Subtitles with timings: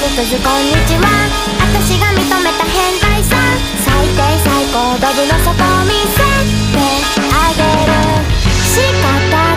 [0.00, 1.04] にくずこんにちは。
[1.60, 3.36] 私が認めた変態さ。
[3.84, 5.52] 最低最高ドブの底
[5.84, 6.24] 見せ
[6.72, 6.80] て
[7.28, 7.92] あげる。
[8.64, 9.49] 仕方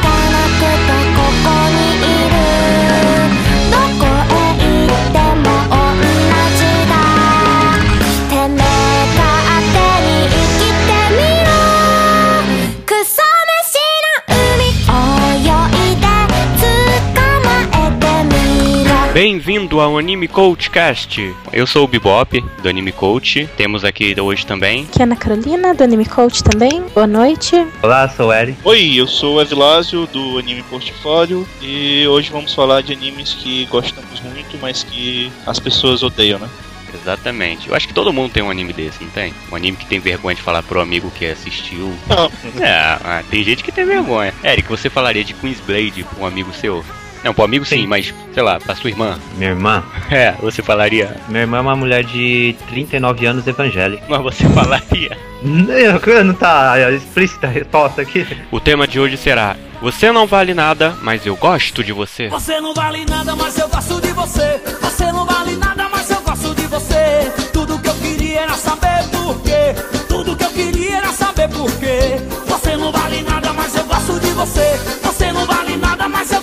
[19.14, 21.36] Bem-vindo ao Anime Coach Cast.
[21.52, 23.48] Eu sou o Bebop, do Anime Coach.
[23.56, 24.86] Temos aqui hoje também.
[24.86, 26.84] Aqui é a Ana Carolina, do Anime Coach também.
[26.96, 27.56] Boa noite.
[27.84, 28.58] Olá, sou o Eri.
[28.64, 33.68] Oi, eu sou o Evilásio do Anime Portfólio e hoje vamos falar de animes que
[33.68, 36.50] gostamos muito, mas que as pessoas odeiam, né?
[36.92, 37.70] Exatamente.
[37.70, 39.32] Eu acho que todo mundo tem um anime desse, não tem?
[39.52, 41.94] Um anime que tem vergonha de falar pro amigo que assistiu.
[42.08, 44.34] Não, É, ah, tem gente que tem vergonha.
[44.44, 46.84] Eric, você falaria de Queen's Blade pra um amigo seu?
[47.24, 47.88] Não, pro amigo sim, Sim.
[47.88, 49.18] mas, sei lá, pra sua irmã.
[49.38, 49.84] Minha irmã.
[50.12, 51.16] É, você falaria.
[51.28, 54.04] Minha irmã é uma mulher de 39 anos evangélica.
[54.08, 55.18] Mas você falaria.
[55.42, 58.28] Não, não tá explícita a resposta aqui.
[58.52, 62.28] O tema de hoje será: Você não vale nada, mas eu gosto de você.
[62.30, 64.62] Você não vale nada, mas eu gosto de você.
[64.82, 67.32] Você não vale nada, mas eu gosto de você.
[67.52, 69.74] Tudo que eu queria era saber por quê.
[70.08, 72.18] Tudo que eu queria era saber por quê.
[72.46, 74.80] Você não vale nada, mas eu gosto de você.
[75.02, 76.43] Você não vale nada, mas eu gosto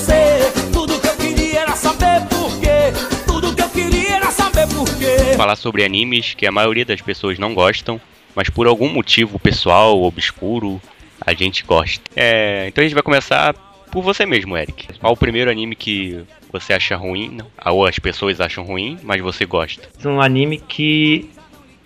[0.00, 0.50] você.
[0.72, 2.92] Tudo que eu queria era saber por quê.
[3.26, 5.36] Tudo que eu queria era saber por quê.
[5.36, 8.00] Falar sobre animes que a maioria das pessoas não gostam,
[8.34, 10.80] mas por algum motivo pessoal, obscuro,
[11.24, 12.02] a gente gosta.
[12.16, 13.52] É, então a gente vai começar
[13.92, 14.98] por você mesmo, Eric.
[14.98, 17.36] Qual o primeiro anime que você acha ruim?
[17.36, 17.72] Não.
[17.72, 19.86] Ou as pessoas acham ruim, mas você gosta?
[20.04, 21.28] Um anime que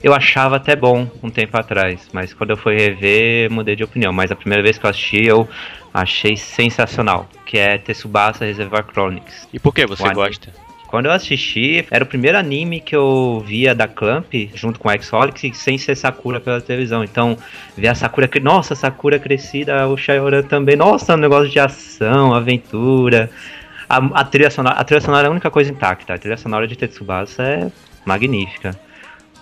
[0.02, 4.12] eu achava até bom um tempo atrás, mas quando eu fui rever, mudei de opinião.
[4.12, 5.48] Mas a primeira vez que eu assisti, eu
[5.94, 9.48] achei sensacional, que é Tsubasa Reservoir Chronicles.
[9.52, 10.52] E por que você gosta?
[10.88, 14.94] Quando eu assisti, era o primeiro anime que eu via da Clamp, junto com a
[14.94, 17.02] Exholic, sem ser Sakura pela televisão.
[17.02, 17.36] Então,
[17.76, 23.30] ver a Sakura, nossa, Sakura crescida, o Shaoran também, nossa, um negócio de ação, aventura.
[23.88, 26.14] A, a trilha sonora, a trilha sonora é a única coisa intacta.
[26.14, 27.72] A trilha sonora de Tetsubasa é
[28.04, 28.78] magnífica.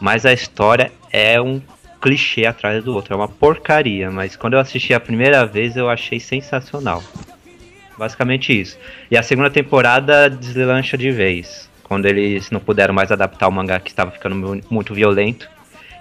[0.00, 1.60] Mas a história é um
[2.02, 4.10] clichê atrás do outro, é uma porcaria.
[4.10, 7.02] Mas quando eu assisti a primeira vez, eu achei sensacional.
[7.96, 8.76] Basicamente isso.
[9.10, 11.70] E a segunda temporada deslancha de vez.
[11.84, 15.48] Quando eles não puderam mais adaptar o mangá que estava ficando mu- muito violento.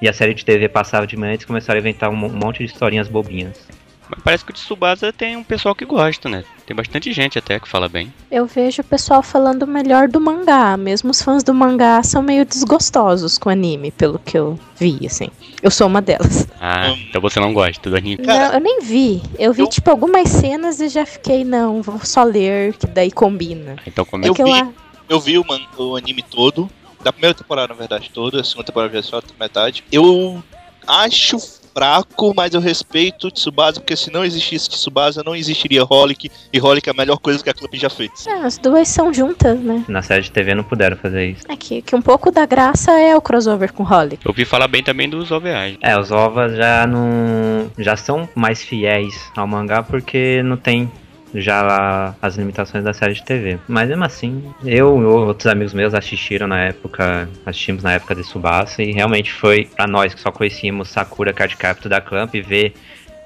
[0.01, 2.65] E a série de TV passava de manhã, eles começaram a inventar um monte de
[2.65, 3.67] historinhas bobinhas.
[4.11, 6.43] Mas parece que o Tsubasa tem um pessoal que gosta, né?
[6.65, 8.13] Tem bastante gente até que fala bem.
[8.29, 10.75] Eu vejo o pessoal falando melhor do mangá.
[10.75, 14.99] Mesmo os fãs do mangá são meio desgostosos com o anime, pelo que eu vi,
[15.05, 15.29] assim.
[15.63, 16.47] Eu sou uma delas.
[16.59, 18.17] Ah, então você não gosta do anime.
[18.25, 19.21] Cara, não, eu nem vi.
[19.39, 23.11] Eu vi, eu- tipo, algumas cenas e já fiquei, não, vou só ler, que daí
[23.11, 23.77] combina.
[23.87, 24.51] Então como É Eu que eu, vi.
[24.59, 24.69] a-
[25.07, 26.69] eu vi o, man- o anime todo,
[27.03, 29.83] da primeira temporada, na verdade, toda, a segunda temporada já é só a metade.
[29.91, 30.43] Eu
[30.87, 31.37] acho
[31.73, 36.87] fraco, mas eu respeito Tsubasa, porque se não existisse Tsubasa, não existiria Holic, e Holic
[36.89, 38.27] é a melhor coisa que a Club já fez.
[38.27, 39.83] é, as duas são juntas, né?
[39.87, 41.43] Na série de TV não puderam fazer isso.
[41.47, 44.19] É que, que um pouco da graça é o crossover com Holly.
[44.23, 45.77] Eu ouvi falar bem também dos OVAs.
[45.81, 47.71] É, os ovas já não.
[47.77, 50.91] já são mais fiéis ao mangá porque não tem
[51.33, 53.57] já as limitações da série de TV.
[53.67, 58.23] Mas mesmo assim, eu e outros amigos meus assistiram na época, assistimos na época de
[58.23, 62.41] Subasa e realmente foi pra nós que só conhecíamos Sakura Card Captor da Clamp e
[62.41, 62.73] ver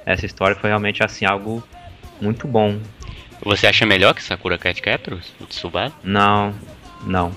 [0.05, 1.63] essa história foi realmente assim algo
[2.21, 2.77] muito bom.
[3.43, 5.33] Você acha melhor que Sakura Cat Captors?
[5.41, 5.93] O Tsubasa?
[6.03, 6.53] Não,
[7.05, 7.31] não.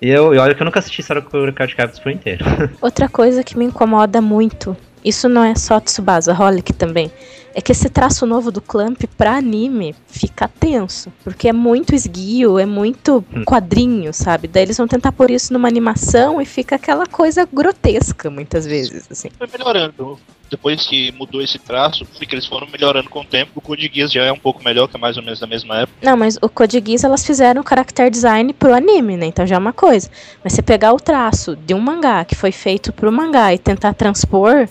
[0.00, 2.44] E eu, e olha que eu nunca assisti Sakura Card Captors por inteiro.
[2.80, 7.10] Outra coisa que me incomoda muito, isso não é só Tsubasa, Holic também,
[7.56, 12.58] é que esse traço novo do Clamp pra anime fica tenso, porque é muito esguio,
[12.58, 14.46] é muito quadrinho, sabe?
[14.46, 19.08] Daí eles vão tentar pôr isso numa animação e fica aquela coisa grotesca muitas vezes,
[19.10, 19.30] assim.
[19.38, 20.18] Foi melhorando.
[20.50, 23.52] Depois que mudou esse traço, foi que eles foram melhorando com o tempo.
[23.54, 25.78] O Code Geass já é um pouco melhor, que é mais ou menos da mesma
[25.78, 25.98] época.
[26.02, 29.26] Não, mas o Code Geass elas fizeram o character design pro anime, né?
[29.26, 30.10] Então já é uma coisa.
[30.44, 33.94] Mas você pegar o traço de um mangá que foi feito pro mangá e tentar
[33.94, 34.68] transpor,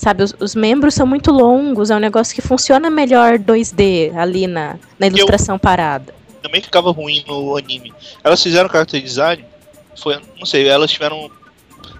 [0.00, 0.22] sabe?
[0.22, 4.76] Os, os membros são muito longos, é um negócio que funciona melhor 2D ali na,
[4.98, 6.14] na ilustração parada.
[6.42, 7.92] Também ficava ruim no anime.
[8.24, 9.44] Elas fizeram character design,
[9.94, 11.30] foi, não sei, elas tiveram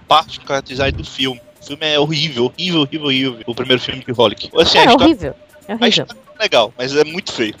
[0.07, 1.39] parte do character design do filme.
[1.61, 3.39] O filme é horrível, horrível, horrível, horrível.
[3.45, 4.49] O primeiro filme de Holic.
[4.55, 5.35] Assim, É história, horrível.
[5.67, 6.05] É horrível.
[6.39, 7.53] é legal, mas é muito feio.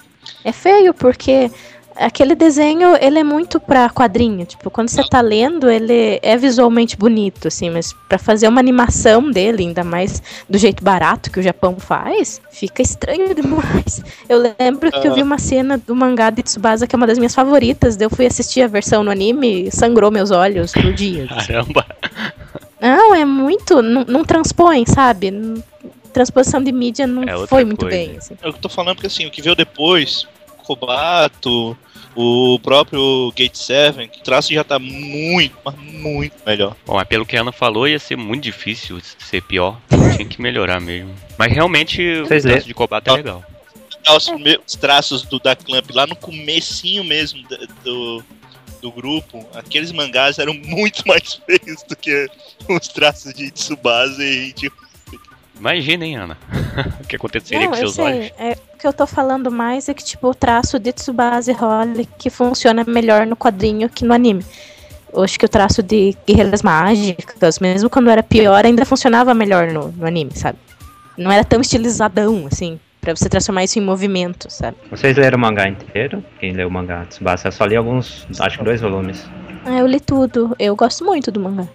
[0.43, 1.51] É feio porque
[2.01, 4.45] aquele desenho, ele é muito pra quadrinho.
[4.45, 9.29] Tipo, quando você tá lendo, ele é visualmente bonito, assim, mas pra fazer uma animação
[9.31, 14.03] dele, ainda mais do jeito barato que o Japão faz, fica estranho demais.
[14.27, 17.17] Eu lembro que eu vi uma cena do mangá de Tsubasa que é uma das
[17.17, 17.95] minhas favoritas.
[17.95, 21.29] daí Eu fui assistir a versão no anime e sangrou meus olhos por dias.
[21.29, 21.85] Caramba.
[22.79, 23.81] Não, é muito.
[23.81, 25.31] Não, não transpõe, sabe?
[26.11, 27.95] Transposição de mídia não É foi muito coisa.
[27.95, 28.17] bem.
[28.17, 28.33] Assim.
[28.41, 30.27] É o que eu tô falando, porque assim, o que veio depois,
[30.63, 31.77] Kobato,
[32.15, 36.75] o próprio Gate 7, que o traço já tá muito, mas muito melhor.
[36.85, 39.79] Bom, mas pelo que a Ana falou, ia ser muito difícil ser pior.
[40.17, 41.13] Tinha que melhorar mesmo.
[41.37, 42.67] Mas realmente o Vocês traço leram?
[42.67, 43.43] de combate é legal.
[44.05, 47.43] Ah, Os primeiros traços do, da Clamp lá no comecinho mesmo
[47.83, 48.23] do,
[48.81, 52.27] do grupo, aqueles mangás eram muito mais feios do que
[52.67, 54.69] os traços de Tsubasa e de
[55.61, 56.37] Imagina, hein, Ana?
[56.99, 58.31] o que aconteceria Não, com eu seus olhos.
[58.35, 58.47] sei.
[58.47, 62.09] É, o que eu tô falando mais é que, tipo, o traço de Tsubasa Holly
[62.17, 64.43] que funciona melhor no quadrinho que no anime.
[65.13, 69.67] Eu acho que o traço de Guerreiras Mágicas, mesmo quando era pior, ainda funcionava melhor
[69.71, 70.57] no, no anime, sabe?
[71.15, 74.77] Não era tão estilizadão, assim, pra você transformar isso em movimento, sabe?
[74.89, 76.25] Vocês leram o mangá inteiro?
[76.39, 77.49] Quem leu o mangá Tsubasa?
[77.49, 79.29] Eu só li alguns, acho que dois volumes.
[79.63, 80.55] Ah, eu li tudo.
[80.57, 81.67] Eu gosto muito do mangá.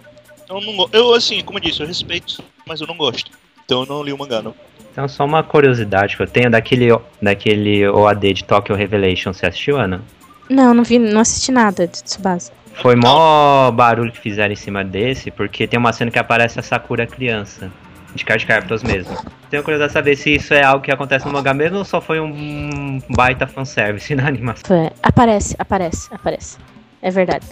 [0.49, 3.31] Eu, não, eu, assim, como eu disse, eu respeito, mas eu não gosto.
[3.67, 4.55] Então eu não li o mangá, não.
[4.89, 6.87] Então, só uma curiosidade que eu tenho daquele,
[7.21, 9.33] daquele OAD de Tokyo Revelation.
[9.33, 10.01] Você assistiu, Ana?
[10.49, 12.53] Não, não vi, não assisti nada de Tsubasa.
[12.75, 16.63] Foi mó barulho que fizeram em cima desse, porque tem uma cena que aparece a
[16.63, 17.69] Sakura criança.
[18.15, 19.15] De Card Captors mesmo.
[19.49, 21.99] Tenho curiosidade de saber se isso é algo que acontece no mangá mesmo ou só
[21.99, 24.75] foi um baita fanservice na animação.
[24.75, 26.57] É, aparece, aparece, aparece.
[27.01, 27.45] É verdade.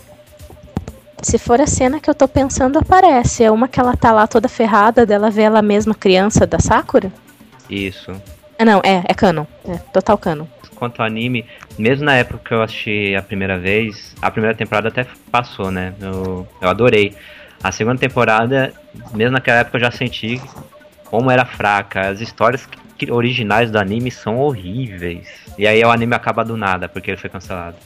[1.26, 3.44] Se for a cena que eu tô pensando, aparece.
[3.44, 7.12] É uma que ela tá lá toda ferrada, dela vê ela mesma criança da Sakura?
[7.68, 8.12] Isso.
[8.60, 9.44] Ah, não, é, é canon.
[9.68, 10.46] É, total canon.
[10.76, 11.44] Quanto ao anime,
[11.80, 15.96] mesmo na época que eu assisti a primeira vez, a primeira temporada até passou, né?
[16.00, 17.16] Eu, eu adorei.
[17.64, 18.72] A segunda temporada,
[19.12, 20.40] mesmo naquela época eu já senti
[21.06, 22.08] como era fraca.
[22.08, 22.70] As histórias
[23.00, 25.28] que- originais do anime são horríveis.
[25.58, 27.78] E aí o anime acaba do nada, porque ele foi cancelado.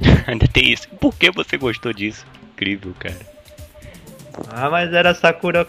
[0.26, 0.88] Ainda tem isso.
[0.98, 2.24] Por que você gostou disso?
[2.56, 3.20] Incrível, cara.
[4.50, 5.66] Ah, mas era Sakura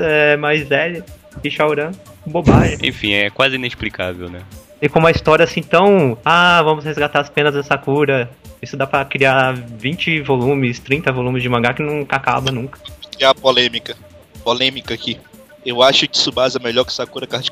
[0.00, 1.02] é, mais velha
[1.42, 1.92] e Shaoran.
[2.26, 2.78] Bobagem.
[2.82, 4.42] Enfim, é quase inexplicável, né?
[4.80, 6.18] E com uma história assim tão.
[6.22, 8.30] Ah, vamos resgatar as penas da Sakura.
[8.60, 12.78] Isso dá pra criar 20 volumes, 30 volumes de mangá que nunca acaba nunca.
[13.18, 13.96] É a polêmica.
[14.44, 15.18] Polêmica aqui.
[15.64, 17.50] Eu acho que Tsubasa melhor que Sakura Card.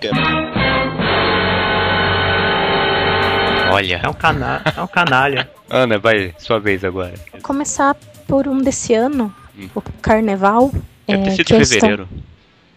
[3.73, 4.01] Olha.
[4.03, 5.49] É um, cana é um canalha.
[5.71, 7.15] Ana, vai, sua vez agora.
[7.33, 7.97] Vou começar
[8.31, 9.69] por um desse ano, Hum.
[9.75, 10.71] o Carnaval.
[11.06, 12.09] Deve ter é, sido que eles tão- fevereiro.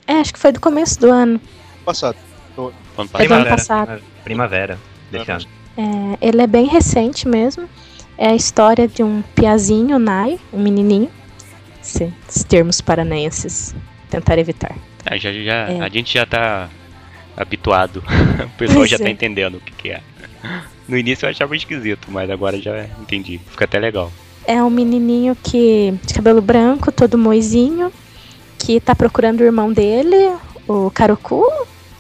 [0.08, 1.40] É, acho que foi do começo do ano.
[1.86, 2.18] Passado.
[2.58, 2.74] Ano
[3.14, 4.02] É do ano passado.
[4.24, 4.78] Primavera
[5.12, 5.46] desse ano.
[5.78, 7.70] É, ele é bem recente mesmo.
[8.18, 11.10] É a história de um piazinho, Nai, um menininho.
[11.82, 13.76] Se, os termos paranenses
[14.10, 14.76] tentar evitar.
[15.06, 15.80] Ah, já, já, É.
[15.82, 16.70] A gente já tá
[17.36, 18.04] habituado.
[18.46, 19.00] o pessoal Pois já é.
[19.00, 20.02] tá entendendo o que, que é.
[20.88, 23.40] No início eu achava esquisito, mas agora já entendi.
[23.50, 24.12] Fica até legal.
[24.46, 27.92] É um menininho que de cabelo branco, todo moizinho,
[28.58, 30.34] que tá procurando o irmão dele,
[30.68, 31.46] o Karoku,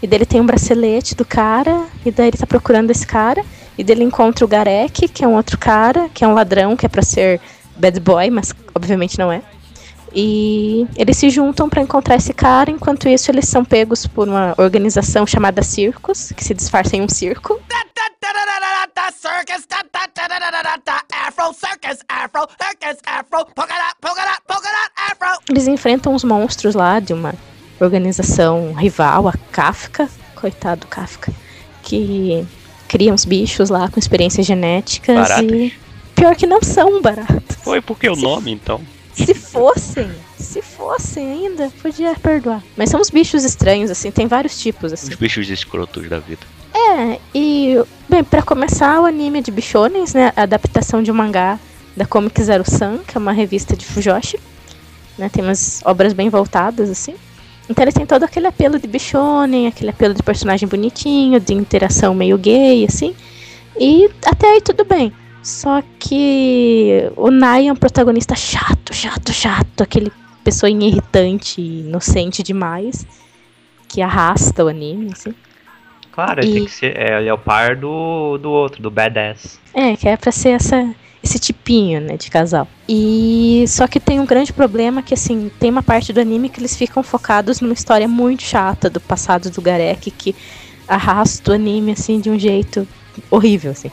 [0.02, 3.44] e dele tem um bracelete do cara, e daí ele tá procurando esse cara,
[3.78, 6.86] e dele encontra o Garek, que é um outro cara, que é um ladrão, que
[6.86, 7.40] é pra ser
[7.78, 9.42] bad boy, mas obviamente não é.
[10.16, 14.54] E eles se juntam pra encontrar esse cara, enquanto isso eles são pegos por uma
[14.58, 17.60] organização chamada Circus, que se disfarça em um circo
[18.96, 23.74] the circus, da da da da da da da Afro circus, Afro circus, Afro polka
[23.74, 25.44] dot, polka dot, polka dot, Afro.
[25.50, 27.34] Eles enfrentam os monstros lá de uma
[27.80, 31.34] organização rival, a Kafka, coitado Kafka,
[31.82, 32.46] que
[32.88, 35.52] cria uns bichos lá com experiências genéticas baratas.
[35.52, 35.74] e
[36.16, 37.58] pior que não são baratos.
[37.64, 38.82] Foi porque o se, nome então.
[39.14, 42.64] Se fossem, se fossem ainda, podia perdoar.
[42.78, 45.12] Mas são uns bichos estranhos assim, tem vários tipos assim.
[45.12, 46.46] Os bichos escrotos da vida.
[46.86, 51.58] É, e bem, pra começar o anime de bichonens, né, a adaptação de um mangá
[51.96, 54.38] da Comic Zero Sun, que é uma revista de Fujoshi,
[55.18, 57.16] né, tem umas obras bem voltadas assim.
[57.70, 62.14] Então ele tem todo aquele apelo de bichonen, aquele apelo de personagem bonitinho, de interação
[62.14, 63.16] meio gay assim.
[63.80, 65.14] E até aí tudo bem.
[65.42, 70.12] Só que o Nai é um protagonista chato, chato, chato, aquele
[70.44, 73.06] pessoinha irritante, inocente demais,
[73.88, 75.34] que arrasta o anime, assim.
[76.14, 76.98] Claro, ele E- tem que ser.
[76.98, 79.60] É, ele é o par do, do outro, do badass.
[79.74, 80.94] É, que é pra ser essa,
[81.24, 82.68] esse tipinho, né, de casal.
[82.88, 86.60] E só que tem um grande problema que, assim, tem uma parte do anime que
[86.60, 90.36] eles ficam focados numa história muito chata do passado do Garek que
[90.88, 92.88] arrasta o anime, assim, de um jeito
[93.32, 93.90] horrível, assim.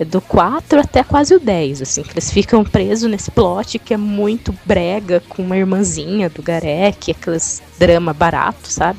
[0.00, 3.92] É do 4 até quase o 10, assim, que eles ficam presos nesse plot que
[3.92, 8.98] é muito brega, com uma irmãzinha do Garek, aqueles drama barato, sabe?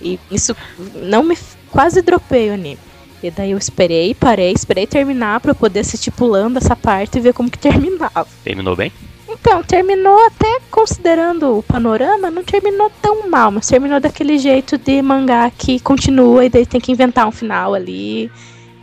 [0.00, 0.56] E isso
[0.94, 1.36] não me.
[1.72, 2.78] Quase dropei o anime.
[3.22, 7.20] E daí eu esperei, parei, esperei terminar pra eu poder assistir pulando essa parte e
[7.20, 8.26] ver como que terminava.
[8.44, 8.92] Terminou bem?
[9.28, 15.00] Então, terminou até considerando o panorama, não terminou tão mal, mas terminou daquele jeito de
[15.00, 18.30] mangá que continua e daí tem que inventar um final ali.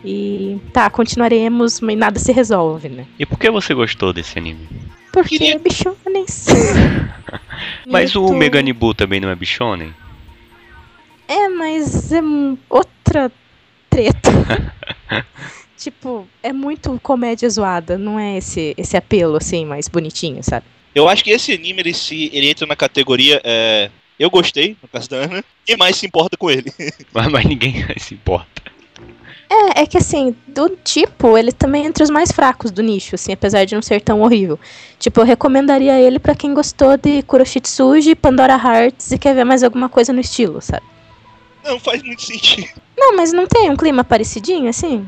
[0.03, 3.05] E tá, continuaremos, mas nada se resolve, né?
[3.19, 4.67] E por que você gostou desse anime?
[5.11, 6.45] Porque Queria- é bichonens.
[7.85, 9.93] Mas o Meganibu também não é bichonen?
[11.29, 12.21] É, mas é
[12.67, 13.31] outra
[13.87, 14.31] treta.
[15.77, 20.65] tipo, é muito comédia zoada, não é esse, esse apelo assim, mais bonitinho, sabe?
[20.95, 24.89] Eu acho que esse anime ele, se, ele entra na categoria é, Eu gostei, no
[24.89, 26.73] caso da Ana, e mais se importa com ele.
[27.13, 28.63] Mas, mas ninguém se importa.
[29.51, 33.13] É, é que assim, do tipo, ele também é entre os mais fracos do nicho,
[33.13, 34.59] assim, apesar de não ser tão horrível.
[34.97, 39.63] Tipo, eu recomendaria ele pra quem gostou de Kuroshitsuji, Pandora Hearts e quer ver mais
[39.63, 40.83] alguma coisa no estilo, sabe?
[41.63, 42.69] Não faz muito sentido.
[42.97, 45.07] Não, mas não tem um clima parecidinho, assim?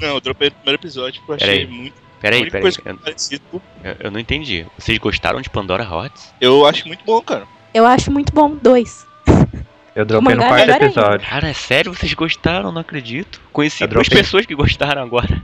[0.00, 1.78] Não, eu dropei no primeiro episódio porque eu achei Peraí.
[1.78, 1.94] muito.
[2.20, 2.72] Peraí, peraí.
[2.84, 3.44] Eu, parecido.
[3.82, 4.66] eu- eu não entendi.
[4.78, 6.32] Vocês gostaram de Pandora Hots?
[6.40, 7.46] Eu acho muito bom, cara.
[7.72, 9.06] Eu acho muito bom, dois.
[9.94, 11.28] Eu dropei no é quarto episódio.
[11.28, 11.94] Cara, é sério?
[11.94, 12.72] Vocês gostaram?
[12.72, 13.40] Não acredito.
[13.52, 14.24] Conheci Eu duas dropei.
[14.24, 15.40] pessoas que gostaram agora.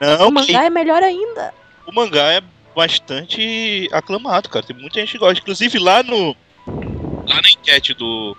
[0.00, 1.54] Não, o mangá é melhor ainda.
[1.86, 2.42] o mangá é
[2.74, 4.66] bastante aclamado, cara.
[4.66, 5.40] Tem muita gente que gosta.
[5.40, 6.34] Inclusive lá no.
[6.66, 8.36] Lá na enquete do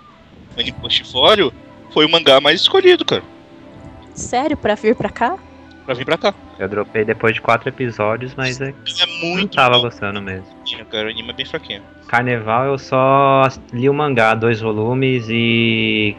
[0.56, 1.52] Anime Portfólio,
[1.92, 3.22] foi o mangá mais escolhido, cara.
[4.14, 5.36] Sério, pra vir pra cá?
[5.84, 6.34] Pra vir pra cá.
[6.58, 10.46] Eu dropei depois de quatro episódios, mas é, É não muito tava bom, gostando mesmo.
[10.90, 11.08] cara.
[11.08, 11.82] O anime é bem fraquinho.
[12.06, 16.16] Carnaval eu só li o mangá, dois volumes e.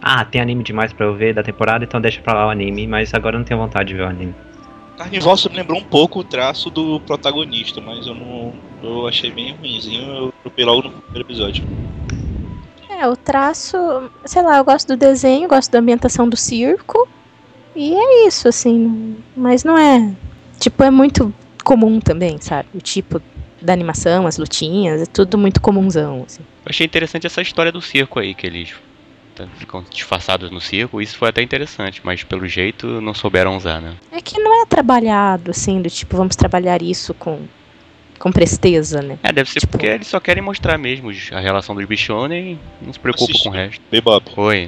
[0.00, 2.86] Ah, tem anime demais pra eu ver da temporada, então deixa pra lá o anime,
[2.86, 4.34] mas agora eu não tenho vontade de ver o anime.
[4.96, 8.52] Carnival só me lembrou um pouco o traço do protagonista, mas eu não.
[8.82, 10.02] Eu achei bem ruimzinho.
[10.02, 11.64] Eu dropei logo no primeiro episódio.
[13.00, 13.76] É, o traço,
[14.24, 17.08] sei lá, eu gosto do desenho, gosto da ambientação do circo.
[17.74, 19.16] E é isso, assim.
[19.36, 20.14] Mas não é.
[20.58, 21.34] Tipo, é muito
[21.64, 22.68] comum também, sabe?
[22.74, 23.20] O tipo
[23.60, 26.42] da animação, as lutinhas, é tudo muito comunzão, assim.
[26.42, 28.74] Eu achei interessante essa história do circo aí, que eles
[29.56, 31.00] ficam disfarçados no circo.
[31.00, 33.94] Isso foi até interessante, mas pelo jeito não souberam usar, né?
[34.12, 37.40] É que não é trabalhado, assim, do tipo, vamos trabalhar isso com,
[38.24, 39.18] com presteza, né?
[39.22, 42.84] É, deve ser Tipo- porque eles só querem mostrar mesmo a relação dos bichonem e
[42.86, 43.42] não se preocupa Assisti.
[43.44, 43.82] com o resto.
[43.90, 44.34] Bebop.
[44.34, 44.64] Foi,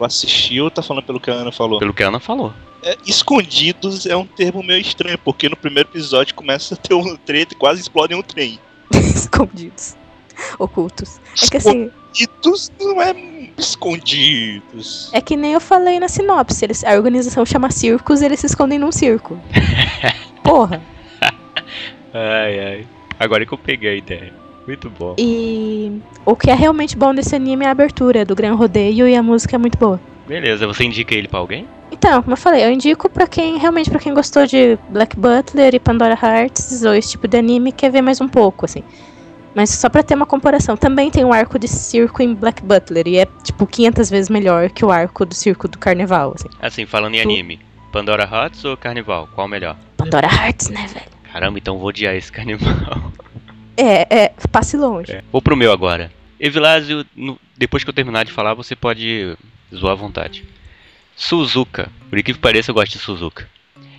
[0.00, 1.78] Assistiu, tá falando pelo que a Ana falou.
[1.80, 2.52] pelo que a Ana falou.
[2.84, 7.16] É, escondidos é um termo meio estranho, porque no primeiro episódio começa a ter um
[7.16, 8.58] treta e quase explodem um trem.
[8.92, 9.96] Escondidos.
[10.58, 11.18] Ocultos.
[11.42, 13.14] É que assim, Escondidos não é
[13.58, 15.10] escondidos.
[15.12, 16.64] é que nem eu falei na sinopse.
[16.64, 19.36] Eles, a organização chama circos eles se escondem num circo.
[20.44, 20.80] Porra.
[22.16, 22.86] Ai, ai.
[23.18, 24.32] Agora que eu peguei a ideia.
[24.66, 25.14] Muito bom.
[25.18, 29.14] E o que é realmente bom desse anime é a abertura do Gran Rodeio e
[29.14, 30.00] a música é muito boa.
[30.26, 31.68] Beleza, você indica ele pra alguém?
[31.92, 35.74] Então, como eu falei, eu indico pra quem realmente pra quem gostou de Black Butler
[35.74, 38.82] e Pandora Hearts ou esse tipo de anime quer ver mais um pouco, assim.
[39.54, 43.06] Mas só pra ter uma comparação, também tem um arco de circo em Black Butler
[43.06, 46.48] e é tipo 500 vezes melhor que o arco do circo do Carnaval, assim.
[46.60, 47.60] Assim, falando em anime.
[47.92, 49.28] Pandora Hots ou Carnival?
[49.34, 49.76] Qual o melhor?
[49.96, 51.15] Pandora Hearts, né, velho?
[51.36, 53.12] Caramba, então vou odiar esse carnaval.
[53.76, 55.12] É, é, passe longe.
[55.12, 55.22] É.
[55.30, 56.10] Vou pro meu agora.
[56.40, 57.04] Evilásio,
[57.54, 59.36] depois que eu terminar de falar, você pode
[59.74, 60.44] zoar à vontade.
[61.14, 61.90] Suzuka.
[62.08, 63.46] Por incrível que pareça, eu gosto de Suzuka.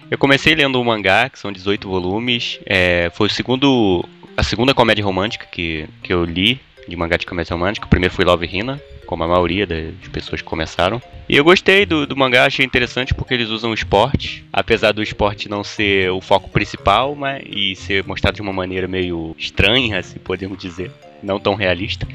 [0.10, 2.60] Eu comecei lendo um mangá, que são 18 volumes.
[2.66, 4.04] É, foi o segundo.
[4.36, 7.86] a segunda comédia romântica que, que eu li de mangá de comédia romântica.
[7.86, 11.02] O primeiro foi Love Hina, como a maioria das pessoas que começaram.
[11.28, 15.02] E eu gostei do, do mangá, achei interessante porque eles usam o esporte, apesar do
[15.02, 20.04] esporte não ser o foco principal, mas e ser mostrado de uma maneira meio estranha,
[20.04, 20.92] se podemos dizer,
[21.24, 22.08] não tão realista.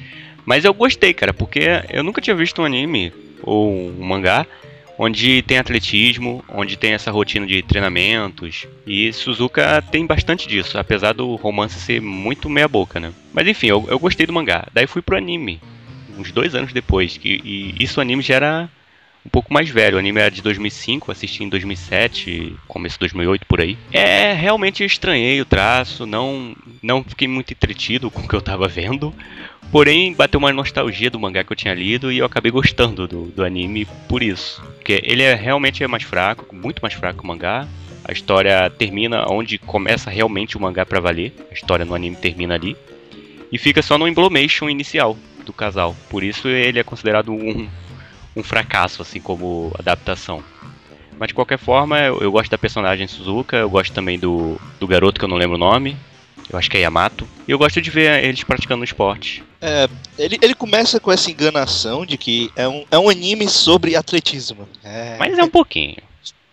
[0.44, 4.46] Mas eu gostei, cara, porque eu nunca tinha visto um anime ou um mangá
[4.98, 8.66] onde tem atletismo, onde tem essa rotina de treinamentos.
[8.86, 13.12] E Suzuka tem bastante disso, apesar do romance ser muito meia boca, né?
[13.32, 14.66] Mas enfim, eu, eu gostei do mangá.
[14.72, 15.60] Daí fui pro anime,
[16.22, 17.16] uns dois anos depois.
[17.16, 18.70] Que, e isso o anime já era
[19.24, 19.96] um pouco mais velho.
[19.96, 23.76] O anime era de 2005, assisti em 2007, começo de 2008 por aí.
[23.92, 28.66] É, realmente estranhei o traço, não, não fiquei muito entretido com o que eu tava
[28.66, 29.14] vendo.
[29.70, 33.26] Porém, bateu uma nostalgia do mangá que eu tinha lido e eu acabei gostando do,
[33.26, 34.62] do anime por isso.
[34.74, 37.66] Porque ele é, realmente é mais fraco, muito mais fraco que o mangá.
[38.04, 41.32] A história termina onde começa realmente o mangá pra valer.
[41.50, 42.76] A história no anime termina ali.
[43.50, 45.96] E fica só no emblomation inicial do casal.
[46.08, 47.68] Por isso ele é considerado um,
[48.36, 50.42] um fracasso, assim como adaptação.
[51.18, 54.86] Mas de qualquer forma, eu, eu gosto da personagem Suzuka, eu gosto também do, do
[54.86, 55.96] garoto que eu não lembro o nome.
[56.50, 57.26] Eu acho que é Yamato.
[57.46, 59.42] E eu gosto de ver eles praticando esporte.
[59.60, 63.94] É, ele, ele começa com essa enganação de que é um, é um anime sobre
[63.94, 64.68] atletismo.
[64.82, 65.96] É, Mas é um pouquinho.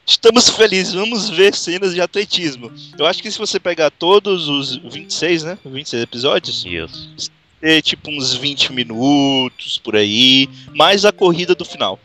[0.05, 2.71] Estamos felizes, vamos ver cenas de atletismo.
[2.97, 5.57] Eu acho que se você pegar todos os 26, né?
[5.65, 7.31] 26 episódios, Isso.
[7.61, 11.99] Ter tipo uns 20 minutos por aí, mais a corrida do final.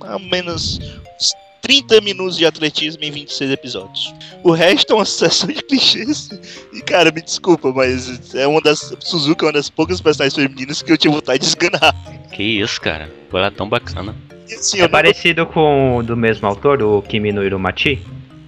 [0.00, 4.14] Ao menos uns 30 minutos de atletismo em 26 episódios.
[4.42, 6.28] O resto é uma sucessão de clichês.
[6.72, 8.94] E cara, me desculpa, mas é uma das.
[9.00, 11.94] Suzuka é uma das poucas personagens femininas que eu tive vontade de esganar.
[12.32, 13.12] Que isso, cara.
[13.30, 14.14] Pô, ela é tão bacana.
[14.52, 17.98] Assim, É eu não- parecido com o do mesmo autor, o Kimi no Irumachi?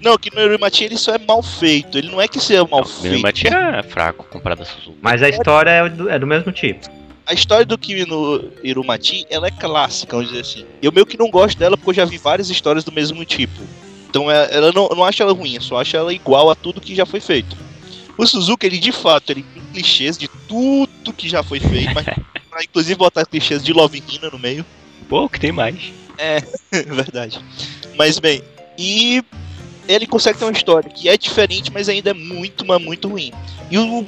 [0.00, 1.98] Não, que no ele só é mal feito.
[1.98, 3.20] Ele não é que seja mal O feito.
[3.20, 4.96] Mati é fraco comparado a Suzuka.
[5.02, 6.88] Mas a história é do, é do mesmo tipo.
[7.26, 10.64] A história do Kimi no Irumati, ela é clássica, vamos dizer assim.
[10.80, 13.60] Eu meio que não gosto dela porque eu já vi várias histórias do mesmo tipo.
[14.08, 16.54] Então é- ela não, eu não acho ela ruim, eu só acho ela igual a
[16.54, 17.54] tudo que já foi feito.
[18.16, 22.04] O Suzuka, ele de fato, ele tem clichês de tudo que já foi feito, mas
[22.48, 24.64] pra, inclusive botar clichês de Love Hina no meio.
[25.08, 25.92] Pô, o que tem mais?
[26.16, 26.40] É
[26.72, 27.38] verdade.
[27.96, 28.42] Mas bem,
[28.78, 29.22] e
[29.88, 33.32] ele consegue ter uma história que é diferente, mas ainda é muito, mas muito ruim.
[33.70, 34.06] E o,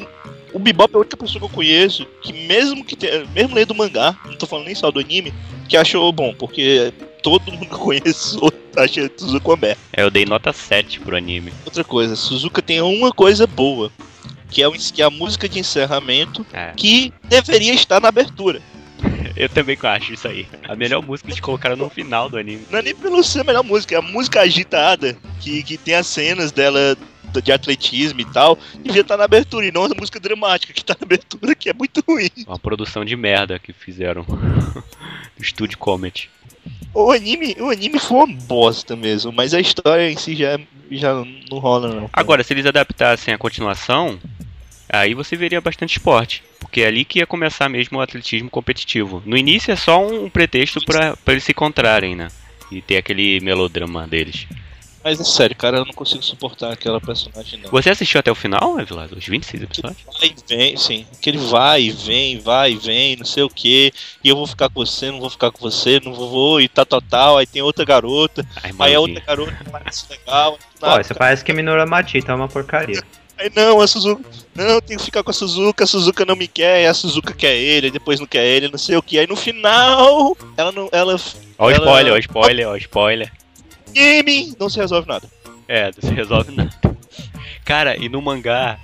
[0.53, 3.71] o Bebop é a única pessoa que eu conheço que mesmo que tenha, mesmo lendo
[3.71, 5.33] o mangá, não tô falando nem só do anime,
[5.69, 8.41] que achou bom, porque todo mundo que eu conheço
[8.77, 9.69] acha Suzuka uma.
[9.69, 11.53] É, eu dei nota 7 pro anime.
[11.65, 13.91] Outra coisa, Suzuka tem uma coisa boa,
[14.51, 18.61] que é, o, que é a música de encerramento, É, que deveria estar na abertura.
[19.41, 20.47] Eu também acho isso aí.
[20.69, 22.67] A melhor música eles colocaram no final do anime.
[22.71, 25.95] Não é nem pelo ser a melhor música, é a música agitada, que, que tem
[25.95, 26.97] as cenas dela
[27.43, 30.97] de atletismo e tal, devia estar na abertura, e não a música dramática que tá
[30.99, 32.29] na abertura, que é muito ruim.
[32.47, 34.27] Uma produção de merda que fizeram.
[35.39, 36.29] Estúdio Comet.
[36.93, 40.59] O anime, o anime foi uma bosta mesmo, mas a história em si já,
[40.91, 41.15] já
[41.49, 42.11] não rola, não.
[42.13, 44.19] Agora, se eles adaptassem a continuação,
[44.93, 46.43] aí você veria bastante esporte.
[46.59, 49.23] Porque é ali que ia começar mesmo o atletismo competitivo.
[49.25, 52.29] No início é só um pretexto pra pra eles se encontrarem, né?
[52.71, 54.47] E ter aquele melodrama deles.
[55.03, 57.71] Mas é sério, cara, eu não consigo suportar aquela personagem, não.
[57.71, 59.17] Você assistiu até o final, Evilado?
[59.17, 60.05] Os 26 episódios?
[60.21, 61.07] Vai e vem, sim.
[61.23, 63.93] Que ele vai e vem, vai e vem, não sei o que.
[64.23, 66.69] E eu vou ficar com você, não vou ficar com você, não vou, vou e
[66.69, 67.39] tal, tal, tal.
[67.39, 70.59] Aí tem outra garota, A aí a outra garota parece legal.
[70.79, 73.03] Pô, isso parece Kimi no Irumachi, então é uma porcaria.
[73.41, 74.23] Aí não, a Suzuka.
[74.55, 76.93] Não, eu tenho que ficar com a Suzuka, a Suzuka não me quer, e a
[76.93, 79.19] Suzuka quer ele, depois não quer ele, não sei o que.
[79.19, 80.91] Aí no final, ela não.
[80.93, 81.17] Ela.
[81.59, 83.33] Ó o ela- spoiler, ó o spoiler, ó o spoiler.
[83.93, 84.55] Game!
[84.61, 85.27] Não se resolve nada.
[85.67, 86.71] É, não se resolve nada.
[87.65, 88.79] Cara, e no mangá,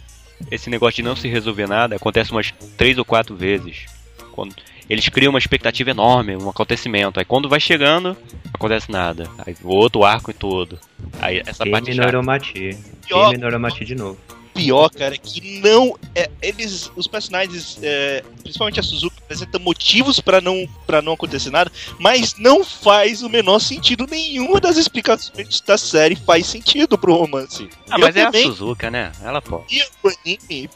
[0.51, 3.85] esse negócio de não se resolver nada acontece umas três ou quatro vezes.
[4.33, 4.55] Quando
[4.88, 7.19] eles criam uma expectativa enorme, um acontecimento.
[7.19, 9.29] Aí quando vai chegando, não acontece nada.
[9.45, 10.79] Aí o outro arco e todo.
[11.21, 12.09] Aí essa parte Kimi no chata.
[12.09, 12.79] Irumachi.
[13.07, 14.19] Pior, Kimi no Irumachi de novo.
[14.57, 15.97] Pior, cara, é que não.
[16.14, 16.90] É, eles.
[16.97, 22.35] Os personagens, é, principalmente a Suzuka, apresentam motivos pra não, pra não acontecer nada, mas
[22.38, 24.07] não faz o menor sentido.
[24.11, 27.69] Nenhuma das explicações da série faz sentido pro romance.
[27.90, 29.12] Ah, Eu mas é a também- Suzuka, né?
[29.23, 29.64] Ela pode.
[29.77, 30.71] e o anime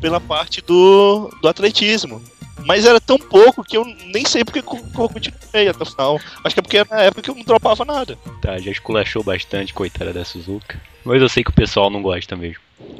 [0.00, 2.22] pela parte do, do atletismo.
[2.64, 6.18] Mas era tão pouco que eu nem sei porque eu continuei até o final.
[6.42, 8.18] Acho que é porque era na época que eu não dropava nada.
[8.40, 10.80] Tá, já esculachou bastante, coitada da Suzuka.
[11.04, 12.58] Mas eu sei que o pessoal não gosta mesmo.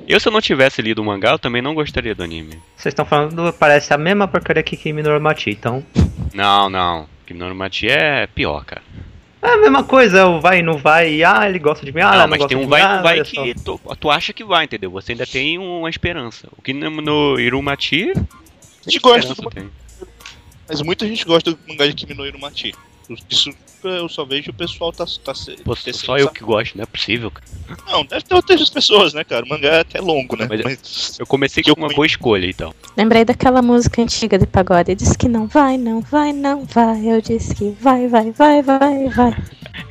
[0.09, 2.59] Eu, se eu não tivesse lido o mangá, eu também não gostaria do anime.
[2.77, 5.85] Vocês estão falando, do- parece a mesma porcaria que Kimi no Irumachi, então...
[6.33, 7.09] Não, não.
[7.27, 8.83] Kimi Mati é pior, cara.
[9.43, 12.01] É a mesma coisa, o vai e não vai, e, ah, ele gosta de mim,
[12.01, 14.33] ah, não, ela mas gosta tem um vai ah, não vai que tu, tu acha
[14.33, 14.91] que vai, entendeu?
[14.93, 16.49] Você ainda tem uma esperança.
[16.57, 18.13] O que no, no Irumati.
[18.13, 19.69] A gente gosta, do, tem.
[20.69, 22.75] mas muita gente gosta do mangá de Kimi no Irumati.
[23.31, 23.51] Isso
[23.85, 25.33] eu só vejo o pessoal tá, tá
[25.65, 27.47] Pô, tecendo só eu que gosto, não é possível, cara.
[27.87, 29.45] Não, deve ter outras pessoas, né, cara?
[29.45, 30.47] O mangá é até longo, né?
[30.49, 32.75] Mas- Mas, Eu comecei com eu uma boa escolha, então.
[32.97, 34.95] Lembrei daquela música antiga de pagode.
[34.95, 37.07] Diz que não vai, não vai, não vai.
[37.09, 39.37] Eu disse que vai, vai, vai, vai, vai.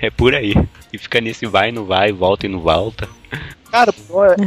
[0.01, 0.53] É por aí.
[0.91, 3.07] E fica nesse vai, não vai, volta e não volta.
[3.71, 3.93] cara,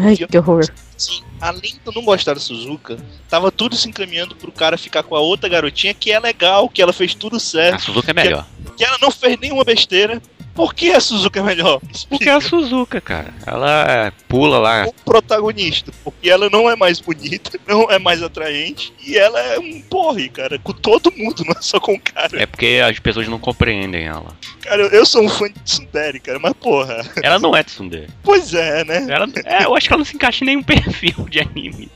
[0.05, 0.65] Ai, que horror.
[0.99, 5.03] Assim, além de eu não gostar da Suzuka, tava tudo se encaminhando pro cara ficar
[5.05, 7.77] com a outra garotinha que é legal, que ela fez tudo certo.
[7.77, 8.47] A Suzuka é melhor.
[8.77, 10.21] que ela não fez nenhuma besteira.
[10.59, 11.81] Por que a Suzuka é melhor?
[12.09, 13.33] Porque é a Suzuka, cara.
[13.47, 14.87] Ela pula lá.
[14.89, 19.57] o protagonista, porque ela não é mais bonita, não é mais atraente e ela é
[19.61, 22.43] um porre, cara, com todo mundo, não é só com o cara.
[22.43, 24.37] É porque as pessoas não compreendem ela.
[24.63, 28.09] Cara, eu, eu sou um fã de Tsundere, cara, mas porra, Ela não é Tsundere.
[28.25, 29.07] pois é, né?
[29.09, 31.89] Ela, é, eu acho que ela não se encaixa em nenhum perfil de anime.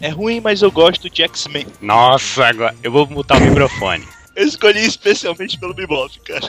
[0.00, 1.66] É ruim, mas eu gosto de X-Men.
[1.82, 4.08] Nossa, agora eu vou mutar o microfone.
[4.34, 6.40] Eu escolhi especialmente pelo Bebop, cara.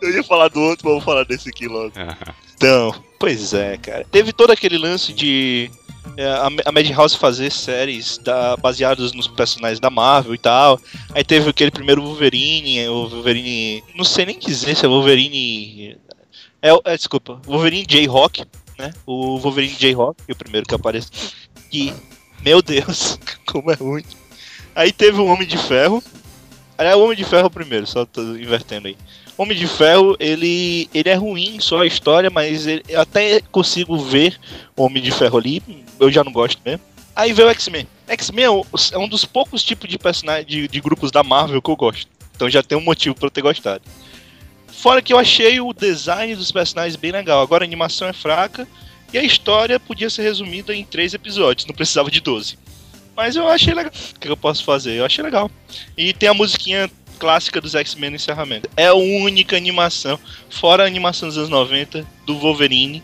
[0.00, 1.92] Eu ia falar do outro, mas vou falar desse aqui logo.
[1.96, 2.34] Aham.
[2.54, 4.04] Então, pois é, cara.
[4.10, 5.70] Teve todo aquele lance de
[6.16, 10.80] é, a, a Madhouse fazer séries da, baseadas nos personagens da Marvel e tal.
[11.14, 13.82] Aí teve aquele primeiro Wolverine, o Wolverine.
[13.94, 15.96] Não sei nem dizer se é Wolverine.
[16.62, 18.44] É, é desculpa, Wolverine J-Rock,
[18.78, 18.92] né?
[19.06, 21.10] O Wolverine J-Rock, o primeiro que aparece.
[21.72, 21.92] E,
[22.44, 24.04] meu Deus, como é ruim.
[24.74, 26.02] Aí teve o Homem de Ferro.
[26.76, 28.96] Aliás, o Homem de Ferro primeiro, só tô invertendo aí.
[29.42, 33.96] Homem de Ferro, ele, ele é ruim só a história, mas ele- eu até consigo
[33.96, 34.38] ver
[34.76, 35.62] Homem de Ferro ali,
[35.98, 36.80] eu já não gosto mesmo.
[37.16, 37.86] Aí veio o X-Men.
[38.06, 41.62] X-Men é um- é um dos poucos tipos de personagens de, de grupos da Marvel
[41.62, 42.06] que eu gosto.
[42.36, 43.82] Então já tem um motivo pra eu ter gostado.
[44.68, 47.40] Fora que eu achei o design dos personagens bem legal.
[47.42, 48.68] Agora a animação é fraca
[49.12, 52.58] e a história podia ser resumida em três episódios, não precisava de 12.
[53.16, 53.92] Mas eu achei legal.
[54.16, 54.92] O que eu posso fazer?
[54.98, 55.50] Eu achei legal.
[55.96, 58.68] E tem a musiquinha clássica dos X-Men no encerramento.
[58.76, 63.02] É a única animação, fora a animação dos anos 90, do Wolverine,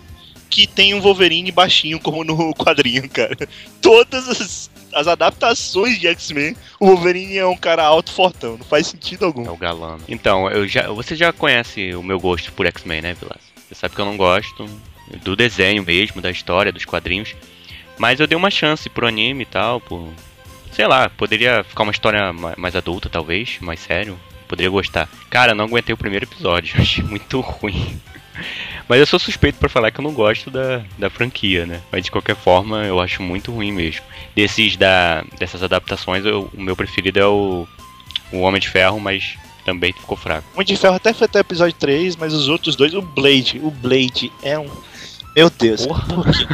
[0.49, 3.37] que tem um Wolverine baixinho, como no quadrinho, cara.
[3.83, 8.87] Todas as, as adaptações de X-Men, o Wolverine é um cara alto fortão, não faz
[8.87, 9.49] sentido É algum.
[9.51, 9.99] o galã.
[10.09, 13.43] Então, eu já, você já conhece o meu gosto por X-Men, né, Vilas?
[13.69, 14.65] Você sabe que eu não gosto
[15.23, 17.35] do desenho mesmo, da história, dos quadrinhos.
[17.99, 20.09] Mas eu dei uma chance pro anime e tal, por.
[20.77, 24.19] Sei lá, poderia ficar uma história ma- mais adulta, talvez, mais sério.
[24.47, 25.09] Poderia gostar.
[25.31, 27.99] Cara, não aguentei o primeiro episódio, achei muito ruim.
[28.87, 31.81] Mas eu sou suspeito pra falar que eu não gosto da, da franquia, né?
[31.91, 34.03] Mas de qualquer forma, eu acho muito ruim mesmo.
[34.35, 37.67] Desses da, dessas adaptações, eu- o meu preferido é o,
[38.31, 40.47] o Homem de Ferro, mas também ficou fraco.
[40.53, 43.01] O Homem de Ferro até foi até o episódio 3, mas os outros dois, o
[43.01, 44.71] Blade, o Blade é um.
[45.35, 45.87] Meu Deus.
[45.87, 46.47] Por quê?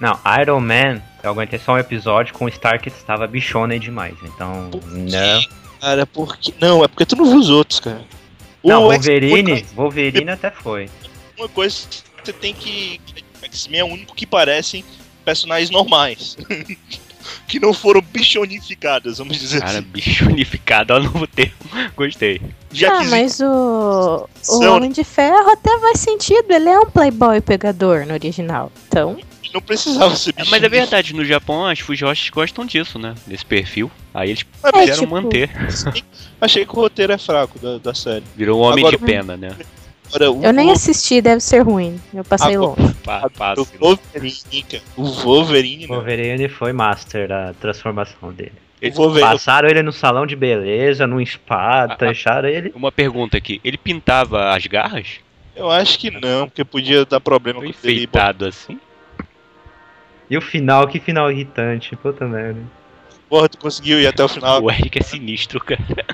[0.00, 4.14] Não, Iron Man, eu aguentei só um episódio com o Stark que estava bichona demais.
[4.22, 5.42] Então, não.
[5.80, 6.52] Cara, porque.
[6.60, 8.02] Não, é porque tu não viu os outros, cara.
[8.62, 10.88] Não, O X- Wolverine, Wolverine até foi.
[11.38, 13.00] Uma coisa que você tem que.
[13.42, 14.84] X-Men é o único que parecem
[15.24, 16.36] personagens normais.
[17.46, 19.82] que não foram bichonificadas, vamos dizer Cara, assim.
[19.82, 21.54] bicho unificado, olha o novo termo.
[21.96, 22.40] Gostei.
[22.72, 26.50] Já ah, mas o, o São- Homem de Ferro até faz sentido.
[26.50, 28.70] Ele é um playboy pegador no original.
[28.88, 29.18] Então,
[29.52, 30.50] não precisava ser É, bichonificado.
[30.50, 33.14] mas é verdade, no Japão as Fujoshes gostam disso, né?
[33.26, 33.90] Desse perfil.
[34.14, 35.50] Aí eles É, quiseram tipo- manter.
[36.40, 38.24] Achei que o roteiro é fraco da, da série.
[38.36, 39.54] Virou um homem Agora- de pena, né?
[40.42, 42.00] Eu nem o, assisti, deve ser ruim.
[42.12, 42.94] Eu passei Agora- longe.
[43.04, 43.66] Pa- o.
[43.78, 44.82] Wolverine, cara.
[44.96, 45.96] O Wolverine, meu.
[45.96, 48.52] Wolverine foi master da transformação dele.
[48.82, 49.30] O Wolverine.
[49.30, 51.96] Passaram ele no salão de beleza, num spa, Ah, ah.
[51.96, 52.72] deixaram ele.
[52.74, 53.60] Uma pergunta aqui.
[53.62, 55.06] Ele pintava as garras?
[55.54, 57.92] Eu acho que não, porque podia dar problema Foi com ele.
[57.92, 58.80] enfeitado assim?
[60.30, 62.60] E o final, que final irritante, puta merda.
[63.28, 64.62] Porra, tu conseguiu ir até o final.
[64.62, 66.06] O Eric é sinistro, cara.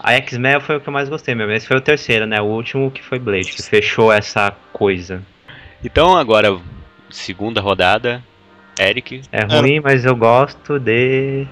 [0.00, 1.52] A X-Men foi o que eu mais gostei mesmo.
[1.52, 2.40] Esse foi o terceiro, né?
[2.40, 5.22] O último que foi Blade, que fechou essa coisa.
[5.84, 6.58] Então agora,
[7.08, 8.22] segunda rodada.
[8.78, 9.22] Eric.
[9.30, 11.46] É ruim, mas eu gosto de.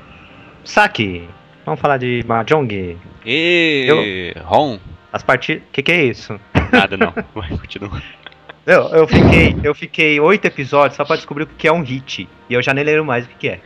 [0.65, 1.29] Saki.
[1.65, 2.99] Vamos falar de Mahjong.
[3.25, 4.81] E Ron?
[5.13, 5.63] As partidas.
[5.71, 6.41] Que que é isso?
[6.73, 7.13] Nada não.
[7.35, 8.03] Vai, continua.
[8.67, 12.29] Eu, eu fiquei eu fiquei oito episódios só pra descobrir o que é um hit.
[12.49, 13.61] E eu já nem lembro mais o que é.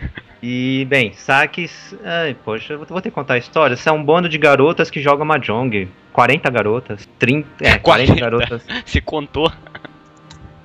[0.47, 1.97] E, bem, saques.
[2.05, 3.75] Ai, poxa, eu vou ter que contar a história.
[3.75, 5.89] Isso é um bando de garotas que jogam Mahjong.
[6.13, 7.09] 40 garotas.
[7.19, 7.49] 30.
[7.61, 8.15] É, 40 40.
[8.21, 8.67] garotas.
[8.85, 9.51] Você contou?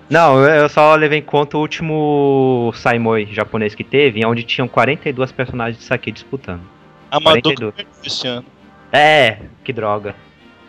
[0.09, 5.31] Não, eu só levei em conta o último Saimoi japonês que teve, onde tinham 42
[5.31, 6.61] personagens de saque disputando.
[7.09, 7.73] Amador 42.
[8.03, 8.45] esse ano.
[8.91, 10.13] É, que droga.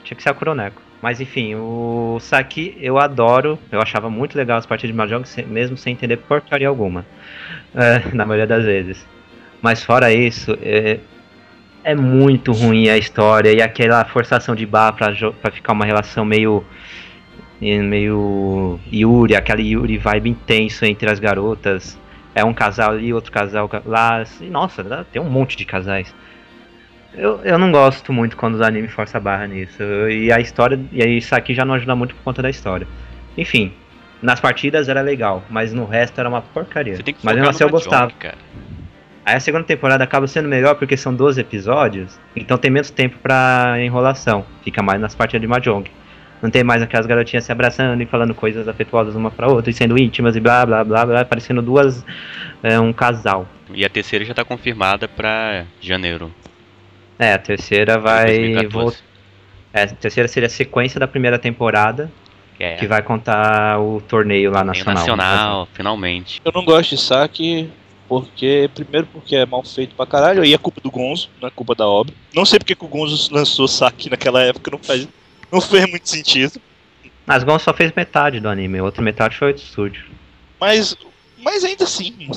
[0.04, 0.80] Tinha que ser a Kuroneko.
[1.02, 3.58] Mas enfim, o Saki eu adoro.
[3.72, 7.06] Eu achava muito legal as partidas de Mahjong, mesmo sem entender porcaria alguma.
[7.74, 9.06] É, na maioria das vezes.
[9.62, 10.98] Mas fora isso, é,
[11.84, 16.24] é muito ruim a história e aquela forçação de barra pra, pra ficar uma relação
[16.24, 16.64] meio.
[17.60, 18.78] meio.
[18.92, 21.98] Yuri, aquela Yuri vibe intenso entre as garotas.
[22.34, 24.24] É um casal ali, outro casal lá.
[24.40, 26.14] E, nossa, tem um monte de casais.
[27.14, 29.82] Eu, eu não gosto muito quando os animes forçam a barra nisso.
[30.08, 30.78] E a história.
[30.92, 32.86] E isso aqui já não ajuda muito por conta da história.
[33.36, 33.72] Enfim,
[34.22, 36.96] nas partidas era legal, mas no resto era uma porcaria.
[36.96, 38.10] Você tem que mas mesmo assim eu gostava.
[38.12, 38.36] cara.
[39.24, 43.18] Aí a segunda temporada acaba sendo melhor porque são 12 episódios, então tem menos tempo
[43.22, 44.44] pra enrolação.
[44.64, 45.90] Fica mais nas partidas de Mahjong.
[46.42, 49.74] Não tem mais aquelas garotinhas se abraçando e falando coisas afetuosas uma pra outra e
[49.74, 52.04] sendo íntimas e blá blá blá blá, parecendo duas.
[52.62, 53.46] é, um casal.
[53.72, 56.32] E a terceira já tá confirmada pra janeiro.
[57.20, 58.24] É, a terceira vai.
[58.26, 58.70] 2014.
[58.72, 58.94] vol-
[59.74, 62.10] É, a terceira seria a sequência da primeira temporada,
[62.56, 65.16] Que é que vai contar o torneio lá torneio nacional.
[65.16, 66.40] nacional, finalmente.
[66.44, 67.70] Eu não gosto de saque
[68.08, 71.50] porque, primeiro, porque é mal feito pra caralho, aí é culpa do Gonzo, não é
[71.52, 72.12] culpa da obra.
[72.34, 75.06] Não sei porque que o Gonzo lançou saque naquela época, não faz
[75.52, 76.60] não fez muito sentido.
[77.26, 80.04] Mas Gon só fez metade do anime, a outra metade foi outro estúdio.
[80.60, 80.96] Mas,
[81.42, 82.28] mas ainda assim.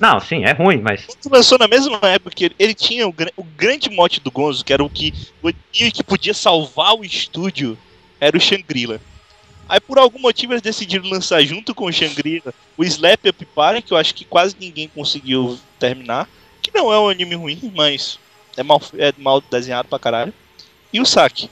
[0.00, 1.06] Não, sim, é ruim, mas.
[1.30, 4.72] Lançou na mesma época que ele, ele tinha o, o grande mote do Gonzo, que
[4.72, 7.78] era o que, o que podia salvar o estúdio,
[8.20, 9.00] era o Shangri-La.
[9.68, 13.82] Aí por algum motivo eles decidiram lançar junto com o Shangri-La o Slap Up Party,
[13.82, 16.28] que eu acho que quase ninguém conseguiu terminar.
[16.60, 18.18] Que não é um anime ruim, mas
[18.56, 20.32] é mal, é mal desenhado pra caralho.
[20.92, 21.48] E o Saki.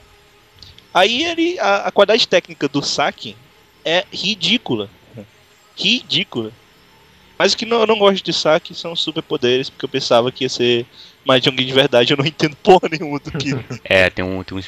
[0.93, 1.59] Aí ele.
[1.59, 3.37] A, a qualidade técnica do Saki
[3.85, 4.91] é ridícula.
[5.77, 6.53] Ridícula.
[7.41, 10.31] Mas o que não- eu não gosto de Saki são os superpoderes, porque eu pensava
[10.31, 10.85] que ia ser
[11.25, 13.49] Mahjong de verdade, eu não entendo porra nenhuma do que.
[13.83, 14.63] É, tem um, tem um,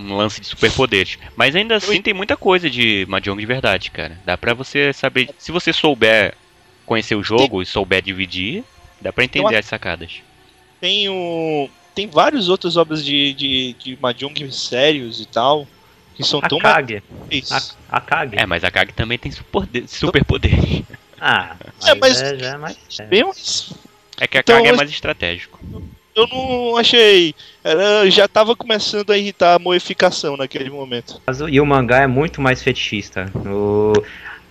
[0.00, 1.18] um lance de superpoderes.
[1.36, 4.18] Mas ainda assim tem muita coisa de Mahjong de verdade, cara.
[4.26, 5.30] Dá pra você saber.
[5.38, 6.34] Se você souber
[6.84, 8.64] conhecer o jogo e souber dividir,
[9.00, 10.14] dá pra entender as sacadas.
[10.80, 11.70] Tem o.
[11.94, 15.64] Tem várias outras obras de, de, de Mahjong sérios e tal.
[16.16, 17.02] Que são tão Akage.
[17.30, 17.52] mais.
[17.88, 18.32] A- Akage.
[18.36, 20.82] É, mas a Kag também tem superpode- superpoderes.
[21.20, 22.76] Ah, É, mas- é, já é mais.
[23.00, 23.04] é.
[23.04, 23.72] Bem mais
[24.18, 25.58] É que a Então, Kag é mas- mais estratégico.
[26.14, 27.34] eu não achei.
[27.62, 31.20] Era, já tava começando a irritar a moificação naquele momento.
[31.26, 33.30] Mas o- E o mangá é muito mais fetichista.
[33.34, 33.92] O...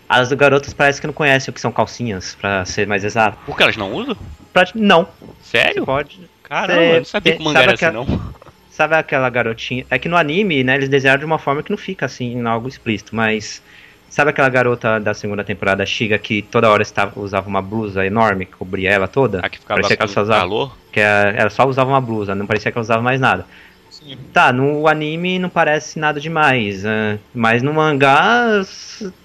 [0.08, 3.40] As garotas parece que não conhecem o que são calcinhas, pra ser mais exato.
[3.46, 4.16] Por que elas não usam?
[4.54, 4.68] Pra...
[4.76, 5.08] Não.
[5.42, 5.84] Você Sério?
[5.86, 6.20] pode.
[6.44, 8.34] Caramba, eu não sabia que o mangá sabe era assim, aquela- não.
[8.70, 9.86] Sabe aquela garotinha.
[9.90, 12.46] É que no anime, né, eles desenharam de uma forma que não fica assim, em
[12.46, 13.64] algo explícito, mas.
[14.10, 18.46] Sabe aquela garota da segunda temporada, Shiga, que toda hora estava, usava uma blusa enorme
[18.46, 19.40] que cobria ela toda?
[19.44, 20.78] A que ficava Parecia que ela com só usava- calor?
[20.92, 23.46] Que ela só usava uma blusa, não parecia que ela usava mais nada.
[23.90, 24.18] Sim.
[24.32, 28.62] Tá, no anime não parece nada demais, é, mas no mangá,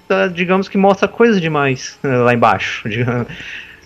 [0.08, 2.86] tá, digamos que mostra coisa demais é, lá embaixo.
[2.90, 3.28] digamos.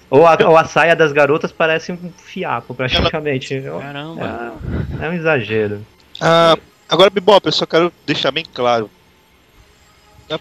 [0.09, 3.61] Ou a, ou a saia das garotas parece um fiapo, praticamente.
[3.81, 4.55] Caramba.
[5.03, 5.81] É, é um exagero.
[6.21, 6.57] Ah,
[6.89, 8.89] agora, Bebop, eu só quero deixar bem claro.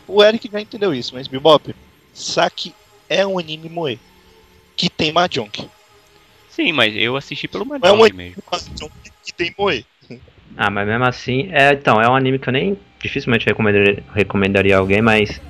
[0.07, 1.73] O Eric já entendeu isso, mas Bebop,
[2.13, 2.73] Saki
[3.09, 3.99] é um anime moe.
[4.75, 5.69] Que tem Mahjong.
[6.49, 8.43] Sim, mas eu assisti pelo Não é um Mahjong anime mesmo.
[8.51, 8.91] Mahjong
[9.23, 9.85] que tem moe.
[10.55, 14.75] Ah, mas mesmo assim, é, então, é um anime que eu nem dificilmente recomendaria, recomendaria
[14.75, 15.41] a alguém, mas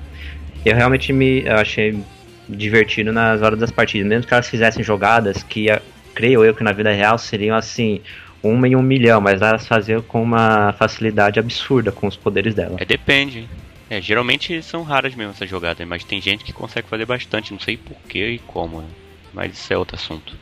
[0.64, 2.02] eu realmente me eu achei
[2.48, 4.06] divertido nas horas das partidas.
[4.08, 5.66] Mesmo que elas fizessem jogadas que,
[6.14, 8.00] creio eu que na vida real seriam assim,
[8.42, 12.76] uma em um milhão, mas elas faziam com uma facilidade absurda com os poderes dela.
[12.78, 13.48] É, depende.
[13.94, 17.60] É, geralmente são raras mesmo essas jogadas, mas tem gente que consegue fazer bastante, não
[17.60, 18.88] sei porquê e como, né?
[19.32, 20.34] Mas isso é outro assunto.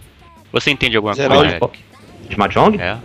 [0.50, 1.56] Você entende alguma Zerar coisa?
[1.56, 1.78] Eric?
[2.30, 2.80] De Mahjong?
[2.80, 2.96] É.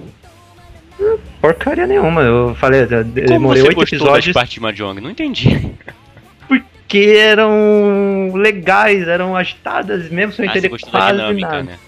[1.42, 2.22] Porcaria nenhuma.
[2.22, 5.02] Eu falei, eu demorei oito episódios das partes de Mahjong?
[5.02, 5.70] Não entendi.
[6.48, 11.64] porque eram legais, eram agitadas, mesmo sem Ah, você entender quase dinâmica, nada.
[11.64, 11.80] né?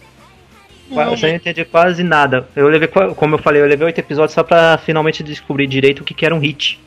[0.92, 2.50] Qua- Sem entender quase nada.
[2.56, 6.04] Eu levei, como eu falei, eu levei oito episódios só pra finalmente descobrir direito o
[6.04, 6.78] que, que era um hit.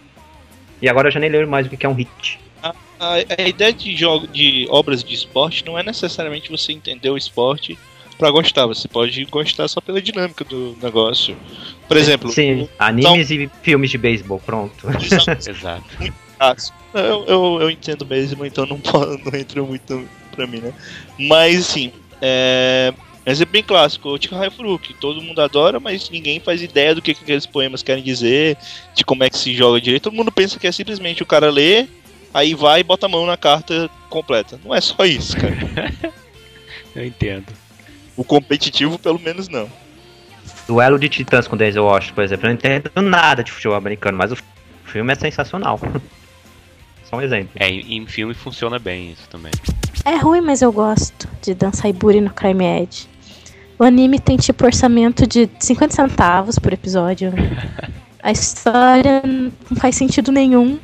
[0.82, 2.40] E agora eu já nem lembro mais o que, é um hit.
[2.62, 2.74] A,
[3.38, 7.78] a ideia de, jogo, de obras de esporte não é necessariamente você entender o esporte
[8.18, 8.66] pra gostar.
[8.66, 11.36] Você pode gostar só pela dinâmica do negócio.
[11.86, 14.88] Por exemplo, Sim, animes e filmes de beisebol, pronto.
[15.48, 15.84] Exato.
[16.92, 18.76] Eu, eu, eu entendo mesmo, então não,
[19.24, 20.74] não entra muito pra mim, né?
[21.16, 22.92] Mas assim, é.
[23.24, 27.00] Mas é bem clássico, o Chihaya Furuki, todo mundo adora, mas ninguém faz ideia do
[27.00, 28.56] que, que aqueles poemas querem dizer,
[28.94, 30.04] de como é que se joga direito.
[30.04, 31.86] Todo mundo pensa que é simplesmente o cara lê,
[32.34, 34.58] aí vai e bota a mão na carta completa.
[34.64, 36.12] Não é só isso, cara.
[36.94, 37.46] Eu entendo.
[38.16, 39.70] O competitivo, pelo menos, não.
[40.66, 42.46] Duelo de Titãs com Denzel Washington, por exemplo.
[42.46, 44.36] Eu não entendo nada de futebol americano, mas o
[44.84, 45.78] filme é sensacional.
[47.08, 47.50] Só um exemplo.
[47.56, 49.52] É, em, em filme funciona bem isso também.
[50.04, 53.11] É ruim, mas eu gosto de dançar Iburi no Crime Edge.
[53.82, 57.32] O anime tem tipo orçamento de 50 centavos por episódio.
[58.22, 60.78] A história não faz sentido nenhum.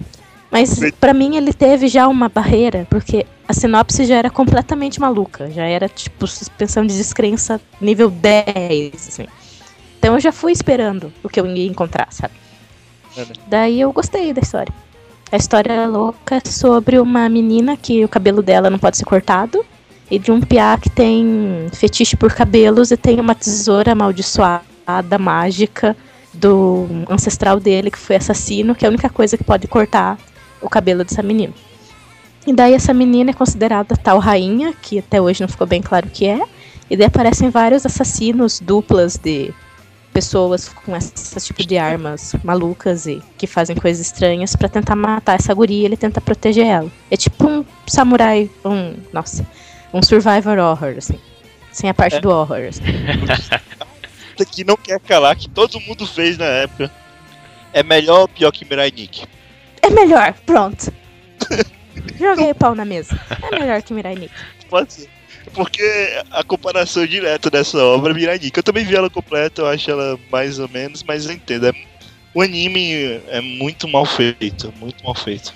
[0.51, 5.49] Mas pra mim ele teve já uma barreira, porque a sinopse já era completamente maluca.
[5.49, 9.27] Já era tipo suspensão de descrença nível 10, assim.
[10.01, 12.35] Então eu já fui esperando o que eu ia encontrar, sabe?
[13.17, 13.33] É, né?
[13.47, 14.75] Daí eu gostei da história.
[15.31, 19.05] A história é louca é sobre uma menina que o cabelo dela não pode ser
[19.05, 19.65] cortado.
[20.11, 25.97] E de um piá que tem fetiche por cabelos e tem uma tesoura amaldiçoada, mágica,
[26.33, 30.19] do ancestral dele, que foi assassino, que é a única coisa que pode cortar
[30.63, 31.53] o cabelo dessa menina.
[32.47, 36.07] E daí essa menina é considerada tal rainha, que até hoje não ficou bem claro
[36.07, 36.41] o que é.
[36.89, 39.53] E daí aparecem vários assassinos duplas de
[40.13, 45.35] pessoas com esse tipo de armas malucas e que fazem coisas estranhas pra tentar matar
[45.35, 46.91] essa guria, ele tenta proteger ela.
[47.11, 49.47] É tipo um samurai, um, nossa,
[49.93, 51.19] um survivor horror assim.
[51.73, 52.21] Sem a parte É.
[52.21, 52.63] do horror.
[52.69, 52.83] assim.
[54.53, 56.91] Que não quer calar, que todo mundo fez na época.
[57.73, 59.27] É melhor ou pior que Mirai Nikki?
[59.83, 60.93] É melhor, pronto.
[62.19, 63.19] Joguei pau na mesa.
[63.51, 64.35] É melhor que Mirai Nikki.
[64.71, 65.09] Pode ser.
[65.53, 65.83] Porque
[66.31, 68.59] a comparação direta dessa obra é Mirai Nikki.
[68.59, 71.67] Eu também vi ela completa, eu acho ela mais ou menos, mas eu entendo.
[71.67, 71.73] É-
[72.33, 75.53] o anime é muito mal feito, muito mal feito.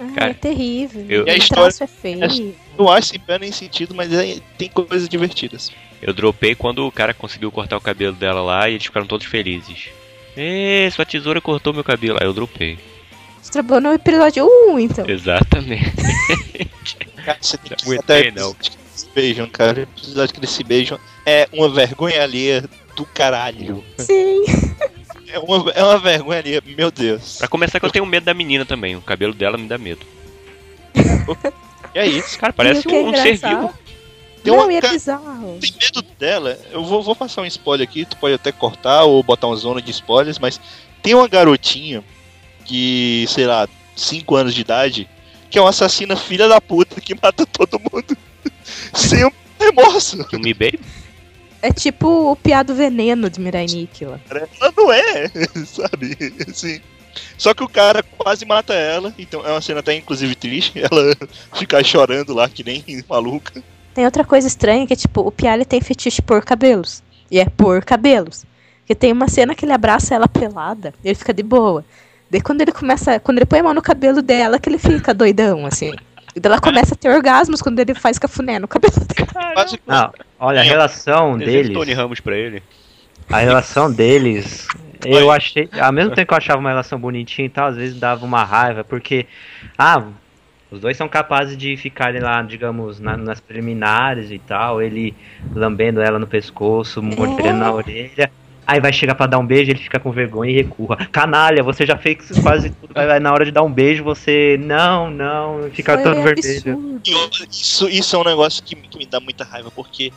[0.00, 1.06] Ah, Cara, é terrível.
[1.08, 2.54] eu- E a o história- traço é feio.
[2.78, 5.70] Não acho sem pé nem sentido, mas é- tem coisas divertidas.
[6.02, 9.26] Eu dropei quando o cara conseguiu cortar o cabelo dela lá e eles ficaram todos
[9.26, 9.88] felizes.
[10.36, 12.18] Ê, sua tesoura cortou meu cabelo.
[12.20, 12.78] Aí eu dropei.
[13.42, 15.08] Estrabou no episódio 1, então.
[15.08, 15.92] Exatamente.
[17.24, 18.52] Cara, você tem que Não até aguentei, não.
[18.54, 19.78] que eles se beijam, cara.
[19.78, 22.64] O episódio que eles se beijam é uma vergonha alheia
[22.96, 23.82] do caralho.
[23.98, 24.44] Sim.
[25.28, 27.38] É uma, é uma vergonha alheia, meu Deus.
[27.38, 28.94] Pra começar que eu tenho medo da menina também.
[28.94, 30.04] O cabelo dela me dá medo.
[31.94, 32.38] E é isso.
[32.38, 33.72] Cara, parece um, um ser vivo.
[34.42, 35.58] Tem Não, uma e é bizarro.
[35.58, 36.58] Tem medo dela.
[36.70, 39.80] Eu vou, vou passar um spoiler aqui, tu pode até cortar ou botar uma zona
[39.80, 40.60] de spoilers, mas
[41.02, 42.04] tem uma garotinha
[42.64, 45.08] que, sei lá, 5 anos de idade,
[45.50, 48.16] que é uma assassina filha da puta que mata todo mundo
[48.92, 50.22] sem um remorso.
[50.26, 50.80] Que o Mi Baby?
[51.62, 53.66] É tipo o piado veneno de Mirai
[54.28, 54.46] cara.
[54.60, 55.28] Ela não é,
[55.64, 56.34] sabe?
[56.46, 56.80] Assim.
[57.36, 61.16] Só que o cara quase mata ela, então é uma cena até inclusive triste, ela
[61.54, 63.62] ficar chorando lá que nem maluca.
[63.94, 67.02] Tem outra coisa estranha que é tipo, o Piali tem fetiche por cabelos.
[67.30, 68.44] E é por cabelos.
[68.80, 71.84] Porque tem uma cena que ele abraça ela pelada, e ele fica de boa.
[72.30, 75.14] Daí quando ele começa, quando ele põe a mão no cabelo dela, que ele fica
[75.14, 75.94] doidão, assim.
[76.34, 79.66] E ela começa a ter orgasmos quando ele faz cafuné no cabelo dela.
[79.86, 81.72] Não, olha, a relação deles.
[81.72, 82.62] Tony Ramos pra ele.
[83.30, 84.66] A relação deles,
[85.04, 85.68] eu achei.
[85.80, 88.44] Ao mesmo tempo que eu achava uma relação bonitinha e tal, às vezes dava uma
[88.44, 89.26] raiva, porque.
[89.78, 90.02] Ah,
[90.70, 95.14] os dois são capazes de ficarem lá, digamos, na- nas preliminares e tal, ele
[95.54, 98.30] lambendo ela no pescoço, mordendo na orelha.
[98.66, 100.96] Aí vai chegar pra dar um beijo, ele fica com vergonha e recua.
[101.12, 102.92] Canalha, você já fez quase tudo.
[102.98, 104.58] Aí na hora de dar um beijo, você.
[104.58, 106.38] Não, não, fica Foi todo vermelho.
[106.38, 107.00] absurdo.
[107.06, 110.10] E outra, isso, isso é um negócio que me dá muita raiva, porque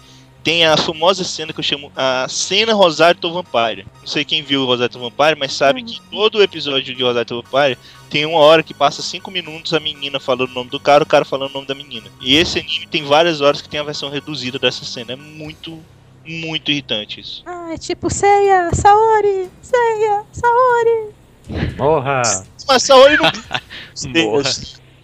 [0.48, 3.86] tem a famosa cena que eu chamo a cena Rosário to Vampire.
[4.00, 7.26] Não sei quem viu o Rosário to Vampire, mas sabe que todo episódio de Rosário
[7.26, 7.78] to Vampire
[8.10, 11.06] tem uma hora que passa cinco minutos a menina falando o nome do cara, o
[11.06, 12.08] cara falando o nome da menina.
[12.22, 15.12] E esse anime tem várias horas que tem a versão reduzida dessa cena.
[15.12, 15.84] É muito,
[16.26, 17.44] muito irritante isso.
[17.46, 21.76] Ah, é tipo, Seiya, Saori, Seiya, Saori.
[21.76, 22.22] Porra!
[22.66, 23.30] Mas Saori não.
[24.24, 24.50] Morra.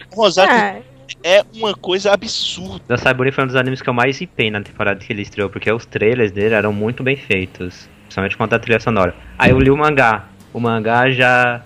[0.09, 0.92] O Rosário Ah,
[1.23, 2.83] é uma coisa absurda.
[2.87, 5.49] Da Saiburi foi um dos animes que eu mais hipei na temporada que ele estreou,
[5.49, 9.15] porque os trailers dele eram muito bem feitos, principalmente quanto à trilha sonora.
[9.37, 10.27] Aí eu li o mangá.
[10.53, 11.63] O mangá já.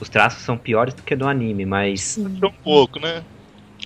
[0.00, 2.26] Os traços são piores do que do anime, mas sim.
[2.42, 3.22] Um pouco, né?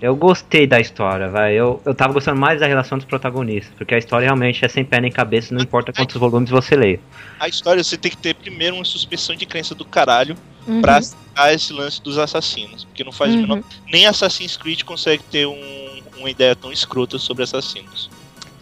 [0.01, 1.55] eu gostei da história, vai.
[1.55, 4.85] Eu, eu tava gostando mais da relação dos protagonistas, porque a história realmente é sem
[4.85, 6.99] pé nem cabeça, não importa quantos volumes você lê.
[7.39, 10.81] A história você tem que ter primeiro uma suspensão de crença do caralho Uhum.
[10.81, 12.85] pra aceitar esse lance dos assassinos.
[12.85, 13.41] Porque não faz Uhum.
[13.43, 13.63] menor.
[13.91, 18.09] Nem Assassin's Creed consegue ter um- uma ideia tão escrota sobre assassinos.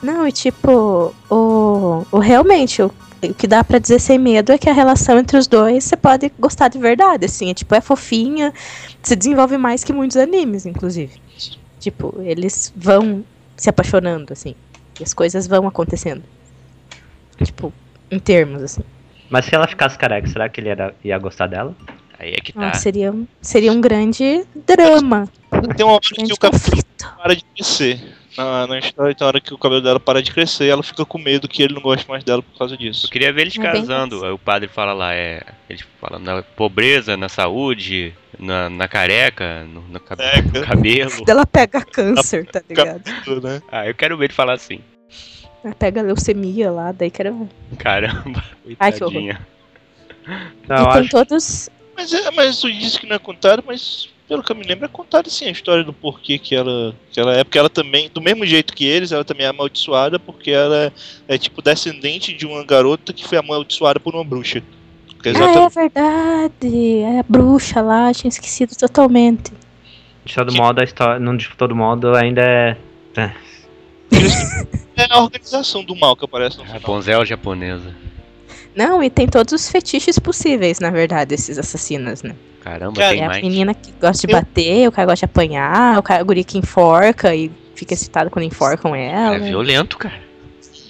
[0.03, 2.91] Não, e tipo, o, o realmente, o,
[3.23, 5.97] o que dá pra dizer sem medo é que a relação entre os dois você
[5.97, 8.53] pode gostar de verdade, assim, é tipo, é fofinha,
[9.01, 11.21] se desenvolve mais que muitos animes, inclusive.
[11.79, 13.25] Tipo, eles vão
[13.57, 14.57] se apaixonando, assim,
[14.99, 16.25] e as coisas vão acontecendo.
[17.45, 17.73] Tipo,
[18.11, 18.83] em termos, assim.
[19.33, 21.75] Mas se ela ficasse careca, será que ele era, ia gostar dela?
[22.19, 22.75] Aí é que Ah, tá.
[22.75, 25.27] seria, um- seria um grande drama,
[25.75, 27.15] Tem uma hora que grande o cabelo conflito.
[27.17, 27.99] para de crescer.
[28.37, 30.83] Na, na história tem uma hora que o cabelo dela para de crescer e ela
[30.83, 33.07] fica com medo que ele não goste mais dela por causa disso.
[33.07, 34.25] Eu queria ver eles É casando.
[34.25, 35.43] Aí o padre fala lá, é.
[35.69, 41.25] Eles falam na pobreza, na saúde, na, na careca, no, no cab- É, no cabelo.
[41.29, 43.03] Ela pega câncer, tá ligado?
[43.43, 43.61] Né?
[43.71, 44.81] Ah, eu quero ver ele falar assim.
[45.65, 47.77] Ela pega leucemia lá, daí quero ver.
[47.79, 48.43] Caramba,
[48.81, 49.41] Ai, que coitadinha.
[50.69, 51.71] Não, e eu tem acho todos.
[51.97, 54.87] Mas, é, mas tu disse que não é contado, mas pelo que eu me lembro
[54.87, 57.45] é contado sim a história do porquê que ela, que ela é.
[57.45, 60.93] Porque ela também, do mesmo jeito que eles, ela também é amaldiçoada porque ela
[61.29, 64.63] é, tipo descendente de uma garota que foi amaldiçoada por uma bruxa.
[65.07, 66.99] Porque Ah, é exatamente- verdade.
[67.03, 69.53] É a bruxa lá, tinha esquecido totalmente.
[70.25, 71.19] de todo modo a história.
[71.21, 72.77] Não de todo modo ainda é.
[73.17, 73.33] é.
[74.97, 76.65] É a organização do mal que aparece no.
[76.65, 77.95] Rapunzel japonesa.
[78.75, 82.35] Não, e tem todos os fetiches possíveis, na verdade, esses assassinos, né?
[82.61, 83.43] Caramba, Cara, tem É a mais.
[83.43, 86.45] menina que gosta de Eu- bater, o cara gosta de apanhar, o, cara, o guri
[86.45, 89.39] que enforca e fica excitado quando enforcam É ela.
[89.39, 90.15] violento, cara.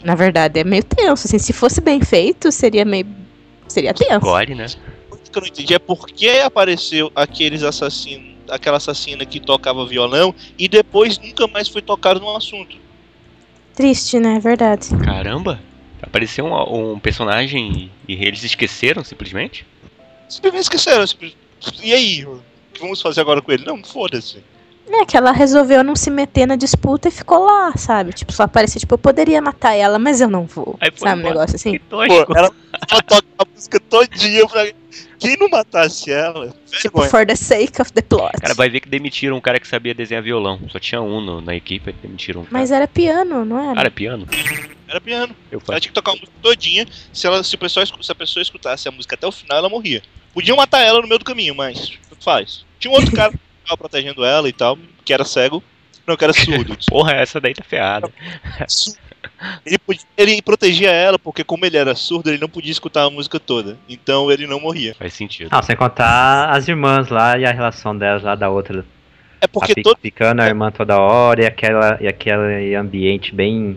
[0.05, 3.07] Na verdade, é meio tenso, assim, se fosse bem feito, seria meio...
[3.69, 4.21] Seria tenso.
[4.21, 4.67] Gore, né?
[5.11, 9.87] O que eu não entendi é por que apareceu aqueles assassinos, aquela assassina que tocava
[9.87, 12.77] violão e depois nunca mais foi tocado no assunto.
[13.75, 14.37] Triste, né?
[14.37, 14.89] É verdade.
[15.05, 15.59] Caramba.
[16.03, 19.65] Apareceu um, um personagem e, e eles esqueceram simplesmente?
[20.29, 21.07] Simplesmente esqueceram.
[21.07, 21.39] simplesmente-
[21.83, 22.25] E aí?
[22.27, 22.41] O
[22.73, 23.65] que vamos fazer agora com ele?
[23.65, 24.39] Não, foda-se.
[24.91, 28.13] É que ela resolveu não se meter na disputa e ficou lá, sabe?
[28.13, 30.77] Tipo, só aparecia, tipo, eu poderia matar ela, mas eu não vou.
[30.81, 31.73] Aí foi sabe, um negócio assim.
[31.73, 32.27] Que tosco.
[32.27, 32.51] Pô, ela,
[32.91, 34.73] ela toca a música todinha pra.
[35.19, 36.49] Quem não matasse ela?
[36.67, 37.11] Tipo, Vergonha.
[37.11, 38.33] for the sake of the plot.
[38.41, 40.61] Cara, vai ver que demitiram um cara que sabia desenhar violão.
[40.69, 42.53] Só tinha um no- na equipe, demitiram um cara.
[42.59, 43.75] Mas era piano, não era?
[43.77, 44.27] Cara, é piano?
[44.89, 45.35] Era piano.
[45.51, 45.81] Eu Ela faço.
[45.81, 46.87] tinha que tocar a música todinha.
[47.13, 49.59] Se, ela, se, o pessoal, escu- se a pessoa escutasse a música até o final,
[49.59, 50.03] ela morria.
[50.35, 52.65] Podiam matar ela no meio do caminho, mas tanto faz.
[52.81, 55.63] Tinha um outro cara que tava protegendo ela e tal, que era cego.
[56.07, 56.77] Não, que era surdo.
[56.89, 58.11] Porra, essa daí tá ferrada.
[58.67, 58.99] Surdo.
[59.67, 63.11] Ele, podia- ele protegia ela porque, como ele era surdo, ele não podia escutar a
[63.11, 63.77] música toda.
[63.89, 64.95] Então ele não morria.
[64.95, 65.49] Faz sentido.
[65.51, 68.85] Ah, sem contar as irmãs lá e a relação delas lá da outra.
[69.41, 69.99] É a porque fi- todo.
[70.01, 73.77] ficando a irmã toda hora e, aquela, e aquele ambiente bem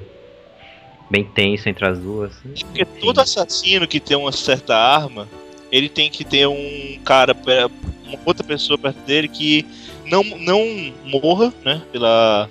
[1.10, 2.34] bem tenso entre as duas.
[2.62, 5.28] Porque todo assassino que tem uma certa arma,
[5.72, 7.36] ele tem que ter um cara,
[8.08, 9.66] uma outra pessoa perto dele que
[10.06, 10.60] não, não
[11.06, 12.50] morra, né, pela,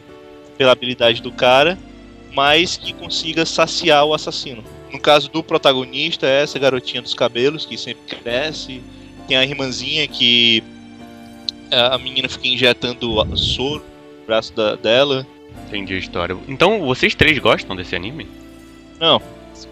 [0.57, 1.77] pela habilidade do cara,
[2.35, 4.63] mas que consiga saciar o assassino.
[4.93, 8.83] No caso do protagonista, é essa garotinha dos cabelos, que sempre cresce.
[9.27, 10.63] Tem a irmãzinha que
[11.71, 13.83] a menina fica injetando soro
[14.21, 15.27] no braço da- dela.
[15.67, 16.37] Entendi a história.
[16.49, 18.27] Então, vocês três gostam desse anime?
[19.01, 19.21] Não,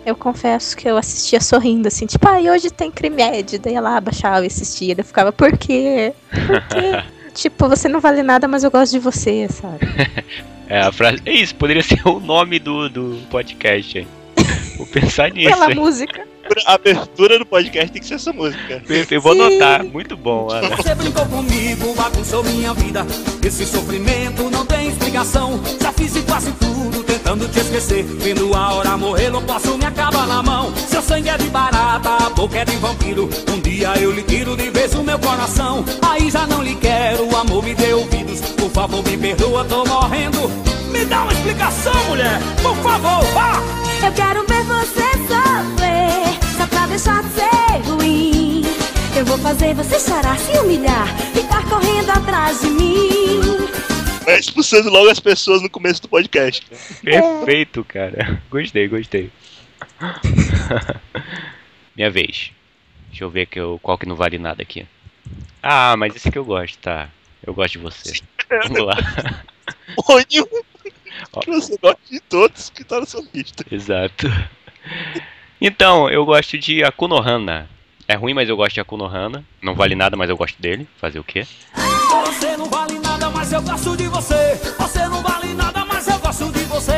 [0.05, 3.59] Eu confesso que eu assistia sorrindo, assim, tipo, ai, hoje tem Crimed.
[3.59, 4.95] Daí ela abaixava e assistia.
[4.99, 6.13] Eu ficava, por quê?
[6.31, 7.05] Por quê?
[7.35, 9.79] tipo, você não vale nada, mas eu gosto de você, sabe?
[10.73, 11.21] É, a frase.
[11.27, 14.09] É isso, poderia ser o nome do, do podcast, hein?
[14.79, 15.75] Vou pensar nisso, Pela hein?
[15.77, 16.27] música.
[16.67, 18.83] a abertura do podcast tem que ser essa música.
[19.11, 19.43] Eu vou Sim.
[19.43, 19.85] anotar.
[19.85, 20.75] Muito bom, Ana.
[20.75, 23.07] Você brincou comigo, bagunçou minha vida.
[23.45, 25.61] Esse sofrimento não tem explicação.
[25.79, 28.03] Já fiz de quase tudo, tentando te esquecer.
[28.03, 30.73] Vendo a hora morrer, não posso me acabar na mão.
[30.89, 33.31] Seu sangue é de barata, a boca é de vampiro.
[33.49, 35.85] Um dia eu lhe tiro de vez o meu coração.
[36.03, 38.41] Aí já não lhe quero, o amor me dê ouvidos.
[38.41, 40.51] Por favor, me perdoa, tô morrendo.
[40.91, 42.41] Me dá uma explicação, mulher.
[42.61, 43.63] Por favor, vá!
[44.05, 48.32] Eu quero ver você sofrer, só pra deixar de ser ruim.
[49.17, 53.41] Eu vou fazer você chorar, se humilhar, ficar correndo atrás de mim.
[54.25, 56.67] Vai expulsando logo as pessoas no começo do podcast.
[57.03, 58.43] Perfeito, cara.
[58.51, 59.31] Gostei, gostei.
[61.95, 62.53] Minha vez.
[63.09, 64.87] Deixa eu ver que eu, qual que não vale nada aqui.
[65.63, 67.11] Ah, mas esse que eu gosto, tá.
[67.47, 68.21] Eu gosto de você.
[68.49, 68.97] Vamos lá.
[71.41, 73.65] Que você gosta de todos que tá na sua lista.
[73.71, 74.27] Exato.
[75.61, 77.69] Então, eu gosto de Akunohana.
[78.13, 79.43] É ruim, mas eu gosto de Akunohana.
[79.63, 80.87] Não vale nada, mas eu gosto dele.
[81.01, 81.47] Fazer o quê?
[82.27, 84.55] Você não vale nada, mas eu gosto de você.
[84.79, 86.93] Você não vale nada, mas eu gosto de você.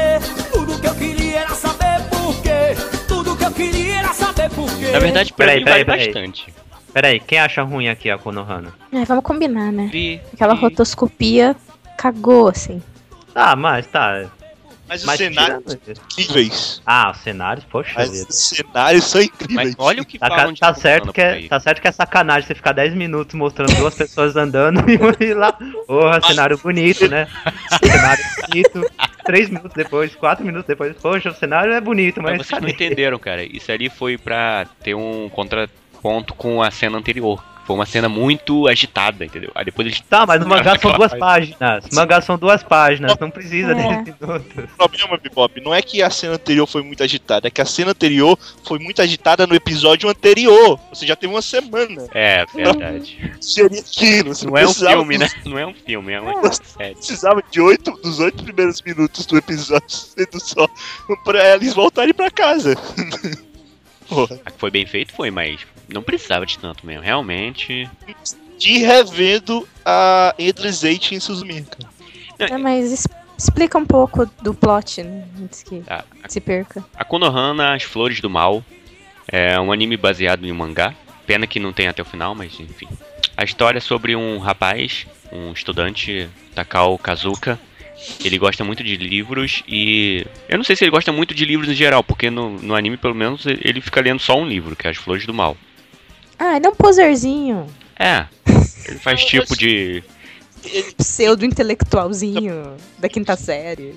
[0.53, 2.75] Tudo que eu queria era saber por quê.
[3.07, 4.91] Tudo que eu queria era saber por quê.
[4.91, 6.13] Na verdade, pra Peraí, mim peraí, vale peraí.
[6.13, 6.53] bastante.
[6.93, 8.75] Pera aí, quem acha ruim aqui a Konohana?
[8.93, 9.89] É, vamos combinar, né?
[9.93, 10.63] Vi, Aquela vi.
[10.63, 11.55] rotoscopia
[11.97, 12.83] cagou, assim.
[13.33, 14.25] Ah, mas tá.
[14.89, 16.83] Mas os Mas cenários tirando- são incríveis.
[16.85, 18.27] Ah, os cenários, poxa Mas vida.
[18.29, 19.75] os cenários são incríveis.
[19.75, 21.93] Mas olha o que Tá, falam tá Akunohana certo que é, tá certo que é
[21.93, 24.81] sacanagem você ficar 10 minutos mostrando duas pessoas andando
[25.21, 25.53] e ir lá.
[25.87, 27.27] Porra, cenário bonito, né?
[27.83, 28.91] cenário bonito.
[29.25, 32.37] 3 minutos depois, 4 minutos depois, poxa, o cenário é bonito, mas.
[32.39, 32.85] Mas vocês não cadê?
[32.85, 33.43] entenderam, cara.
[33.43, 37.43] Isso ali foi pra ter um contraponto com a cena anterior.
[37.67, 39.51] Foi uma cena muito agitada, entendeu?
[39.55, 40.01] Aí depois eles.
[40.01, 41.85] Tá, mas no mangá são duas páginas.
[41.93, 43.75] Mangá são duas páginas, não precisa É.
[43.75, 44.15] 10 minutos.
[44.75, 47.65] O problema, Bebop, não é que a cena anterior foi muito agitada, é que a
[47.65, 50.79] cena anterior foi muito agitada no episódio anterior.
[50.93, 52.07] Você já teve uma semana.
[52.13, 53.33] É, verdade.
[53.41, 54.33] Seria aquilo.
[54.45, 55.29] Não é um filme, né?
[55.47, 56.95] Não é um filme, é uma série.
[56.95, 60.69] Precisava de oito, dos oito primeiros minutos do episódio sendo só
[61.25, 62.77] pra eles voltarem pra casa.
[64.59, 65.59] Foi bem feito foi, mas
[65.89, 67.03] não precisava de tanto mesmo.
[67.03, 67.89] Realmente.
[68.59, 71.93] De revendo a Endless Eight em Suzumi, cara.
[72.39, 73.07] É, mas
[73.37, 75.27] explica um pouco do plot, né?
[75.41, 76.85] Antes que Ah, se perca.
[76.97, 78.65] A Konohana, As Flores do Mal,
[79.29, 80.95] é um anime baseado em um mangá.
[81.27, 82.89] Pena que não tem até o final, mas enfim.
[83.37, 87.59] A história é sobre um rapaz, um estudante, Takao Kazuka.
[88.25, 90.27] Ele gosta muito de livros e.
[90.49, 92.97] Eu não sei se ele gosta muito de livros em geral, porque no, no anime,
[92.97, 95.57] pelo menos, ele fica lendo só um livro, que é As Flores do Mal.
[96.39, 97.67] Ah, ele é um poserzinho.
[97.99, 98.27] É.
[98.87, 100.03] Ele faz Não, tipo mas- de.
[100.65, 103.95] Ele Pseudo-intelectualzinho da quinta série.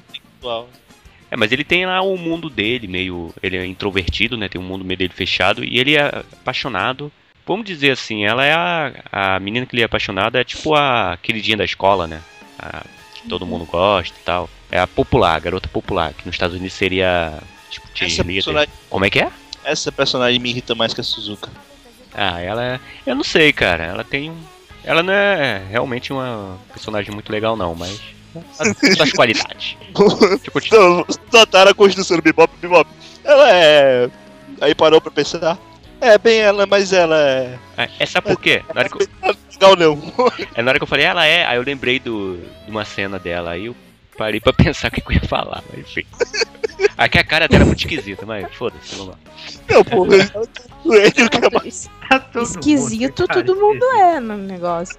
[1.30, 3.34] É, mas ele tem lá o mundo dele, meio.
[3.42, 4.48] Ele é introvertido, né?
[4.48, 5.64] Tem um mundo meio dele fechado.
[5.64, 7.12] E ele é apaixonado.
[7.46, 8.94] Vamos dizer assim, ela é a.
[9.12, 12.22] A menina que ele é apaixonado é tipo a queridinha da escola, né?
[12.60, 12.84] A,
[13.14, 14.50] que todo mundo gosta e tal.
[14.72, 17.40] É a popular, a garota popular, que nos Estados Unidos seria.
[17.70, 19.30] Tipo, Essa personagem, Como é que é?
[19.64, 21.50] essa personagem me irrita mais que a Suzuka.
[22.18, 22.80] Ah, ela é.
[23.06, 23.86] Eu não sei, cara.
[23.86, 24.38] Ela tem um.
[24.84, 28.02] Ela não é realmente uma personagem muito legal, não, mas.
[28.60, 29.78] As suas qualidades.
[31.32, 32.90] Notaram a construção do Bebop, Bebop.
[33.24, 34.10] Ela é.
[34.60, 35.58] Aí parou pra pensar.
[36.00, 37.60] É, bem ela, mas ela é.
[37.78, 38.64] É, é, sabe por quê?
[38.74, 40.14] Na hora, que eu, Não é legal não.
[40.54, 43.18] é na hora que eu falei, ela é, aí eu lembrei do, de uma cena
[43.18, 43.76] dela, aí eu
[44.18, 46.06] parei pra pensar o que eu ia falar, mas enfim.
[46.98, 49.20] Aqui a cara dela é muito esquisita, mas foda-se, vamos lá.
[49.70, 50.32] Não, mas
[51.18, 51.90] ela tá é mais.
[52.08, 54.98] Tá todo Esquisito mundo, cara, todo mundo é no negócio.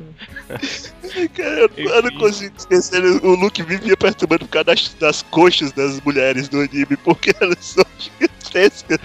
[1.35, 3.03] Cara, eu, eu não consigo esquecer.
[3.25, 7.59] O Luke vivia perturbando por causa das, das coxas das mulheres do anime, porque elas
[7.65, 8.99] são gigantescas.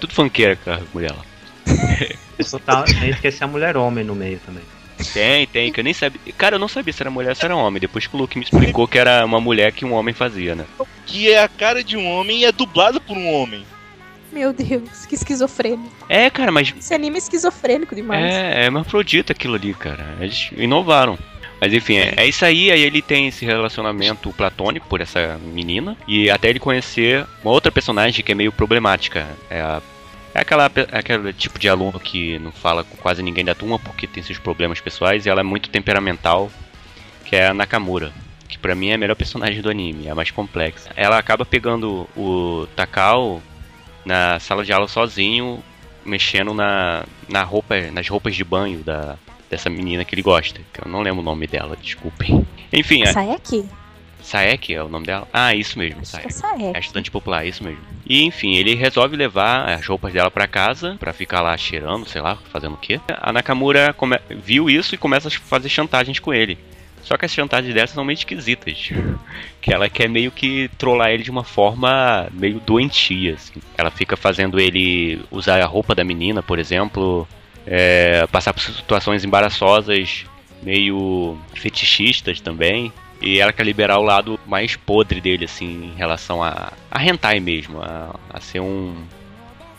[0.00, 1.24] Tudo funkeira, cara, mulher lá.
[2.38, 4.62] Eu tava sem esquecer a mulher homem no meio também.
[5.12, 6.20] Tem, tem, que eu nem sabia.
[6.36, 7.80] Cara, eu não sabia se era mulher ou se era homem.
[7.80, 10.64] Depois que o Luke me explicou que era uma mulher que um homem fazia, né?
[11.06, 13.64] Que é a cara de um homem e é dublado por um homem.
[14.32, 15.90] Meu Deus, que esquizofrênico.
[16.08, 18.24] É, cara, mas Esse anime é esquizofrênico demais.
[18.32, 20.04] É, é hermafrodita aquilo ali, cara.
[20.20, 21.18] Eles inovaram.
[21.60, 22.70] Mas enfim, é, é isso aí.
[22.70, 25.96] Aí ele tem esse relacionamento platônico por essa menina.
[26.06, 29.26] E até ele conhecer uma outra personagem que é meio problemática.
[29.50, 29.80] É, a-
[30.34, 33.78] é aquela, pe- aquele tipo de aluno que não fala com quase ninguém da turma
[33.78, 35.26] porque tem seus problemas pessoais.
[35.26, 36.50] E ela é muito temperamental,
[37.24, 38.12] que é a Nakamura.
[38.48, 40.90] Que pra mim é a melhor personagem do anime, é a mais complexa.
[40.96, 43.42] Ela acaba pegando o Takao
[44.04, 45.62] na sala de aula sozinho,
[46.04, 49.16] mexendo na, na roupa, nas roupas de banho da,
[49.50, 50.60] dessa menina que ele gosta.
[50.72, 52.46] Que eu não lembro o nome dela, desculpem.
[52.72, 53.68] Enfim, é, Saeki?
[54.28, 55.26] Saek é o nome dela?
[55.32, 56.24] Ah, isso mesmo, que é Saek.
[56.74, 57.80] É estudante popular, isso mesmo.
[58.06, 62.20] E enfim, ele resolve levar as roupas dela pra casa, pra ficar lá cheirando, sei
[62.20, 63.00] lá, fazendo o quê.
[63.20, 66.58] A Nakamura come- viu isso e começa a fazer chantagens com ele.
[67.02, 68.90] Só que as chantagens dela são meio esquisitas.
[69.60, 73.60] Que ela quer meio que trollar ele de uma forma meio doentia, assim.
[73.76, 77.26] Ela fica fazendo ele usar a roupa da menina, por exemplo,
[77.66, 80.24] é, passar por situações embaraçosas,
[80.62, 82.92] meio fetichistas também.
[83.20, 87.40] E ela quer liberar o lado mais podre dele, assim, em relação a, a hentai
[87.40, 88.94] mesmo, a, a ser um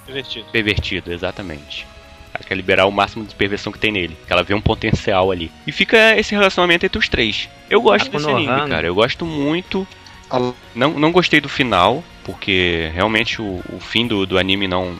[0.05, 0.45] Divertido.
[0.51, 1.85] pervertido, exatamente.
[2.33, 5.31] Ela quer liberar o máximo de perversão que tem nele, que ela vê um potencial
[5.31, 5.51] ali.
[5.65, 7.47] E fica esse relacionamento entre os três.
[7.69, 9.87] Eu gosto A desse anime, cara, eu gosto muito.
[10.75, 14.95] Não, não gostei do final, porque realmente o, o fim do, do anime não,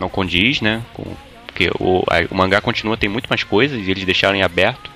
[0.00, 0.82] não condiz, né?
[0.94, 1.04] Com,
[1.46, 4.90] porque o, a- o mangá continua, tem muito mais coisas e eles deixaram em aberto.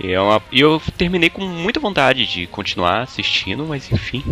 [0.00, 4.22] E é uma- e eu terminei com muita vontade de continuar assistindo, mas enfim.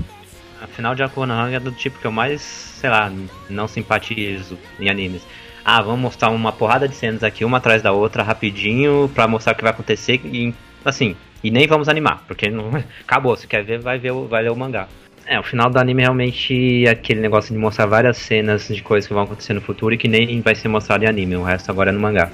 [0.61, 3.13] Afinal de Akunohana é do tipo que eu mais, sei lá,
[3.49, 5.23] não simpatizo em animes.
[5.65, 9.53] Ah, vamos mostrar uma porrada de cenas aqui, uma atrás da outra, rapidinho, pra mostrar
[9.53, 10.53] o que vai acontecer e,
[10.85, 12.71] assim, e nem vamos animar, porque não
[13.07, 14.89] acabou, se quer ver, vai ver, vai ler o mangá.
[15.27, 19.09] É, o final do anime realmente é aquele negócio de mostrar várias cenas de coisas
[19.09, 21.71] que vão acontecer no futuro e que nem vai ser mostrado em anime, o resto
[21.71, 22.31] agora é no mangá.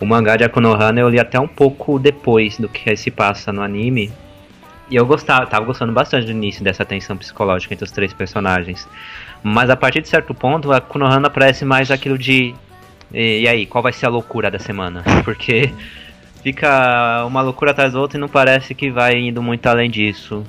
[0.00, 3.62] O mangá de Akunohana eu li até um pouco depois do que se passa no
[3.62, 4.12] anime,
[4.88, 8.88] e eu gostava, tava gostando bastante do início dessa tensão psicológica entre os três personagens.
[9.42, 12.54] Mas a partir de certo ponto, a Kunohana parece mais aquilo de.
[13.12, 15.02] E, e aí, qual vai ser a loucura da semana?
[15.24, 15.72] Porque
[16.42, 20.44] fica uma loucura atrás da outra e não parece que vai indo muito além disso.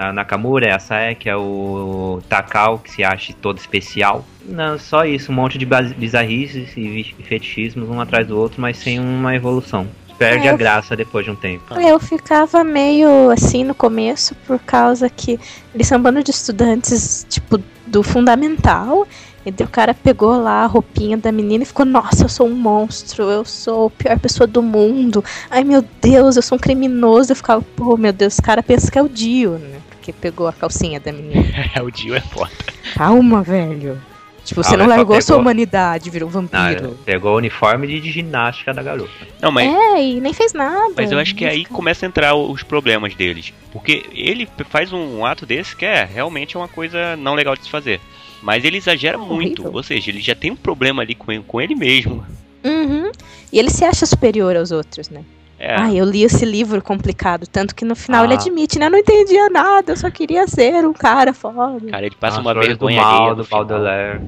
[0.00, 4.24] A Nakamura é a Saek, é o Takao, que se acha todo especial.
[4.46, 8.98] Não, só isso, um monte de bizarrices e fetichismos um atrás do outro, mas sem
[8.98, 9.86] uma evolução.
[10.18, 11.78] Perde É, a graça depois de um tempo.
[11.78, 15.38] Eu ficava meio assim no começo, por causa que
[15.74, 19.06] eles são um bando de estudantes, tipo, do fundamental.
[19.44, 22.46] E daí o cara pegou lá a roupinha da menina e ficou, nossa, eu sou
[22.46, 25.22] um monstro, eu sou a pior pessoa do mundo.
[25.50, 27.32] Ai meu Deus, eu sou um criminoso.
[27.32, 29.80] Eu ficava, pô, meu Deus, esse cara pensa que é o Dio, né?
[30.00, 31.44] Porque pegou a calcinha da menina.
[31.76, 32.50] É, o Dio é foda.
[32.94, 34.00] Calma, velho.
[34.42, 36.98] Tipo, você Ah, não largou sua pegou- humanidade, virou um Ah, vampiro.
[37.04, 39.10] pegou o uniforme de, de ginástica da garota.
[39.42, 40.94] Não, mas É, e nem fez nada.
[40.96, 43.52] Mas eu acho que aí começa a entrar os problemas deles.
[43.70, 47.70] Porque ele faz um ato desse que é realmente uma coisa não legal de se
[47.70, 48.00] fazer.
[48.42, 49.60] Mas ele exagera É muito.
[49.60, 49.72] horrível.
[49.74, 52.24] Ou seja, ele já tem um problema ali com ele, com ele mesmo.
[52.64, 53.12] Uhum.
[53.52, 55.22] E ele se acha superior aos outros, né?
[55.62, 55.76] É.
[55.78, 58.24] Ah, eu li esse livro complicado, tanto que no final Ah.
[58.24, 58.86] ele admite, né?
[58.86, 61.86] Eu não entendia nada, eu só queria ser um cara foda.
[61.90, 63.60] Cara, ele passa As uma vergonha do mal, do final.
[63.62, 64.20] É, Baudelaire.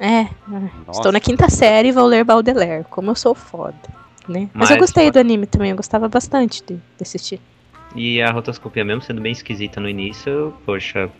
[0.00, 0.22] é.
[0.48, 0.70] Nossa.
[0.98, 3.74] estou na quinta série e vou ler Baudelaire, como eu sou foda,
[4.26, 4.48] né?
[4.54, 7.38] Mas, eu Mas- gostei do anime também, eu gostava bastante de, de assistir.
[7.94, 11.10] E a rotoscopia, mesmo sendo bem esquisita no início, poxa,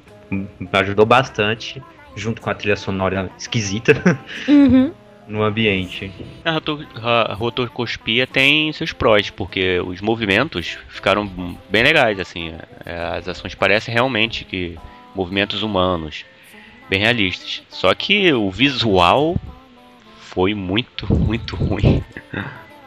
[0.72, 1.82] ajudou bastante,
[2.16, 3.92] junto com a trilha sonora esquisita,
[4.48, 4.92] Uhum.
[5.27, 6.11] No ambiente.
[6.45, 11.27] A roto- a rotoscopia tem seus prós, porque os movimentos ficaram
[11.68, 12.53] bem legais, assim.
[12.85, 14.77] É, As ações parecem realmente que
[15.14, 16.25] movimentos humanos,
[16.89, 17.62] bem realistas.
[17.68, 19.37] Só que o visual
[20.20, 22.03] foi muito, muito ruim.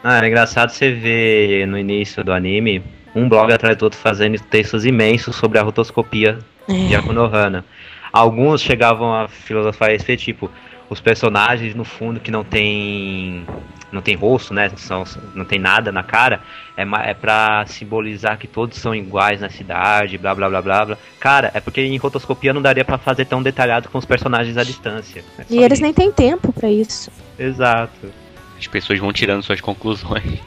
[0.04, 2.84] Ah, é engraçado você ver no início do anime
[3.16, 6.98] um blog atrás do outro fazendo textos imensos sobre a rotoscopia de É.
[6.98, 7.64] Akunohana.
[8.12, 10.50] Alguns chegavam a filosofar a respeito, tipo,
[10.90, 13.46] os personagens no fundo que não tem
[13.92, 14.70] não tem rosto, né?
[14.76, 16.42] São, não tem nada na cara,
[16.76, 20.98] é, é pra simbolizar que todos são iguais na cidade, blá blá blá blá blá.
[21.20, 24.64] Cara, é porque em rotoscopia não daria pra fazer tão detalhado com os personagens à
[24.64, 25.24] distância.
[25.40, 25.84] É E eles isso.
[25.84, 27.10] nem têm tempo pra isso.
[27.40, 28.12] Exato.
[28.60, 30.40] As pessoas vão tirando suas conclusões.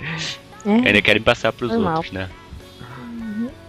[0.66, 0.88] É.
[0.88, 1.94] Ainda querem passar pros Normal.
[1.96, 2.28] outros, né?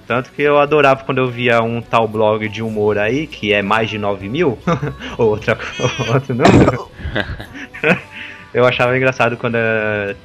[0.10, 3.62] Tanto que eu adorava quando eu via um tal blog de humor aí, que é
[3.62, 4.58] mais de 9 mil,
[5.20, 5.56] ou outra,
[6.12, 6.90] outro número.
[8.52, 9.56] eu achava engraçado quando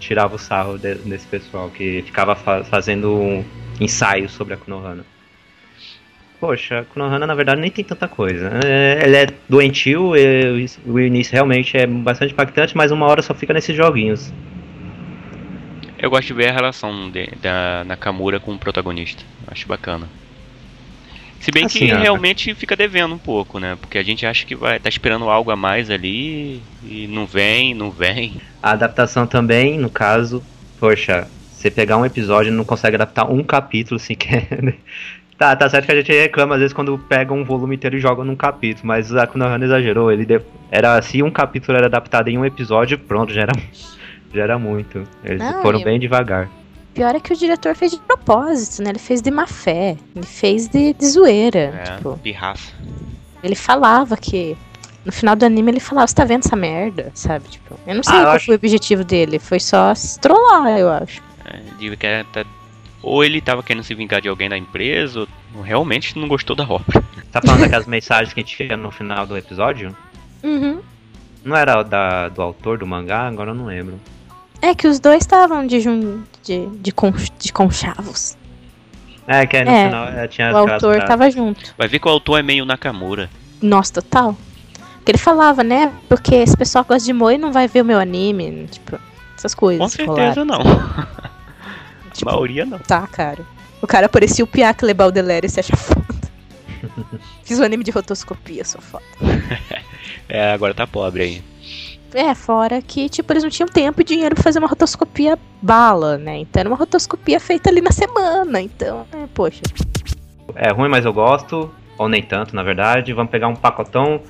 [0.01, 3.45] tirava o sarro de- desse pessoal que ficava fa- fazendo um
[3.79, 5.05] ensaio sobre a Konohana.
[6.41, 8.53] Poxa, a Konohana na verdade nem tem tanta coisa.
[8.65, 13.35] É, ele é doentio, e o início realmente é bastante impactante, mas uma hora só
[13.35, 14.33] fica nesses joguinhos.
[16.05, 19.23] Eu gosto de ver a relação de- da Nakamura com o protagonista.
[19.47, 20.07] Acho bacana.
[21.41, 23.75] Se bem Assim, que ah, realmente fica devendo um pouco, né?
[23.81, 27.73] Porque a gente acha que vai tá esperando algo a mais ali e não vem,
[27.75, 28.35] não vem.
[28.63, 30.43] A adaptação também, no caso,
[30.79, 34.47] poxa, você pegar um episódio e não consegue adaptar um capítulo sequer.
[34.63, 34.75] né?
[35.39, 38.01] Tá, tá certo que a gente reclama às vezes quando pega um volume inteiro e
[38.01, 40.13] joga num capítulo, mas o Akunohana exagerou.
[40.13, 40.41] Ele de-
[40.71, 43.53] era se um capítulo era adaptado em um episódio, pronto, já era,
[44.41, 45.07] era muito.
[45.25, 46.49] Eles Não, foram e- bem devagar.
[46.95, 48.91] Pior é que o diretor fez de propósito, né?
[48.91, 49.97] Ele fez de má fé.
[50.15, 51.59] Ele fez de, de zoeira.
[51.85, 52.73] É, Tipo, pirraça.
[53.43, 54.57] ele falava que.
[55.05, 57.11] No final do anime ele falava, você tá vendo essa merda?
[57.15, 57.47] Sabe?
[57.49, 59.39] Tipo, eu não sei Ah, eu qual acho- foi o objetivo dele.
[59.39, 61.21] Foi só se trollar, eu acho.
[61.45, 62.45] É, que tá-
[63.03, 66.65] Ou ele tava querendo se vingar de alguém da empresa, ou realmente não gostou da
[66.65, 67.03] obra.
[67.31, 69.95] Tá falando daquelas mensagens que a gente tinha no final do episódio?
[70.43, 70.81] Uhum.
[71.45, 73.27] Não era da, do autor do mangá?
[73.27, 73.99] Agora eu não lembro.
[74.65, 76.23] É que os dois estavam de, jun...
[76.43, 77.29] de, de, conch...
[77.39, 78.37] de conchavos.
[79.27, 81.05] É, que aí no É, final eh, tinha O autor frases.
[81.09, 81.75] tava junto.
[81.77, 83.29] Vai ver que o autor é meio Nakamura.
[83.61, 84.37] Nossa, total.
[85.05, 85.93] Que ele falava, né?
[86.09, 88.67] Porque esse pessoal gosta de Moe e não vai ver o meu anime.
[88.71, 88.99] Tipo,
[89.37, 89.83] essas coisas.
[89.83, 90.45] Com certeza rolaram.
[90.45, 90.61] não.
[92.09, 92.79] A Tipo, maioria não.
[92.79, 93.45] Tá, cara.
[93.83, 96.05] O cara parecia o Piak Lebaldelere e se acha foda.
[97.45, 99.05] Fiz um anime de rotoscopia, sou foda.
[100.27, 101.43] É, agora tá pobre aí.
[102.15, 106.17] É, fora que, tipo, eles não tinham tempo e dinheiro pra fazer uma rotoscopia bala,
[106.17, 106.39] né?
[106.39, 108.61] Então era uma rotoscopia feita ali na semana.
[108.61, 109.63] Então, é, poxa.
[110.55, 111.69] É ruim, mas eu gosto.
[111.99, 113.13] Ou nem tanto, na verdade.
[113.13, 114.21] Vamos pegar um pacotão.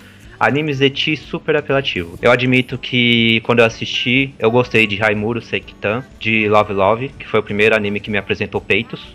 [0.41, 2.19] Animes de ti super apelativo.
[2.21, 7.27] Eu admito que quando eu assisti, eu gostei de Haimuro Sekitan, de Love Love, que
[7.27, 9.15] foi o primeiro anime que me apresentou peitos.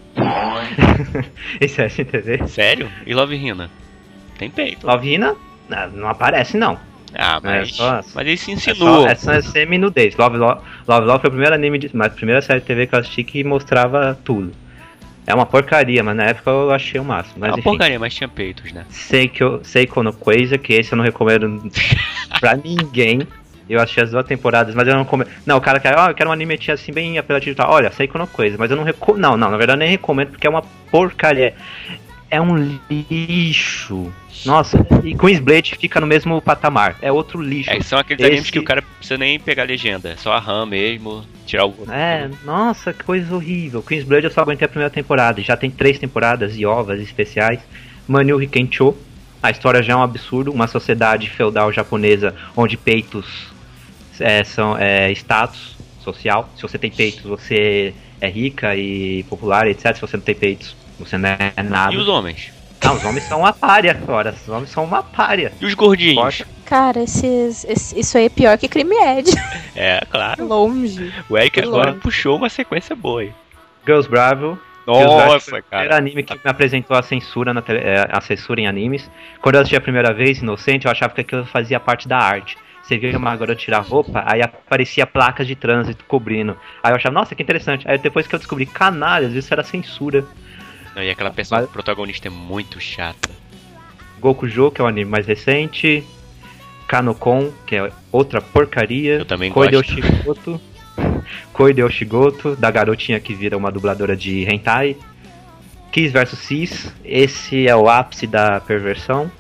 [1.60, 2.48] Esse é STV.
[2.48, 2.90] Sério?
[3.06, 3.70] E Love Hina?
[4.38, 4.88] Tem peito.
[4.88, 5.36] Love Hina,
[5.68, 6.80] não, não aparece não.
[7.14, 7.76] Ah, É mas.
[7.76, 9.02] só- mas ele se É insinuou.
[9.04, 10.16] só, é só semi-nudez.
[10.16, 12.86] Love, Love, Love Love foi o primeiro anime, de, mas a primeira série de TV
[12.88, 14.52] que eu assisti que mostrava tudo.
[15.28, 17.38] É uma porcaria, mas na época eu achei o máximo.
[17.38, 17.70] É Mas uma enfim.
[17.70, 18.84] porcaria, mas tinha peitos, né?
[18.90, 21.62] Seiko, Seiko no Quasar, que esse eu não recomendo
[22.40, 23.22] pra ninguém.
[23.70, 25.30] Eu assisti as duas temporadas, mas eu não recomendo.
[25.46, 27.70] Não, o cara quer, ó, eu quero um anime assim bem apelativo e tal.
[27.72, 29.22] Olha, Seiko no Quasar, mas eu não recomendo.
[29.22, 31.54] Não, não, na verdade eu nem recomendo porque é uma porcaria.
[32.32, 32.56] É um
[32.90, 34.12] lixo.
[34.46, 36.96] Nossa, e Queen's Blade fica no mesmo patamar.
[37.02, 37.70] É outro lixo.
[37.70, 40.10] É, são aqueles Esse- animes que o cara precisa nem pegar legenda.
[40.10, 41.76] É só a RAM mesmo, tirar o.
[41.92, 43.82] É, nossa, que coisa horrível.
[43.84, 45.42] Queen's Blood eu só aguentei a primeira temporada.
[45.42, 47.60] Já tem três temporadas e ovas especiais.
[48.08, 48.96] Manu Hikencho.
[49.42, 50.52] A história já é um absurdo.
[50.52, 53.48] Uma sociedade feudal japonesa onde peitos
[54.20, 56.50] é, são é, status social.
[56.56, 59.96] Se você tem peitos, você é rica e popular, etc.
[59.96, 61.94] Se você não tem peitos, você não é nada.
[61.94, 62.52] E os homens?
[62.84, 64.32] Não, os homens são uma párea agora.
[64.42, 65.52] Os homens são uma párea.
[65.60, 66.16] E os gordinhos?
[66.24, 66.48] Poxa.
[66.66, 69.30] Cara, esses, esse- isso aí é pior que crime Ed.
[69.76, 70.46] É, claro.
[70.46, 71.14] Longe.
[71.30, 72.02] O Eric agora Longe.
[72.02, 73.32] puxou uma sequência boa aí.
[73.86, 74.60] Girls Bravo.
[74.88, 75.96] Girls Nossa, primeiro cara.
[75.98, 79.10] anime que me apresentou a censura, na tele- é, a censura em animes.
[79.42, 82.58] Quando eu assisti a primeira vez, inocente, eu achava que aquilo fazia parte da arte.
[82.84, 86.58] Você via uma garota tirar roupa, aí aparecia placas de trânsito cobrindo.
[86.84, 87.88] Aí eu achava, nossa, que interessante.
[87.88, 90.26] Aí depois que eu descobri, canalhas, isso era censura.
[91.00, 93.30] Não, e aquela pessoa Mas- protagonista é muito chata.
[94.20, 96.04] Gokujo, que é o anime mais recente.
[96.90, 99.20] Kanokon, que é outra porcaria.
[99.20, 99.94] Eu também Koi de gosto.
[99.94, 100.62] Oshigoto.
[101.54, 104.98] Koi de Oshigoto, da garotinha que vira uma dubladora de hentai.
[105.90, 109.32] Kiss vs Cis, esse é o ápice da perversão.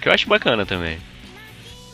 [0.00, 0.98] Que eu acho bacana também.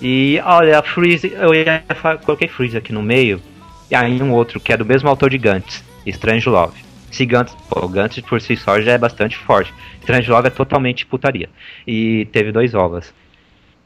[0.01, 1.85] E olha, Freeze, eu ia
[2.25, 3.43] coloquei Freeze aqui no meio.
[3.91, 6.89] E aí um outro que é do mesmo autor de Gantz, Strange Love.
[7.11, 7.91] Se Gantz, pô,
[8.29, 9.73] por si só já é bastante forte.
[10.01, 11.49] Strange Love é totalmente putaria.
[11.87, 13.13] E teve dois ovas.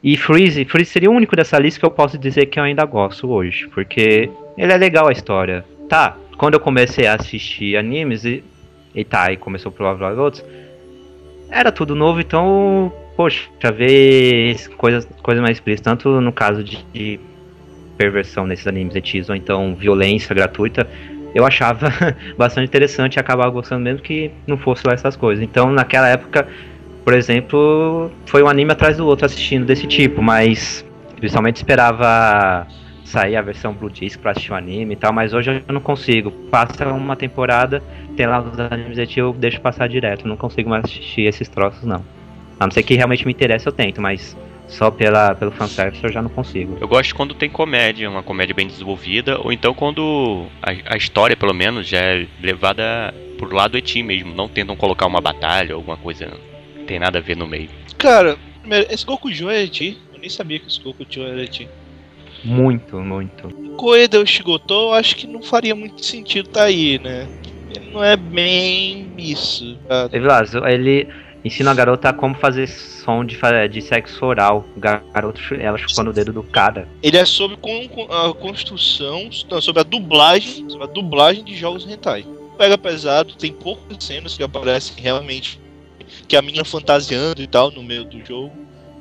[0.03, 2.85] E Freeze, Freeze seria o único dessa lista que eu posso dizer que eu ainda
[2.85, 5.65] gosto hoje, porque ele é legal a história.
[5.89, 8.43] Tá, quando eu comecei a assistir animes e,
[8.93, 10.45] e tá, e começou Love Love outros,
[11.49, 17.19] era tudo novo, então, poxa, ver coisas, coisas mais explícitas, tanto no caso de, de
[17.97, 20.87] perversão nesses animes etis, ou então violência gratuita,
[21.35, 21.91] eu achava
[22.37, 25.43] bastante interessante e acabava gostando mesmo que não fosse lá essas coisas.
[25.43, 26.47] Então, naquela época,
[27.03, 30.85] por exemplo, foi um anime atrás do outro assistindo desse tipo, mas
[31.17, 32.65] principalmente esperava
[33.03, 35.81] sair a versão Blue Disc pra assistir o anime e tal, mas hoje eu não
[35.81, 36.31] consigo.
[36.49, 37.83] Passa uma temporada,
[38.15, 41.83] tem lá os animes etis, eu deixo passar direto, não consigo mais assistir esses troços
[41.83, 42.03] não.
[42.57, 44.35] A não ser que realmente me interesse, eu tento, mas
[44.67, 46.77] só pela, pelo fanservice eu já não consigo.
[46.79, 51.35] Eu gosto quando tem comédia, uma comédia bem desenvolvida, ou então quando a, a história,
[51.35, 55.79] pelo menos, já é levada pro lado eti mesmo, não tentam colocar uma batalha ou
[55.79, 56.31] alguma coisa
[56.75, 57.69] que tem nada a ver no meio.
[57.97, 59.97] Cara, primeiro, esse Goku Joe é Eti.
[60.13, 61.67] Eu nem sabia que esse Goku Joe era Eti.
[62.43, 63.49] Muito, muito.
[63.75, 67.27] Koeda ou Shigoto, eu acho que não faria muito sentido tá aí, né?
[67.75, 69.77] Ele não é bem isso.
[69.87, 70.09] cara.
[70.13, 71.07] Evilazo, ele
[71.45, 73.37] ensina a garota como fazer som de,
[73.69, 74.65] de sexo oral.
[74.75, 76.87] Garoto, ela chupando o dedo do cara.
[77.03, 77.55] Ele é sobre
[78.09, 82.25] a construção, não, sobre a dublagem, sobre a dublagem de jogos hentai.
[82.57, 85.59] Pega pesado, tem poucas cenas que aparecem realmente
[86.27, 88.51] que a menina fantasiando e tal no meio do jogo.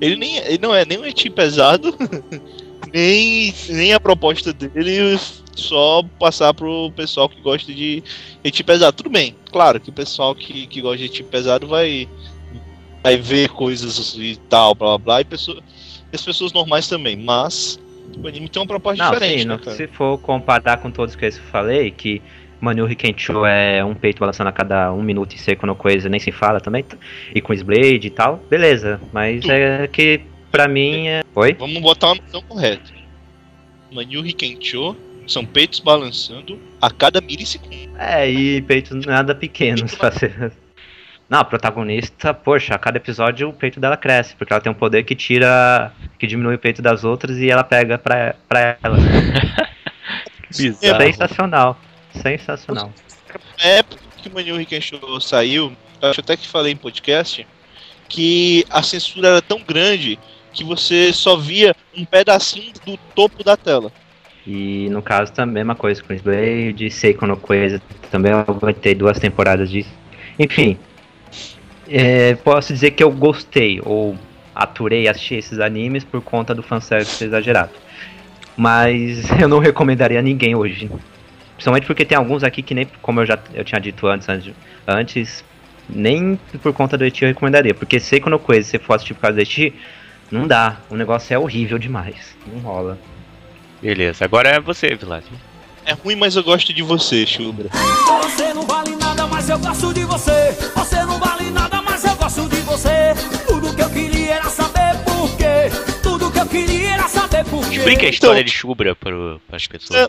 [0.00, 1.96] Ele nem ele não é nem um eti pesado,
[2.92, 5.18] nem nem a proposta dele
[5.54, 8.02] só passar pro pessoal que gosta de
[8.42, 8.96] eti pesado.
[8.96, 12.08] Tudo bem, claro que o pessoal que, que gosta de eti pesado vai
[13.04, 15.62] vai ver coisas e tal, blá blá blá, e pessoa,
[16.10, 17.78] e as pessoas normais também, mas
[18.16, 21.14] o anime tem uma proposta Não, diferente, sim, né, não- se for comparar com todos
[21.14, 22.22] que eu falei, que
[22.62, 26.18] Manu Rikencho é um peito balançando a cada um minuto e seco no coisa, nem
[26.18, 26.82] se fala também,
[27.34, 31.22] e com Blade e tal, beleza, mas é que pra mim é...
[31.34, 31.54] Oi?
[31.58, 32.90] Vamos botar uma noção correta.
[33.92, 34.96] Manyu Hikencho
[35.26, 37.74] são peitos balançando a cada milissegundo.
[37.98, 40.52] É, e peitos nada pequenos pra ser...
[41.28, 44.74] Não, a protagonista, poxa, a cada episódio o peito dela cresce, porque ela tem um
[44.74, 48.96] poder que tira, que diminui o peito das outras e ela pega pra, pra ela.
[50.56, 51.02] Bizarro.
[51.02, 51.80] Sensacional,
[52.22, 52.92] sensacional.
[53.58, 57.46] Na época que o Manyu Hikencho saiu, eu acho até que falei em podcast,
[58.08, 60.18] que a censura era tão grande
[60.52, 63.90] que você só via um pedacinho do topo da tela.
[64.46, 68.94] E no caso também a mesma coisa com Blade, Seiko no Coisa, também eu aguentei
[68.94, 69.90] duas temporadas disso.
[70.38, 70.78] Enfim,
[71.88, 74.16] é, posso dizer que eu gostei, ou
[74.54, 77.72] aturei assistir esses animes por conta do fanservice exagerado.
[78.56, 80.90] Mas eu não recomendaria a ninguém hoje.
[81.54, 84.28] Principalmente porque tem alguns aqui que nem, como eu já eu tinha dito antes,
[84.86, 85.44] antes,
[85.88, 87.74] nem por conta do Eti eu recomendaria.
[87.74, 89.72] Porque Seiko no Coisa, se você for assistir por causa do Eti,
[90.30, 90.78] não dá.
[90.90, 92.36] O negócio é horrível demais.
[92.46, 92.98] Não rola.
[93.80, 95.24] Beleza, agora é você, Vilas.
[95.84, 97.68] É ruim, mas eu gosto de você, Shubra.
[98.22, 98.93] Você não vale
[99.24, 100.52] nada, mas eu gosto de você.
[100.74, 103.14] Você não vale nada, mas eu gosto de você.
[103.46, 106.00] Tudo que eu queria era saber por quê.
[106.02, 107.76] Tudo que eu queria era saber por quê.
[107.76, 110.08] Explica a história de Shubra para as pessoas.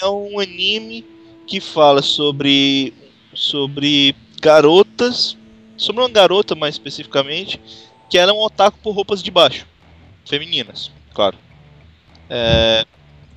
[0.00, 1.04] é um anime
[1.46, 2.94] que fala sobre
[3.34, 5.36] sobre garotas,
[5.76, 7.60] sobre uma garota mais especificamente,
[8.08, 9.66] que ela é um otaku por roupas de baixo,
[10.24, 11.36] femininas, claro.
[12.30, 12.86] É,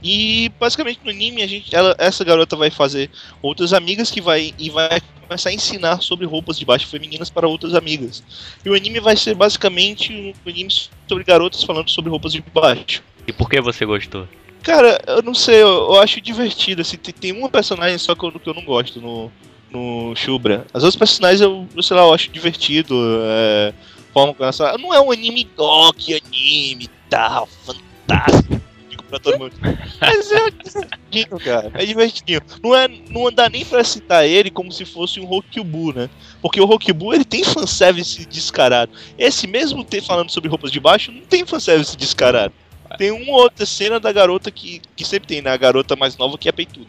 [0.01, 3.09] e basicamente no anime a gente, ela, essa garota vai fazer
[3.41, 7.47] outras amigas que vai e vai começar a ensinar sobre roupas de baixo femininas para
[7.47, 8.23] outras amigas.
[8.63, 10.13] E o anime vai ser basicamente
[10.45, 10.71] um anime
[11.07, 13.03] sobre garotas falando sobre roupas de baixo.
[13.27, 14.27] E por que você gostou?
[14.63, 16.81] Cara, eu não sei, eu, eu acho divertido.
[16.81, 19.31] Assim, tem, tem uma personagem só que eu, que eu não gosto no,
[19.69, 20.65] no Shubra.
[20.73, 22.95] As outras personagens eu, eu sei lá, eu acho divertido.
[23.23, 23.73] É,
[24.13, 24.77] forma como essa.
[24.77, 28.66] Não é um anime, oh, que anime tal, fantástico.
[29.09, 29.53] Pra todo mundo.
[30.01, 31.71] Mas é divertidinho, cara.
[31.73, 32.41] É divertidinho.
[32.63, 36.09] Não, é, não dá nem pra citar ele como se fosse um Rokubu, né?
[36.41, 38.91] Porque o Rokubu ele tem fanservice descarado.
[39.17, 42.53] Esse mesmo ter falando sobre roupas de baixo, não tem fanservice descarado.
[42.97, 45.51] Tem uma outra cena da garota que, que sempre tem, né?
[45.51, 46.87] A garota mais nova que é peituda.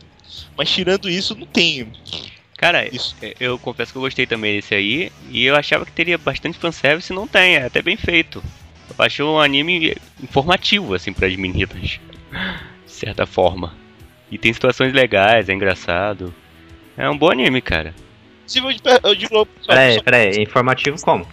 [0.56, 1.92] Mas tirando isso, não tem.
[2.58, 3.14] Cara, Isso.
[3.22, 5.12] é, eu confesso que eu gostei também desse aí.
[5.30, 8.42] E eu achava que teria bastante fanservice e não tem, é até bem feito.
[8.90, 12.00] Eu achei um anime informativo, assim, para as meninas.
[12.30, 13.74] De certa forma.
[14.30, 16.34] E tem situações legais, é engraçado.
[16.96, 17.94] É um bom anime, cara.
[18.46, 21.26] Se eu, eu pessoal, Peraí, só- peraí, informativo como?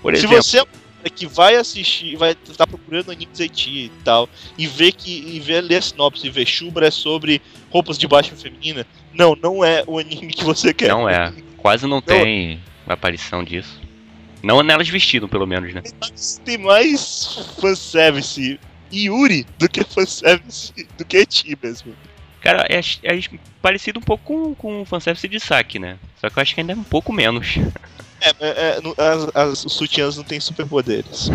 [0.00, 0.66] Por se exemplo, você é um
[1.14, 4.28] que vai assistir, vai estar procurando animes Eti e tal,
[4.58, 7.40] e vê que e vê ler a sinopse e vê Shubra é sobre
[7.70, 10.88] roupas de baixo feminina, não, não é o anime que você quer.
[10.88, 11.32] não é.
[11.56, 13.80] Quase não tem aparição disso.
[14.42, 15.82] Não nelas vestindo, pelo menos, né?
[16.44, 18.58] Tem mais fanservice
[18.92, 21.94] Yuri do que fanservice do que Eti mesmo.
[22.40, 23.20] Cara, é, é
[23.60, 25.98] parecido um pouco com, com o fanservice de saque, né?
[26.20, 27.56] Só que eu acho que ainda é um pouco menos.
[28.20, 31.28] É, é, é as, as- os sutiãs não têm superpoderes.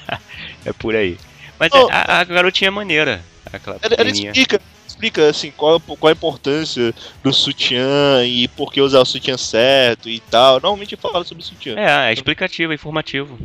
[0.64, 1.18] é por aí.
[1.58, 1.88] Mas Oh.
[1.90, 3.22] a, a garotinha é maneira.
[3.52, 8.80] Aquela Ela, ela explica, explica assim qual, qual a importância do sutiã e por que
[8.80, 10.54] usar o sutiã certo e tal.
[10.60, 11.74] Normalmente fala sobre o sutiã.
[11.78, 13.38] É, é explicativo, é informativo.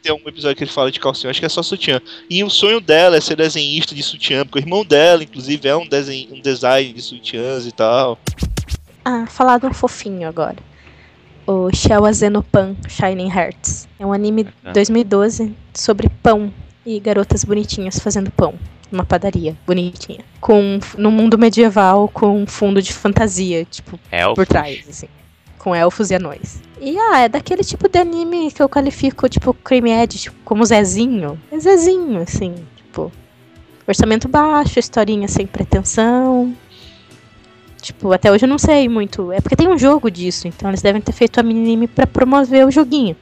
[0.00, 2.00] Tem um episódio que ele fala de calcinha, acho que é só sutiã.
[2.30, 5.76] E o sonho dela é ser desenhista de sutiã, porque o irmão dela, inclusive, é
[5.76, 8.18] um, desen um design de sutiãs e tal.
[9.04, 10.56] Ah, falar de um fofinho agora.
[11.46, 13.88] O Shell Azenopan Shining Hearts.
[13.98, 14.72] É um anime Ah.
[14.72, 16.52] 2012 sobre pão
[16.86, 18.54] e garotas bonitinhas fazendo pão.
[18.90, 20.20] Numa padaria bonitinha.
[20.40, 24.34] Com, no mundo medieval com um fundo de fantasia, tipo, Elfos.
[24.34, 25.08] por trás, assim.
[25.62, 26.60] Com elfos e anões.
[26.80, 30.64] E ah, é daquele tipo de anime que eu qualifico, tipo, Cream Edge, tipo, como
[30.64, 31.38] Zezinho.
[31.52, 33.12] É Zezinho, assim, tipo.
[33.86, 36.52] Orçamento baixo, historinha sem pretensão.
[37.80, 39.30] Tipo, até hoje eu não sei muito.
[39.30, 42.66] É porque tem um jogo disso, então eles devem ter feito o anime pra promover
[42.66, 43.16] o joguinho.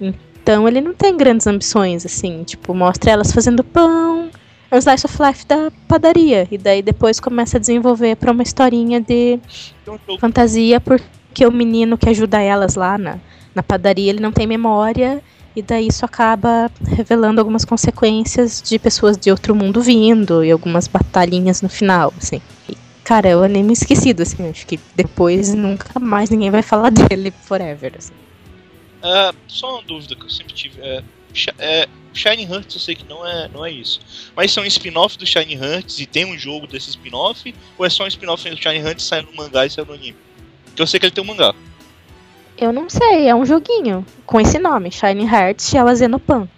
[0.00, 4.30] Então ele não tem grandes ambições, assim, tipo, mostra elas fazendo pão.
[4.70, 6.46] É um slice of life da padaria.
[6.50, 9.38] E daí depois começa a desenvolver pra uma historinha de
[9.84, 9.98] Tem um
[11.28, 13.18] porque o menino que ajuda elas lá na,
[13.54, 15.22] na padaria, ele não tem memória
[15.54, 20.86] e daí isso acaba revelando algumas consequências de pessoas de outro mundo vindo e algumas
[20.86, 22.40] batalhinhas no final, assim.
[22.68, 26.90] E, cara, é um anime esquecido, assim, acho que depois nunca mais ninguém vai falar
[26.94, 28.14] dele forever, assim.
[29.02, 30.80] Ah, só uma dúvida que eu sempre tive.
[30.80, 31.02] É,
[31.58, 34.00] é, Shining Hearts eu sei que não é, não é isso.
[34.34, 37.54] Mas são spin-off do Shining Hearts e tem um jogo desse spin-off?
[37.76, 40.27] Ou é só um spin-off do Shining Hearts saindo no mangá e saindo no anime?
[40.78, 41.54] Eu sei que ele tem um mangá.
[42.56, 46.48] Eu não sei, é um joguinho com esse nome, Shining Hearts Shell Azenopan.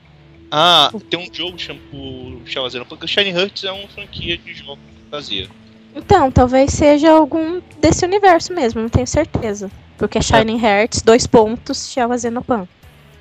[0.51, 4.53] Ah, tem um jogo chamado o Shawazeno, porque o Shining Hearts é uma franquia de
[4.53, 5.49] jogo de fantasia.
[5.95, 9.71] Então, talvez seja algum desse universo mesmo, não tenho certeza.
[9.97, 12.67] Porque é Shining Hearts, dois pontos, Shell Azenopan.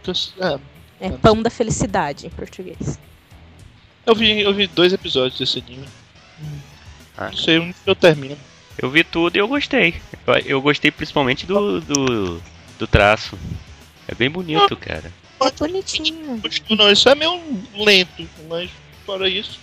[0.02, 0.60] Então, é,
[1.02, 1.12] É É.
[1.12, 3.00] pão da felicidade em português.
[4.06, 5.86] eu, vi, eu vi dois episódios desse anime.
[7.18, 7.28] Ah.
[7.28, 8.38] Não sei onde eu termino.
[8.82, 9.96] Eu vi tudo e eu gostei.
[10.26, 12.42] Eu, eu gostei principalmente do, do,
[12.78, 13.38] do traço.
[14.08, 15.12] É bem bonito, cara.
[15.42, 16.42] É bonitinho.
[16.70, 17.40] Não, isso é meio
[17.76, 18.70] lento, mas
[19.06, 19.60] fora isso.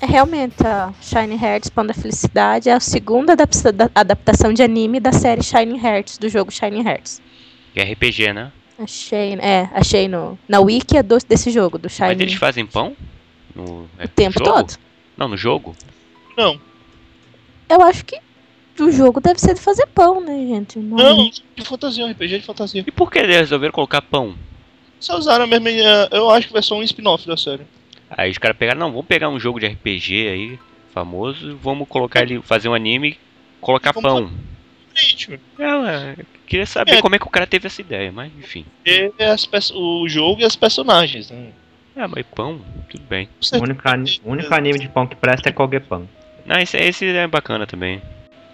[0.00, 4.62] É realmente a Shining Hearts, Pão da Felicidade, é a segunda adapta- da- adaptação de
[4.62, 7.20] anime da série Shining Hearts, do jogo Shining Hearts.
[7.74, 8.50] Que é RPG, né?
[8.78, 12.64] Achei, é, achei no, na wiki é do- desse jogo, do Mas Shining, eles fazem
[12.64, 12.96] pão?
[13.54, 14.50] No, é, o tempo jogo?
[14.56, 14.78] todo.
[15.18, 15.76] Não, no jogo?
[16.36, 16.58] Não,
[17.70, 18.18] Eu acho que
[18.80, 20.78] o jogo deve ser de fazer pão, né, gente?
[20.78, 22.84] O nome- não, de fantasia, um RPG de fantasia.
[22.86, 24.34] E por que eles resolveram colocar pão?
[24.98, 25.70] Só usaram a mesma.
[25.70, 27.62] eh, Eu acho que vai ser um spin-off da série.
[28.10, 30.58] Aí os caras pegaram, não, vamos pegar um jogo de RPG aí,
[30.92, 33.16] famoso, vamos colocar ele, fazer um anime,
[33.60, 34.30] colocar Vamos pão.
[34.94, 37.00] Gente, É, eu queria saber É.
[37.00, 38.64] como é que o cara teve essa ideia, mas enfim.
[38.84, 41.30] é as peço- o jogo e as personagens.
[41.30, 41.50] Né?
[41.96, 43.28] Ah, mas pão, tudo bem.
[43.52, 46.06] O único, ani- o único anime de pão que presta é Kogepan.
[46.52, 48.02] Ah, esse, esse é bacana também.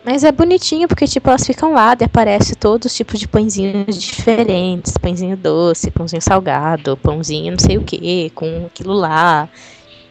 [0.04, 3.98] Mas é bonitinho, porque, tipo, elas ficam lá e aparece todos os tipos de pãezinhos
[3.98, 4.98] diferentes.
[4.98, 9.48] Pãezinho doce, pãozinho salgado, pãozinho não sei o que, com aquilo lá.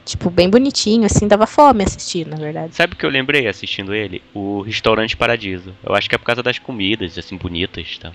[0.03, 2.75] Tipo, bem bonitinho, assim, dava fome assistir, na verdade.
[2.75, 4.21] Sabe o que eu lembrei assistindo ele?
[4.33, 5.71] O Restaurante Paradiso.
[5.83, 8.11] Eu acho que é por causa das comidas, assim, bonitas, tá?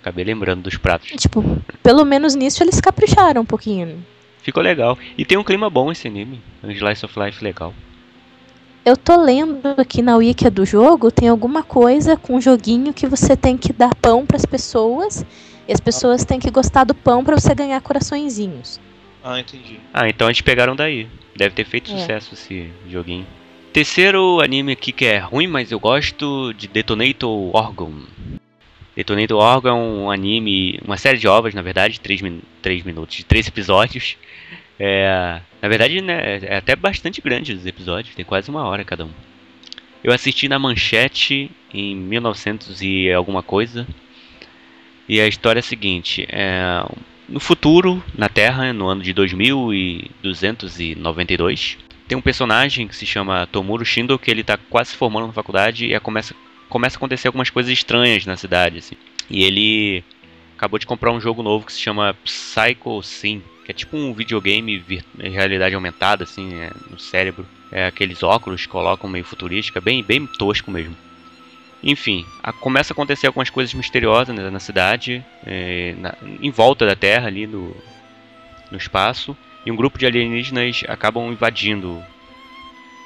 [0.00, 1.08] Acabei lembrando dos pratos.
[1.18, 1.42] Tipo,
[1.82, 4.04] pelo menos nisso eles capricharam um pouquinho.
[4.40, 4.96] Ficou legal.
[5.18, 6.40] E tem um clima bom esse anime.
[6.62, 7.74] Um slice of life legal.
[8.84, 13.06] Eu tô lendo aqui na wiki do jogo, tem alguma coisa com um joguinho que
[13.06, 15.24] você tem que dar pão pras pessoas.
[15.66, 18.78] E as pessoas têm que gostar do pão pra você ganhar coraçõezinhos.
[19.22, 19.80] Ah, entendi.
[19.94, 21.08] Ah, então eles pegaram daí.
[21.34, 21.96] Deve ter feito É.
[21.98, 23.26] sucesso esse joguinho.
[23.72, 27.92] Terceiro anime aqui que é ruim, mas eu gosto de Detonator Orgon.
[28.94, 33.16] Detonator Orgon é um anime, uma série de ovas, na verdade, 3, min 3 minutos,
[33.16, 34.16] de 3 episódios.
[34.78, 39.04] É, na verdade, né, é até bastante grande os episódios, tem quase uma hora cada
[39.04, 39.10] um.
[40.02, 43.86] Eu assisti na Manchete em 1900 e alguma coisa.
[45.08, 46.84] E a história é a seguinte: é,
[47.28, 53.82] no futuro, na Terra, no ano de 2292, tem um personagem que se chama Tomuro
[53.84, 56.34] Shindo que ele está quase se formando na faculdade e começa,
[56.68, 58.76] começa a acontecer algumas coisas estranhas na cidade.
[58.78, 58.96] Assim.
[59.30, 60.04] E ele
[60.56, 64.12] acabou de comprar um jogo novo que se chama Psycho Sim, que é tipo um
[64.12, 64.84] videogame
[65.18, 67.46] realidade aumentada assim, é, no cérebro.
[67.72, 70.96] É aqueles óculos que colocam meio futurística, bem, bem tosco mesmo.
[71.82, 76.86] Enfim, a- começa a acontecer algumas coisas misteriosas né, na cidade, é, na- em volta
[76.86, 77.76] da Terra, ali no,
[78.70, 79.36] no espaço,
[79.66, 82.02] e um grupo de alienígenas acabam invadindo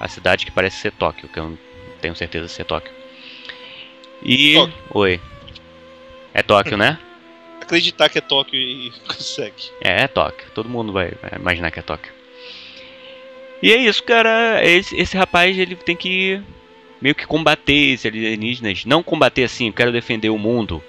[0.00, 1.58] a cidade que parece ser Tóquio, que eu não
[2.00, 2.92] tenho certeza se é Tóquio.
[4.22, 4.54] E.
[4.54, 4.74] Tóquio.
[4.90, 5.20] Oi.
[6.34, 6.98] É Tóquio, né?
[7.60, 9.70] Acreditar que é Tóquio e consegue.
[9.82, 10.46] É, é Tóquio.
[10.54, 12.12] Todo mundo vai, imaginar que é Tóquio.
[13.62, 14.60] E é isso, cara.
[14.64, 16.40] Esse, esse rapaz ele tem que
[17.00, 18.84] meio que combater esses alienígenas.
[18.84, 20.82] Não combater assim, quero defender o mundo.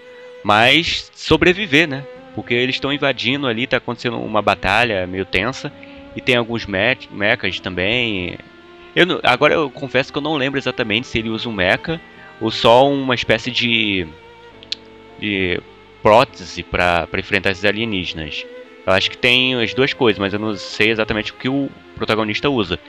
[0.44, 2.06] Mas sobreviver, né?
[2.36, 5.72] Porque eles estão invadindo ali, tá acontecendo uma batalha meio tensa.
[6.16, 8.38] E tem alguns me mechas também.
[8.96, 12.00] Eu agora eu confesso que eu não lembro exatamente se ele usa um mecha
[12.42, 14.08] ou só uma espécie de.
[15.20, 15.60] de
[16.02, 18.46] prótese para enfrentar esses alienígenas.
[18.86, 21.70] Eu acho que tem as duas coisas, mas eu não sei exatamente o que o
[21.96, 22.80] protagonista usa.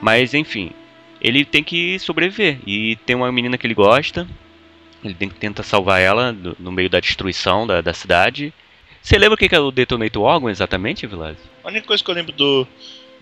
[0.00, 0.70] Mas enfim,
[1.20, 2.58] ele tem que sobreviver.
[2.66, 4.26] E tem uma menina que ele gosta.
[5.04, 8.52] Ele tem que tentar salvar ela do- no meio da destruição da, da cidade.
[9.02, 11.36] Você lembra o que que é o Detonator Orgon exatamente, Vilas?
[11.62, 12.66] A única coisa que eu lembro do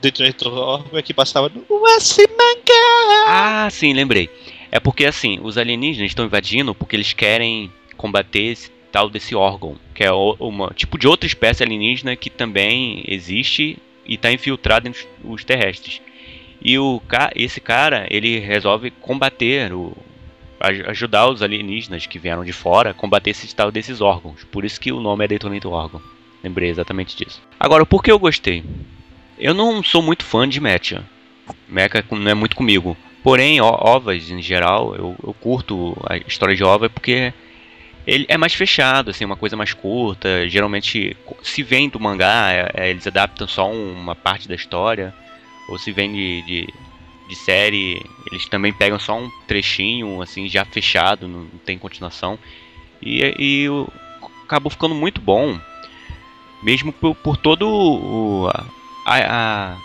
[0.00, 3.26] Detonator Orgo é que passava no Wasimanga.
[3.26, 4.30] Ah, sim, lembrei.
[4.70, 9.76] É porque assim, os alienígenas estão invadindo porque eles querem combater esse tal desse órgão,
[9.94, 15.06] que é uma tipo de outra espécie alienígena que também existe e está infiltrado entre
[15.24, 16.00] os- terrestres.
[16.64, 17.00] E o
[17.34, 19.96] esse cara, ele resolve combater o
[20.60, 24.44] aj- ajudar os alienígenas que vieram de fora combater esse tal desses órgãos.
[24.44, 26.00] Por isso que o nome é Detonator Orgon.
[26.44, 27.40] Lembrei exatamente disso.
[27.58, 28.62] Agora, por que eu gostei?
[29.38, 31.04] Eu não sou muito fã de Mecha.
[31.68, 32.96] Mecha não é muito comigo.
[33.22, 37.32] Porém, ovas em geral, eu, eu curto a história de ova porque
[38.06, 40.48] ele é mais fechado, assim, uma coisa mais curta.
[40.48, 45.14] Geralmente, se vem do mangá, é- é, eles adaptam só uma parte da história.
[45.68, 46.68] Ou se vem de, de,
[47.28, 52.38] de série, eles também pegam só um trechinho, assim, já fechado, não, não tem continuação.
[53.00, 53.88] E, e o-
[54.44, 55.58] acabou ficando muito bom,
[56.62, 58.48] mesmo por, por todo o,
[59.06, 59.76] a, a,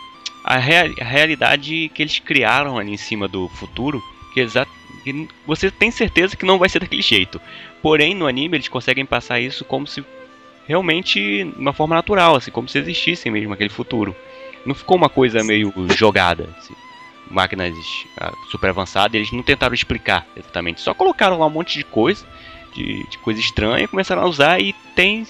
[0.44, 4.02] a, rea- a realidade que eles criaram ali em cima do futuro,
[4.34, 4.68] que, exa
[5.04, 7.42] que você tem certeza que não vai ser daquele jeito.
[7.82, 10.04] Porém, no anime eles conseguem passar isso como se
[10.68, 14.16] realmente de uma forma natural, assim, como se existisse mesmo aquele futuro.
[14.66, 16.74] Não ficou uma coisa meio jogada, assim.
[17.30, 17.74] Máquinas
[18.50, 22.26] super avançadas, eles não tentaram explicar exatamente, só colocaram lá um monte de coisa,
[22.74, 25.26] de, de coisa estranha, e começaram a usar e tem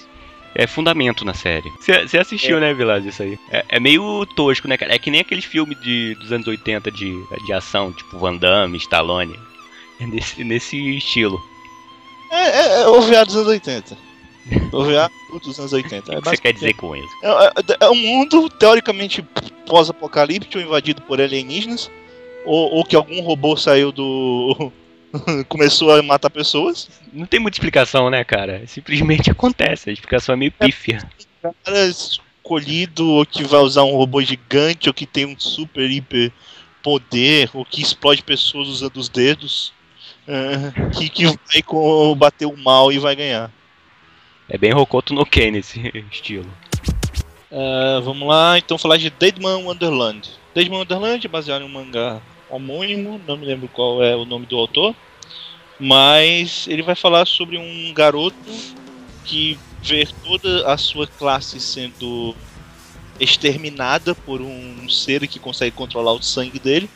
[0.54, 1.70] é, fundamento na série.
[1.80, 3.38] Você assistiu, né, Vilas, isso aí?
[3.50, 4.94] É, é meio tosco, né, cara?
[4.94, 7.12] É que nem aqueles filmes de, dos anos 80 de,
[7.46, 9.38] de ação, tipo Van Damme, Stallone.
[10.00, 11.40] É nesse, nesse estilo.
[12.30, 13.96] É, é, é o VA dos anos 80.
[14.72, 15.10] O VA
[15.42, 16.10] dos anos 80.
[16.10, 17.08] O É que você quer dizer com isso?
[17.22, 19.22] É, é- é um mundo teoricamente
[19.66, 21.90] pós-apocalíptico invadido por alienígenas.
[22.44, 24.72] Ou, ou que algum robô saiu do.
[25.48, 26.88] começou a matar pessoas.
[27.12, 28.62] Não tem muita explicação, né, cara?
[28.66, 29.90] Simplesmente acontece.
[29.90, 31.02] A explicação é meio pífia.
[31.42, 36.32] cara escolhido ou que vai usar um robô gigante ou que tem um super hiper
[36.82, 39.72] poder ou que explode pessoas usando os dedos
[40.28, 43.50] é, que, que vai combater o mal e vai ganhar.
[44.48, 46.48] É bem Rokoto no Ken nesse estilo.
[47.50, 50.30] É, vamos lá, então falar de Deadman Wonderland.
[50.54, 52.20] Deadman Wonderland é baseado em um mangá
[52.50, 54.94] homônimo, não me lembro qual é o nome do autor,
[55.78, 58.36] mas ele vai falar sobre um garoto
[59.24, 62.34] que vê toda a sua classe sendo
[63.20, 66.88] exterminada por um ser que consegue controlar o sangue dele.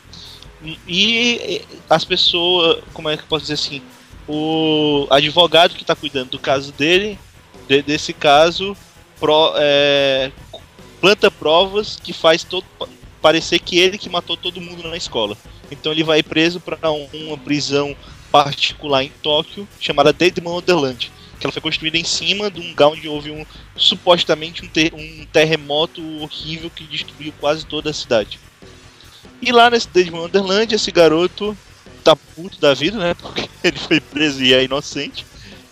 [0.86, 3.82] E as pessoas, como é que eu posso dizer assim,
[4.28, 7.18] o advogado que está cuidando do caso dele,
[7.68, 8.76] de- desse caso,
[9.18, 10.30] pro- é,
[11.00, 12.64] planta provas que faz todo
[13.20, 15.36] parecer que ele que matou todo mundo na escola.
[15.70, 17.96] Então ele vai preso para uma prisão
[18.30, 22.88] particular em Tóquio chamada Deadman Wonderland, que ela foi construída em cima de um lugar
[22.88, 23.44] onde houve um
[23.76, 28.38] supostamente um, ter- um terremoto horrível que destruiu quase toda a cidade.
[29.40, 31.56] E lá nesse Deadman Wonderland, esse garoto
[32.04, 33.14] tá puto da vida, né?
[33.20, 35.24] Porque ele foi preso e é inocente.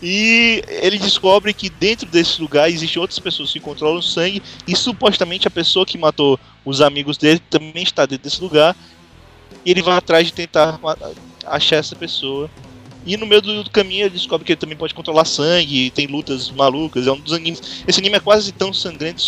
[0.03, 4.75] E ele descobre que dentro desse lugar existem outras pessoas que controlam o sangue e
[4.75, 8.75] supostamente a pessoa que matou os amigos dele também está dentro desse lugar.
[9.65, 10.81] E ele vai atrás de tentar
[11.45, 12.51] achar essa pessoa.
[13.05, 16.51] E no meio do, caminho ele descobre que ele também pode controlar sangue, tem lutas
[16.51, 17.07] malucas.
[17.07, 17.83] É um dos animes.
[17.87, 19.23] Esse anime é quase tão sangrento.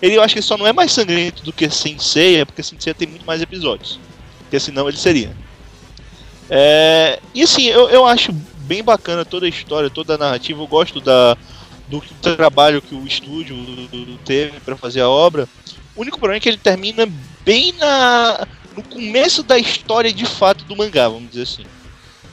[0.00, 2.92] Ele eu acho que só não é mais sangrento do que Sensei, é porque Sensei
[2.92, 3.98] tem muito mais episódios.
[4.40, 5.34] Porque senão ele seria.
[6.50, 8.32] É, e assim, eu, eu acho
[8.68, 10.62] bem bacana toda a história, toda a narrativa.
[10.62, 11.36] Eu gosto da,
[11.88, 13.56] do trabalho que o estúdio
[14.24, 15.48] teve para fazer a obra.
[15.96, 17.08] O único problema é que ele termina
[17.44, 18.46] bem na,
[18.76, 21.77] no começo da história de fato do mangá, vamos dizer assim.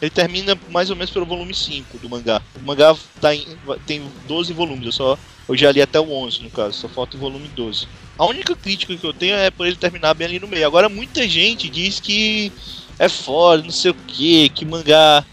[0.01, 2.41] Ele termina mais ou menos pelo volume 5 do mangá.
[2.61, 3.45] O mangá tá em-
[3.85, 5.17] tem 12 volumes, eu só
[5.47, 7.87] eu já li até o 11 no caso, só falta o volume 12.
[8.17, 10.65] A única crítica que eu tenho é por ele terminar bem ali no meio.
[10.65, 12.51] Agora muita gente diz que
[12.97, 15.23] é foda, não sei o que, que mangá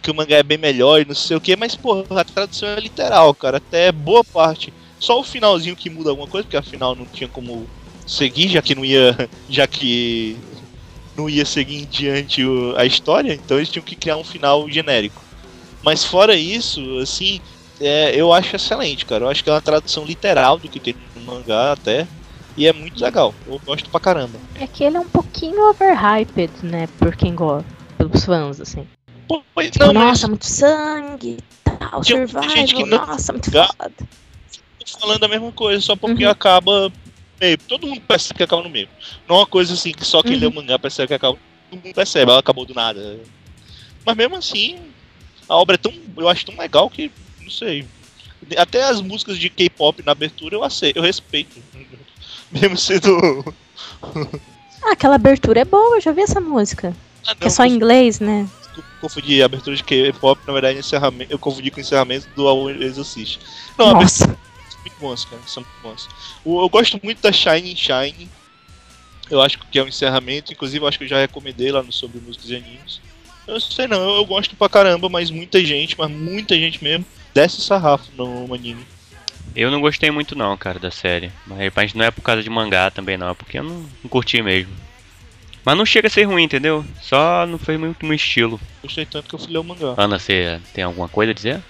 [0.00, 2.68] que o mangá é bem melhor e não sei o que, mas porra, a tradução
[2.70, 4.72] é literal, cara, até boa parte.
[4.98, 7.68] Só o finalzinho que muda alguma coisa, porque afinal não tinha como
[8.06, 10.36] seguir, já que não ia, já que
[11.16, 14.68] não ia seguir em diante o- a história, então eles tinham que criar um final
[14.68, 15.22] genérico.
[15.82, 17.40] Mas fora isso, assim,
[17.80, 19.24] é, eu acho excelente, cara.
[19.24, 22.06] Eu acho que é uma tradução literal do que tem no mangá até.
[22.56, 23.34] E é muito legal.
[23.46, 24.38] Eu gosto pra caramba.
[24.54, 26.86] É que ele é um pouquinho overhyped, né?
[26.98, 27.66] Por quem gosta.
[27.98, 28.86] Pelos fãs, assim.
[29.28, 33.50] Pô, pois Tipo, não, mas nossa, muito sangue, tal, survival, gente que não- nossa, muito
[33.50, 33.92] foda.
[35.00, 36.30] falando a mesma coisa, só porque Uhum.
[36.30, 36.92] acaba
[37.44, 37.58] meio.
[37.58, 38.88] Todo mundo percebe que acaba no meio.
[39.28, 40.40] Não é uma coisa assim que só quem Uhum.
[40.40, 41.38] lê o mangá percebe que acaba.
[41.70, 43.20] Todo mundo percebe, ela acabou do nada.
[44.04, 44.78] Mas mesmo assim,
[45.48, 45.92] a obra é tão.
[46.16, 47.10] Eu acho tão legal que.
[47.40, 47.86] Não sei.
[48.58, 51.56] Até as músicas de K-pop na abertura eu aceito, eu respeito.
[52.52, 53.54] Mesmo sendo.
[54.82, 56.94] Ah, aquela abertura é boa, eu já vi essa música.
[57.26, 58.46] Ah, Que é só em inglês, né?
[59.00, 63.38] Confundi a abertura de K-pop, na verdade, encerramento, eu confundi com o encerramento do Exorcist.
[63.78, 64.26] Não, a abertura Nossa.
[64.26, 64.38] muito
[65.04, 66.08] bons, cara, são muito bons.
[66.44, 68.28] O- Eu gosto muito da Shine Shine.
[69.30, 71.92] Eu acho que é um encerramento, inclusive eu acho que eu já recomendei lá no
[71.92, 73.00] Sobre Músicas e Animes.
[73.46, 77.04] Eu sei não, eu, eu gosto pra caramba, mas muita gente, mas muita gente mesmo,
[77.34, 78.84] desce o sarrafo no anime.
[79.54, 81.30] Eu não gostei muito não, cara, da série.
[81.46, 84.08] Mas, mas não é por causa de mangá também não, é porque eu não, não
[84.10, 84.72] curti mesmo.
[85.64, 86.84] Mas não chega a ser ruim, entendeu?
[87.00, 88.60] Só não foi muito meu estilo.
[88.82, 89.94] Gostei tanto que eu fui ler o mangá.
[89.96, 91.62] Ana, você tem alguma coisa a dizer?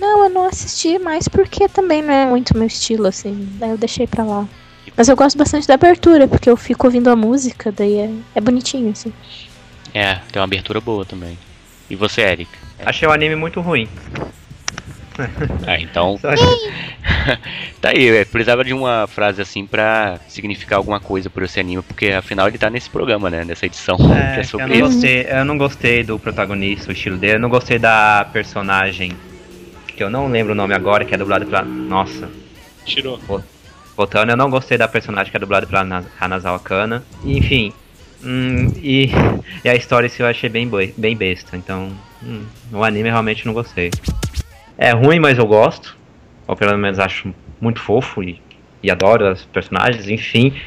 [0.00, 3.48] Não, eu não assisti mais porque também não é muito meu estilo, assim.
[3.58, 4.48] Daí eu deixei pra lá.
[4.96, 8.40] Mas eu gosto bastante da abertura, porque eu fico ouvindo a música, daí é, é
[8.40, 9.12] bonitinho, assim.
[9.92, 11.38] É, tem uma abertura boa também.
[11.88, 12.50] E você, Eric?
[12.84, 13.88] Achei o anime muito ruim.
[15.66, 16.18] Ah, então.
[17.80, 21.82] Tá aí, eu precisava de uma frase assim pra significar alguma coisa por esse anime,
[21.82, 23.42] porque afinal ele tá nesse programa, né?
[23.42, 27.16] Nessa edição, que É, é eu, não gostei, eu não gostei do protagonista, o estilo
[27.16, 27.34] dele.
[27.34, 29.12] Eu não gostei da personagem,
[30.00, 31.60] que eu não lembro o nome agora, que é dublado pela.
[31.60, 32.26] Nossa,
[32.86, 33.20] Tirou.
[33.94, 37.04] voltando, eu não gostei da personagem que é dublada pela Na- Hanazawa Kana.
[37.22, 37.70] E, Enfim,
[38.24, 39.10] hum, e,
[39.62, 41.54] e a história em si eu achei bem, boi- bem besta.
[41.54, 41.92] Então,
[42.22, 43.90] hum, o anime eu realmente não gostei.
[44.78, 45.94] É ruim, mas eu gosto.
[46.48, 48.40] Ou pelo menos acho muito fofo e,
[48.82, 50.08] e adoro os personagens.
[50.08, 50.58] Enfim,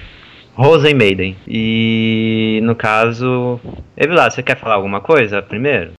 [0.53, 1.35] Rosen Maiden.
[1.47, 3.59] E no caso.
[3.97, 5.93] Evilá, você quer falar alguma coisa primeiro?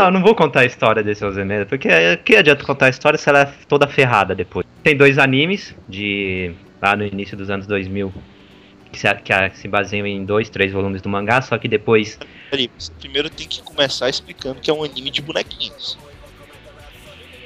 [0.00, 1.88] Não, não vou contar a história desse Rosemeda, porque
[2.24, 4.66] que adianta contar a história se ela é toda ferrada depois.
[4.82, 8.12] Tem dois animes de lá no início dos anos 2000
[8.90, 12.18] que se, que se baseiam em dois, três volumes do mangá, só que depois
[12.50, 15.98] Peraí, você primeiro tem que começar explicando que é um anime de bonequinhos.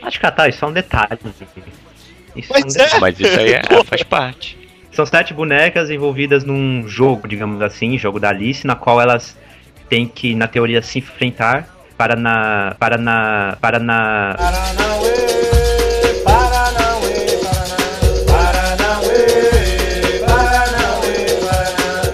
[0.02, 1.18] acho que ah, tá, isso é um detalhe.
[2.36, 3.00] Isso Mas é um é.
[3.00, 4.56] Mas isso aí é, faz parte.
[4.92, 9.36] São sete bonecas envolvidas num jogo, digamos assim, jogo da Alice, na qual elas
[9.88, 12.74] têm que, na teoria, se enfrentar para na.
[12.78, 13.56] para na.
[13.60, 14.36] para na.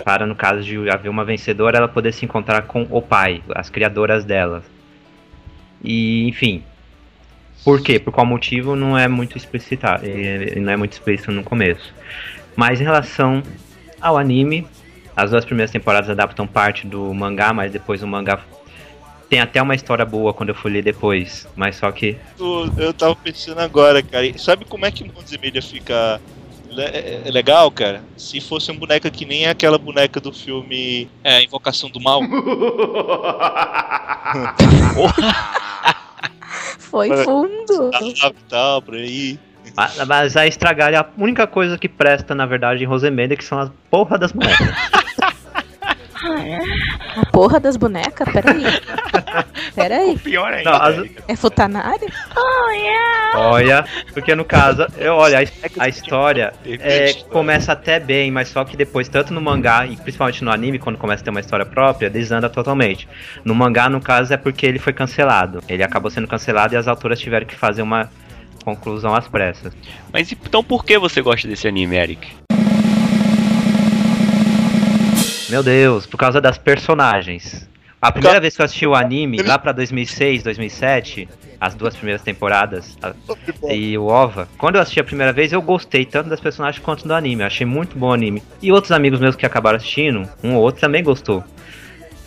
[0.04, 3.70] Para, no caso de haver uma vencedora, ela poder se encontrar com o pai, as
[3.70, 4.62] criadoras dela.
[5.82, 6.64] E, enfim.
[7.64, 7.98] Por quê?
[7.98, 10.02] Por qual motivo não é muito explicitado.
[10.04, 11.94] eh, Não é muito explícito no começo.
[12.56, 13.42] Mas em relação
[14.00, 14.66] ao anime,
[15.14, 18.38] as duas primeiras temporadas adaptam parte do mangá, mas depois o mangá
[19.30, 21.46] tem até uma história boa quando eu fui ler depois.
[21.56, 22.18] Mas só que.
[22.38, 24.36] Eu, eu tava pensando agora, cara.
[24.36, 26.20] Sabe como é que Montes e Media fica
[26.68, 28.02] le- é- é legal, cara?
[28.16, 32.20] Se fosse uma boneca que nem aquela boneca do filme É, Invocação do Mal.
[36.78, 37.90] Foi fundo.
[38.20, 39.38] tal, tal, por aí.
[39.76, 43.58] Mas- Mas aí estragar a única coisa que presta, na verdade, em Rosemeda, que são
[43.60, 44.68] as porra das bonecas.
[47.16, 48.28] A porra das bonecas?
[48.30, 48.62] Peraí.
[49.74, 50.18] Peraí.
[50.18, 50.70] Pior ainda.
[50.70, 52.06] Não, as- É Futanari?
[53.34, 58.64] Olha, porque no caso, eu, olha, a, a história é, começa até bem, mas só
[58.64, 61.64] que depois, tanto no mangá e principalmente no anime, quando começa a ter uma história
[61.64, 63.08] própria, desanda totalmente.
[63.44, 65.62] No mangá, no caso, é porque ele foi cancelado.
[65.68, 68.10] Ele acabou sendo cancelado e as autoras tiveram que fazer uma
[68.64, 69.72] conclusão às pressas.
[70.12, 72.28] Mas então por que você gosta desse anime, Eric?
[75.48, 77.68] Meu Deus, por causa das personagens.
[78.02, 81.28] A primeira vez que eu assisti o anime, lá pra 2006, 2007,
[81.60, 83.12] as duas primeiras temporadas, a-
[83.74, 87.06] e o OVA, quando eu assisti a primeira vez, eu gostei tanto das personagens quanto
[87.06, 87.42] do anime.
[87.42, 88.42] Eu achei muito bom o anime.
[88.62, 91.44] E outros amigos meus que acabaram assistindo, um ou outro também gostou.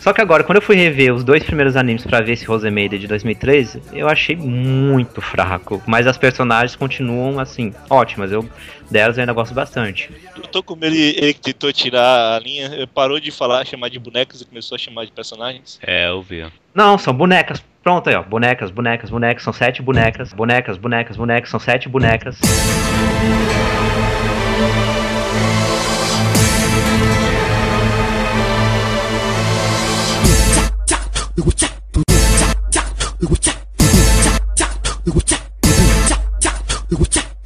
[0.04, 2.98] Só que agora, quando eu fui rever os dois primeiros animes pra ver esse Rosemary
[2.98, 5.82] de 2013, eu achei muito fraco.
[5.86, 8.30] Mas as personagens continuam, assim, ótimas.
[8.30, 8.46] Eu
[8.90, 10.10] delas eu ainda gosto bastante.
[10.36, 13.88] Eu tô com medo, ele, ele que tentou tirar a linha, parou de falar, chamar
[13.88, 15.80] de bonecos e começou a chamar de personagens.
[15.82, 16.44] É, eu vi.
[16.74, 17.64] Não, são bonecas.
[17.82, 18.22] Pronto aí, ó.
[18.22, 19.42] Bonecas, bonecas, bonecas.
[19.42, 20.34] São sete bonecas.
[20.34, 21.48] Bonecas, bonecas, bonecas.
[21.48, 22.38] São sete bonecas.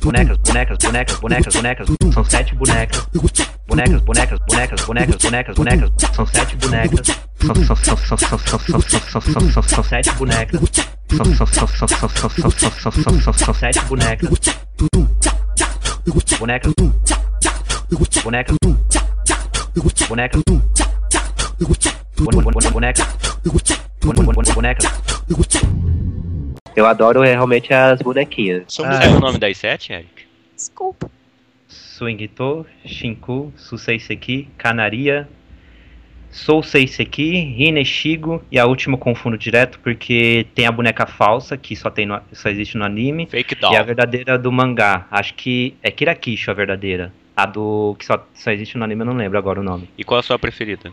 [0.01, 1.89] Bonecas, bonecas, bonecas, bonecas, bonecas.
[2.15, 3.09] São sete bonecas.
[3.67, 5.91] Bonecas, bonecas, bonecas, bonecas, bonecas, bonecas.
[6.15, 7.07] São sete bonecas.
[7.41, 10.61] São, são, são, são, são, são, são, são, são, são, são, são sete bonecas.
[11.17, 14.29] São, são, são, são, são, são, são, são, são, são, são, são sete bonecas.
[16.39, 16.39] Bonecas.
[16.39, 16.73] Bonecas.
[18.23, 18.57] Bonecas.
[18.63, 18.83] Bon- bon-
[19.75, 20.43] bon- Bonecas.
[26.75, 28.65] Eu adoro realmente as bonequinhas.
[28.69, 30.09] São Ah, É o nome das sete, Eric?
[30.55, 31.11] Desculpa.
[31.69, 35.29] Swingito, Shinku, Suseiseki, Canaria,
[36.31, 41.91] Souseiseki, Hineshigo e a última eu confundo direto porque tem a boneca falsa que só,
[41.91, 43.85] tem no- só existe no anime Fake e a Doll.
[43.85, 45.07] verdadeira do mangá.
[45.11, 47.13] Acho que é Kirakisho a verdadeira.
[47.37, 49.89] A do que só, só existe no anime, eu não lembro agora o nome.
[49.99, 50.93] E qual a sua preferida?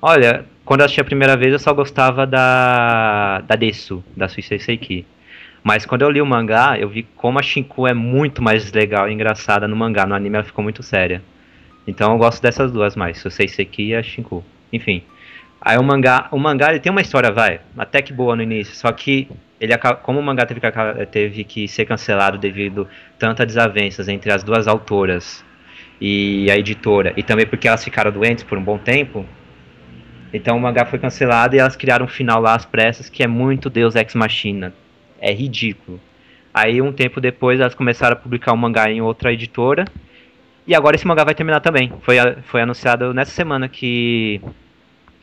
[0.00, 5.06] Olha, quando eu assisti a primeira vez eu só gostava da da Desu, da Suseiseki.
[5.62, 9.08] Mas quando eu li o mangá, eu vi como a Shinku é muito mais legal
[9.08, 10.06] e engraçada no mangá.
[10.06, 11.22] No anime ela ficou muito séria.
[11.86, 14.44] Então eu gosto dessas duas mais, o Seiseki e a Shinku.
[14.72, 15.02] Enfim.
[15.60, 18.74] Aí o mangá, o mangá ele tem uma história, vai, até que boa no início,
[18.76, 19.28] só que
[19.60, 22.86] ele como o mangá teve que, teve que ser cancelado devido
[23.18, 25.44] tantas desavenças entre as duas autoras
[26.00, 29.26] e a editora, e também porque elas ficaram doentes por um bom tempo,
[30.32, 33.26] então o mangá foi cancelado e elas criaram um final lá às pressas que é
[33.26, 34.72] muito Deus Ex Machina.
[35.20, 36.00] É ridículo.
[36.52, 39.84] Aí um tempo depois elas começaram a publicar o mangá em outra editora.
[40.66, 41.92] E agora esse mangá vai terminar também.
[42.02, 44.40] Foi, foi anunciado nessa semana que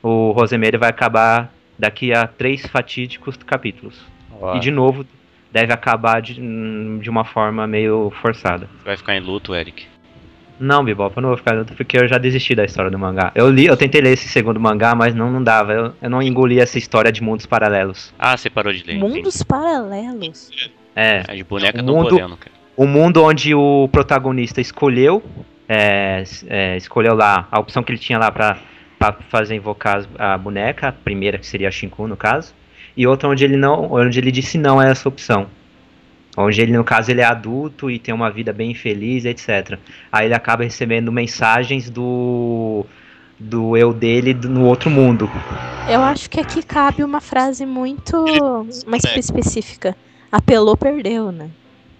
[0.02, 4.06] o Rosemary vai acabar daqui a três fatídicos capítulos.
[4.56, 5.06] E de novo
[5.52, 6.34] deve acabar de,
[7.00, 8.68] de uma forma meio forçada.
[8.84, 9.86] Vai ficar em luto, Eric.
[10.60, 13.32] Não, Bebop, eu não vou ficar junto porque eu já desisti da história do mangá.
[13.36, 15.74] Eu li, eu tentei ler esse segundo mangá, mas não, não dava.
[15.74, 18.14] Eu, eu não engoli essa história de mundos paralelos.
[18.18, 18.98] Ah, você parou de ler.
[18.98, 20.50] Mundos paralelos.
[20.96, 22.52] É, As bonecas O não mundo- podendo, cara.
[22.78, 25.24] o mundo onde o protagonista escolheu,
[25.68, 28.58] é, é, escolheu lá a opção que ele tinha lá pra,
[29.00, 32.54] pra fazer invocar a boneca, a primeira que seria a Shinku no caso,
[32.96, 35.48] e outra onde ele não, onde ele disse não a essa opção.
[36.36, 39.78] Onde ele, no caso, ele é adulto e tem uma vida bem infeliz, etc.
[40.12, 42.86] Aí ele acaba recebendo mensagens do
[43.40, 45.30] do eu dele do- no outro mundo.
[45.90, 49.96] Eu acho que aqui cabe uma frase muito mais específica.
[50.32, 51.50] Apelou, perdeu, né?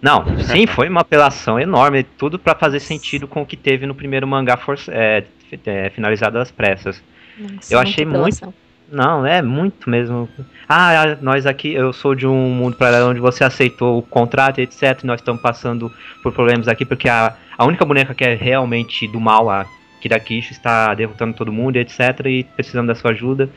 [0.00, 3.94] Não, sim, foi uma apelação enorme, tudo pra fazer sentido com o que teve no
[3.94, 5.24] primeiro mangá for, é,
[5.64, 7.02] é, finalizado às pressas.
[7.38, 8.54] Nossa, Eu achei muito-.
[8.90, 10.28] Não, é muito mesmo.
[10.68, 15.00] Ah, nós aqui, eu sou de um mundo paralelo onde você aceitou o contrato, etc.
[15.02, 15.90] E nós estamos passando
[16.22, 19.66] por problemas aqui porque a, a única boneca que é realmente do mal, a
[20.00, 22.00] Kirakishi, está derrotando todo mundo, etc.
[22.26, 23.48] E precisamos da sua ajuda.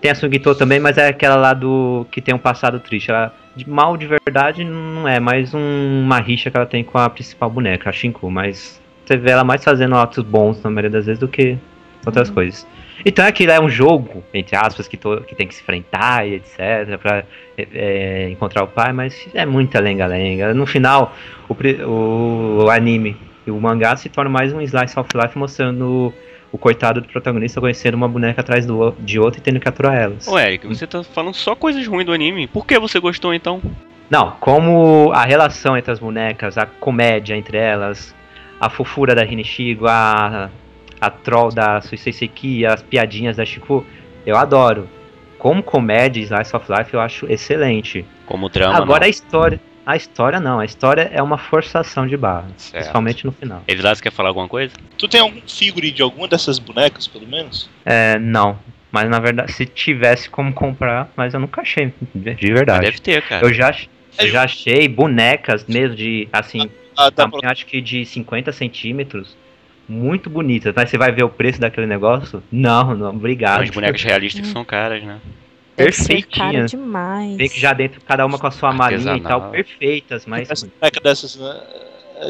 [0.00, 3.10] Tem a Sugito também, mas é aquela lá do que tem um passado triste.
[3.10, 6.98] Ela, de mal de verdade não é, mais um- uma rixa que ela tem com
[6.98, 8.30] a principal boneca, a Shinku.
[8.30, 11.56] Mas você vê ela mais fazendo atos bons na maioria das vezes do que
[12.04, 12.66] outras coisas.
[13.04, 16.34] Então aquilo é um jogo, entre aspas, que, to- que tem que se enfrentar e
[16.34, 16.98] etc.
[17.00, 17.24] pra
[17.56, 20.52] é, é, encontrar o pai, mas é muita lenga-lenga.
[20.54, 21.14] No final,
[21.48, 23.16] o, o anime
[23.46, 26.12] e o mangá se torna mais um slice of life mostrando
[26.50, 29.94] o coitado do protagonista conhecendo uma boneca atrás do, de outra e tendo que aturar
[29.96, 30.28] elas.
[30.28, 32.46] Ô, Eric, você tá falando só coisas ruins do anime.
[32.46, 33.60] Por que você gostou então?
[34.08, 38.14] Não, como a relação entre as bonecas, a comédia entre elas,
[38.60, 40.48] a fofura da Hineshigo, a,
[41.06, 42.30] a troll da Suisei
[42.66, 43.84] as piadinhas da Shiku,
[44.26, 44.88] eu adoro.
[45.38, 48.04] Como comédia, Slice of Life eu acho excelente.
[48.26, 48.76] Como trama.
[48.76, 49.06] Agora não.
[49.06, 49.60] a história.
[49.86, 52.48] A história não, a história é uma forçação de barra.
[52.56, 52.72] Certo.
[52.72, 53.62] Principalmente no final.
[53.68, 54.72] Você quer falar alguma coisa?
[54.96, 57.68] Tu tem algum figure de alguma dessas bonecas, pelo menos?
[57.84, 58.58] É, não.
[58.90, 62.80] Mas na verdade, se tivesse como comprar, mas eu nunca achei, de de verdade.
[62.86, 63.44] Deve ter, cara.
[63.44, 67.80] Eu já, ach- eu já achei bonecas mesmo de, assim, Ah, tá tamanho, acho que
[67.82, 69.36] de 50 centímetros,
[69.88, 72.42] muito bonitas, mas você vai ver o preço daquele negócio?
[72.50, 73.62] Não, não, obrigado.
[73.62, 75.20] As bonecas realistas são caras, né?
[75.76, 76.52] Deve ser Perfeitinha.
[76.52, 77.36] caro demais.
[77.36, 79.40] Vem que já dentro, cada uma com a sua malinha e Artesanal.
[79.40, 80.48] tal, perfeitas, mas.
[80.80, 81.60] boneca dessas, né?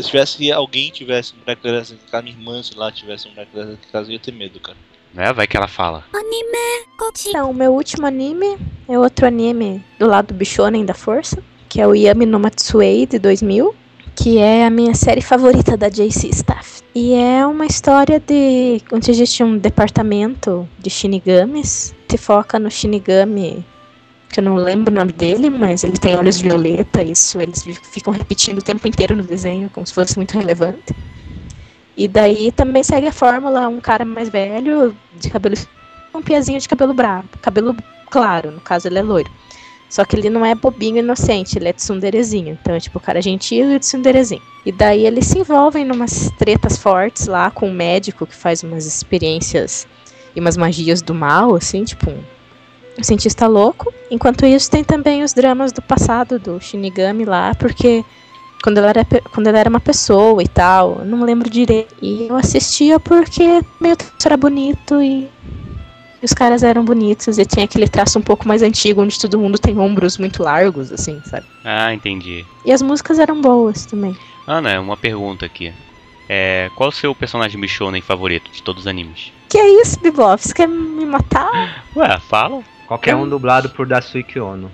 [0.00, 3.32] Se tivesse alguém tivesse um boneco dessas em casa, minha irmã, sei lá, tivesse um
[3.32, 4.78] boneco dessas em casa, eu ia ter medo, cara.
[5.12, 5.32] Né?
[5.32, 6.04] Vai que ela fala.
[7.28, 8.58] Então, o meu último anime
[8.88, 13.06] é outro anime do lado do Bishonen da Força, que é o Yami no Matsuei
[13.06, 13.74] de 2000,
[14.16, 16.73] que é a minha série favorita da JC Staff.
[16.94, 23.66] E é uma história de onde existe um departamento de shinigamis, se foca no shinigami
[24.30, 28.12] que eu não lembro o nome dele, mas ele tem olhos violeta, isso eles ficam
[28.12, 30.94] repetindo o tempo inteiro no desenho, como se fosse muito relevante.
[31.96, 35.56] E daí também segue a fórmula, um cara mais velho, de cabelo
[36.12, 37.76] um piazinho de cabelo bravo, cabelo
[38.08, 39.30] claro, no caso ele é loiro.
[39.94, 42.58] Só que ele não é bobinho inocente, ele é tsunderezinho.
[42.60, 44.42] Então é tipo o cara gentil e o tsunderezinho.
[44.66, 48.86] E daí eles se envolvem numas tretas fortes lá com um médico que faz umas
[48.86, 49.86] experiências
[50.34, 53.94] e umas magias do mal, assim, tipo um, cientista louco.
[54.10, 58.04] Enquanto isso tem também os dramas do passado do Shinigami lá, porque
[58.64, 61.94] quando ela era, quando ela era uma pessoa e tal, eu não lembro direito.
[62.02, 65.30] E eu assistia porque meio traço era bonito e,
[66.24, 69.38] e os caras eram bonitos e tinha aquele traço um pouco mais antigo, onde todo
[69.38, 71.44] mundo tem ombros muito largos, assim, sabe?
[71.62, 72.46] Ah, entendi.
[72.64, 74.16] E as músicas eram boas também.
[74.46, 75.70] Ana, uma pergunta aqui.
[76.26, 79.34] É, qual o seu personagem Bishonen favorito de todos os animes?
[79.50, 80.42] Que é isso, Bebop?
[80.42, 81.84] Você quer me matar?
[81.94, 82.62] Ué, fala.
[82.88, 84.70] Qualquer um dublado por Dasuki Ono.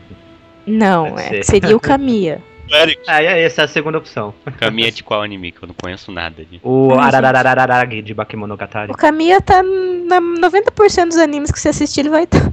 [0.64, 1.44] Não, é, ser.
[1.44, 2.40] seria o Kamiya.
[2.70, 4.34] Eric, Ah, e essa é a segunda opção.
[4.58, 5.52] Caminha é de qual anime?
[5.52, 6.44] Que eu não conheço nada.
[6.44, 6.60] De...
[6.62, 8.92] O Ararararararag de Bakemonogatari.
[8.92, 12.52] O Kamiya tá na 90% dos animes que você assistir, ele vai estar.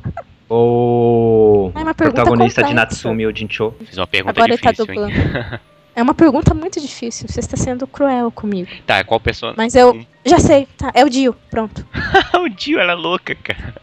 [0.50, 2.74] O É protagonista de.
[2.74, 3.74] Natsumi Ojincho.
[3.86, 5.60] Fiz uma pergunta Agora ele tá difícil, dublando.
[5.96, 7.28] É uma pergunta muito difícil.
[7.28, 8.70] Você está sendo cruel comigo.
[8.86, 9.58] Tá, qual personagem?
[9.58, 10.68] Mas eu já sei.
[10.78, 11.36] Tá, é o Dio.
[11.50, 11.86] Pronto.
[12.40, 13.74] o Dio, ela é louca, cara.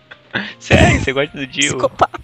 [0.59, 1.71] Sério, você gosta do Dio?
[1.71, 2.21] Psicopata.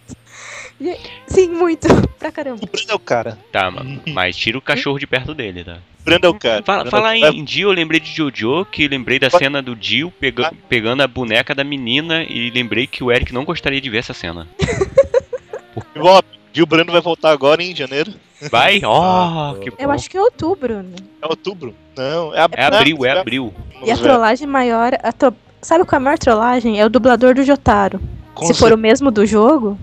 [1.26, 1.86] Sim, muito.
[2.18, 2.60] Pra caramba.
[2.62, 3.38] o Brando é o cara.
[3.52, 5.78] Tá, ma- mas tira o cachorro de perto dele, tá?
[6.00, 6.62] O Brando é o cara.
[6.62, 7.34] Fala, Brando fala é o cara.
[7.34, 11.06] em Dio, eu lembrei de Jojo, que lembrei da cena do Dio pega- pegando a
[11.06, 14.46] boneca da menina e lembrei que o Eric não gostaria de ver essa cena.
[15.94, 16.24] Bob,
[16.54, 18.12] e o Brando vai voltar agora em janeiro.
[18.50, 18.80] Vai?
[18.84, 19.90] Oh, que Eu bom.
[19.92, 20.96] acho que é outubro, né?
[21.22, 21.74] É outubro?
[21.96, 23.54] Não, é, ab- É abril, não, é abril.
[23.84, 24.92] E a trollagem maior.
[25.02, 26.80] a tro- Sabe qual é a maior trollagem?
[26.80, 28.00] É o dublador do Jotaro.
[28.34, 29.78] Com Se for o mesmo do jogo,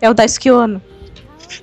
[0.00, 0.80] é o Daisuke Ono.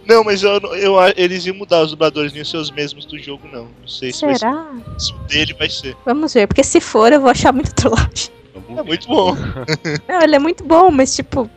[0.06, 3.48] Não, mas eu, eu, eles iam mudar os dubladores, nem ser os mesmos do jogo,
[3.52, 3.66] não.
[3.66, 4.68] Não sei se, vai ser, Será?
[4.98, 5.96] se o dele vai ser.
[6.06, 8.32] Vamos ver, porque se for, eu vou achar muita trollagem.
[8.78, 9.36] É muito bom.
[10.08, 11.50] Não, ele é muito bom, mas tipo.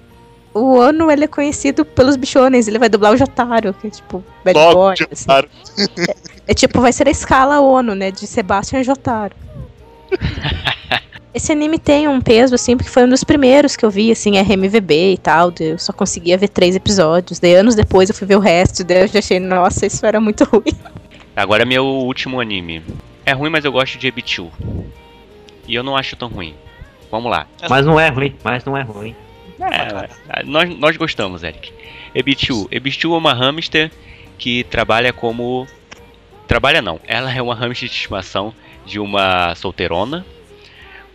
[0.54, 4.24] O Ono, ele é conhecido pelos bichonens, ele vai dublar o Jotaro, que é tipo,
[4.44, 5.24] bad Logo, boy, assim.
[5.24, 5.48] claro.
[6.46, 8.10] É tipo, vai ser a escala Ono, né?
[8.10, 9.34] De Sebastian Jotaro.
[11.34, 14.38] Esse anime tem um peso, assim, porque foi um dos primeiros que eu vi, assim,
[14.40, 15.52] RMVB e tal.
[15.60, 17.38] Eu só conseguia ver três episódios.
[17.38, 20.20] Daí anos depois eu fui ver o resto, daí eu já achei, nossa, isso era
[20.20, 20.76] muito ruim.
[21.36, 22.82] Agora é meu último anime.
[23.24, 24.50] É ruim, mas eu gosto de Ebichu.
[25.66, 26.54] E eu não acho tão ruim.
[27.10, 27.46] Vamos lá.
[27.68, 29.14] Mas não é ruim, mas não é ruim.
[29.60, 31.72] É, nós, nós gostamos, Eric.
[32.14, 32.66] Ebichu.
[32.70, 33.90] Ebichu é uma hamster
[34.38, 35.66] que trabalha como.
[36.46, 36.98] Trabalha não.
[37.06, 38.54] Ela é uma hamster de estimação
[38.86, 40.24] de uma solteirona.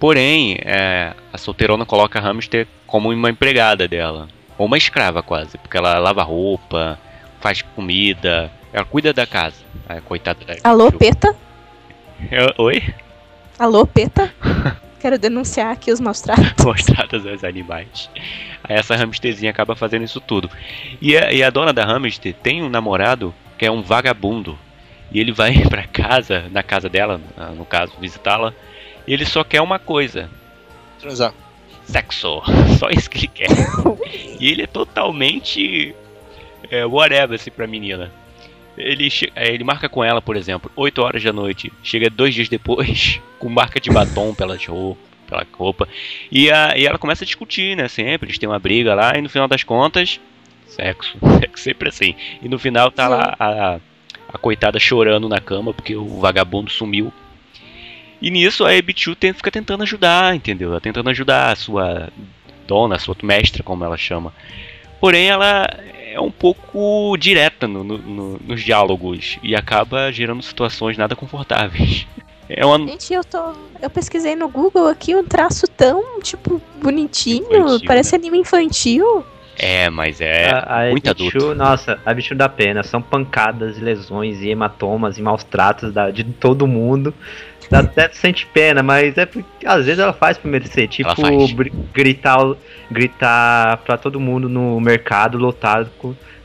[0.04, 4.28] Porém, é, a solteirona coloca a hamster como uma empregada dela.
[4.58, 5.58] Ou uma escrava quase.
[5.58, 7.00] Porque ela lava roupa,
[7.40, 8.52] faz comida.
[8.74, 9.56] Ela cuida da casa.
[9.88, 10.92] A coitada da Alô.
[10.92, 11.34] Peta?
[12.30, 12.84] Eu- Oi?
[13.58, 14.30] Alô, Peta?
[15.00, 16.52] Quero denunciar aqui os maus tratos.
[16.66, 18.10] mostradas aos animais.
[18.62, 20.50] Aí essa hamsterzinha acaba fazendo isso tudo.
[21.02, 24.60] E a, e a dona da hamster tem um namorado que é um vagabundo.
[25.14, 27.22] E ele vai pra casa, na casa dela,
[27.56, 28.54] no caso, visitá-la.
[29.08, 30.30] Ele só quer uma coisa:
[31.00, 31.34] Transar.
[31.86, 32.42] sexo.
[32.80, 33.50] Só isso que ele quer.
[34.40, 35.94] e ele é totalmente
[36.70, 38.12] é, whatever assim pra menina.
[38.78, 41.72] Ele, é, ele marca com ela, por exemplo, 8 horas da noite.
[41.84, 45.88] Chega dois dias depois, com marca de batom pelas roupa, pela roupa.
[46.32, 47.88] E, a, e ela começa a discutir, né?
[47.88, 48.28] Sempre.
[48.28, 50.20] Eles têm uma briga lá e no final das contas,
[50.68, 51.18] sexo.
[51.40, 52.16] Sexo sempre assim.
[52.42, 53.80] E no final tá lá a,
[54.34, 57.14] a coitada chorando na cama porque o vagabundo sumiu.
[58.24, 60.70] E nisso a Ebichu tem, fica tentando ajudar, entendeu?
[60.72, 62.10] Ela tentando ajudar a sua
[62.66, 64.34] dona, a sua mestra, como ela chama.
[65.02, 65.68] Porém, ela
[66.14, 72.08] é um pouco direta no- no- no- nos diálogos e acaba gerando situações nada confortáveis.
[72.50, 72.78] É uma.
[72.78, 73.54] Gente, eu tô.
[73.82, 77.45] Eu pesquisei no Google aqui um traço tão, tipo, bonitinho.
[77.48, 79.24] Infantil, parece anime infantil.
[79.58, 81.56] É, mas é a, a muito Ebichu, adulto.
[81.56, 82.84] nossa, a bicho da pena.
[82.84, 87.14] São pancadas, lesões e hematomas e maus tratos da, de todo mundo.
[87.74, 90.88] Dá até sente pena, mas é porque às vezes ela faz pra merecer.
[90.88, 91.10] Tipo,
[91.91, 92.38] gritar,
[92.91, 95.90] gritar pra todo mundo no mercado lotado,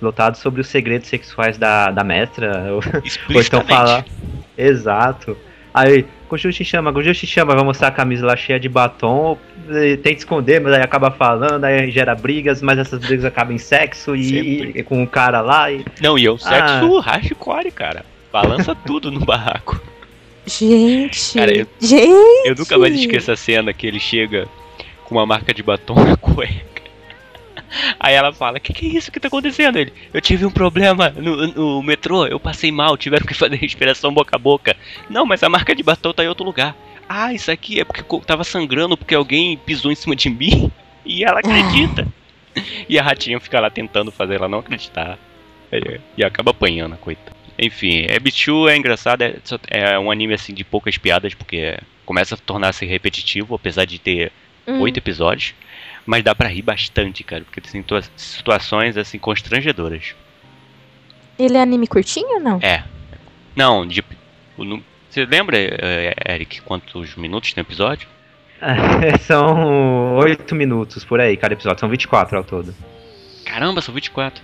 [0.01, 2.65] lotado sobre os segredos sexuais da, da mestra.
[2.73, 2.81] Ou,
[3.35, 4.07] ou então falar.
[4.57, 5.37] Exato.
[5.75, 9.37] Aí, Goju te chama, Goju te chama, vai mostrar a camisa lá cheia de batom,
[10.03, 14.17] tenta esconder, mas aí acaba falando, aí gera brigas, mas essas brigas acabam em sexo
[14.17, 15.85] e, e com o cara lá e.
[16.01, 16.39] Não, e é um Ah.
[16.39, 18.05] sexo hardcore, cara.
[18.33, 19.79] Balança tudo no barraco.
[20.49, 21.35] Gente.
[21.35, 22.49] Cara, eu- gente.
[22.49, 24.49] Eu nunca mais esqueço a cena que ele chega
[25.05, 26.83] com uma marca de batom na cueca.
[28.01, 29.77] Aí ela fala, que que é isso que tá acontecendo?
[29.77, 34.13] Ele, eu tive um problema no, no metrô, eu passei mal, tiveram que fazer respiração
[34.13, 34.75] boca a boca.
[35.11, 36.75] Não, mas a marca de batom tá em outro lugar.
[37.09, 40.71] Ah, isso aqui é porque tava sangrando porque alguém pisou em cima de mim.
[41.11, 42.07] E ela acredita.
[42.87, 45.19] E a ratinha fica lá tentando fazer ela não acreditar.
[46.19, 47.35] E acaba apanhando, a coitada.
[47.59, 49.37] Enfim, é Bichu é engraçado, é,
[49.71, 51.77] é um anime assim de poucas piadas, porque
[52.07, 54.31] começa a tornar-se repetitivo, apesar de ter
[54.67, 54.81] Hum.
[54.81, 55.55] oito episódios.
[56.07, 60.15] Mas dá pra rir bastante, cara, porque tem situa- situações assim constrangedoras.
[61.39, 62.59] Ele é anime curtinho ou não?
[62.63, 62.85] É.
[63.57, 64.03] Não, de.
[65.11, 68.09] Você lembra, eh, Eric, quantos minutos tem o episódio?
[69.21, 71.79] São 8 minutos por aí, cada episódio.
[71.81, 72.75] São 24 ao todo.
[73.45, 74.43] Caramba, são 24.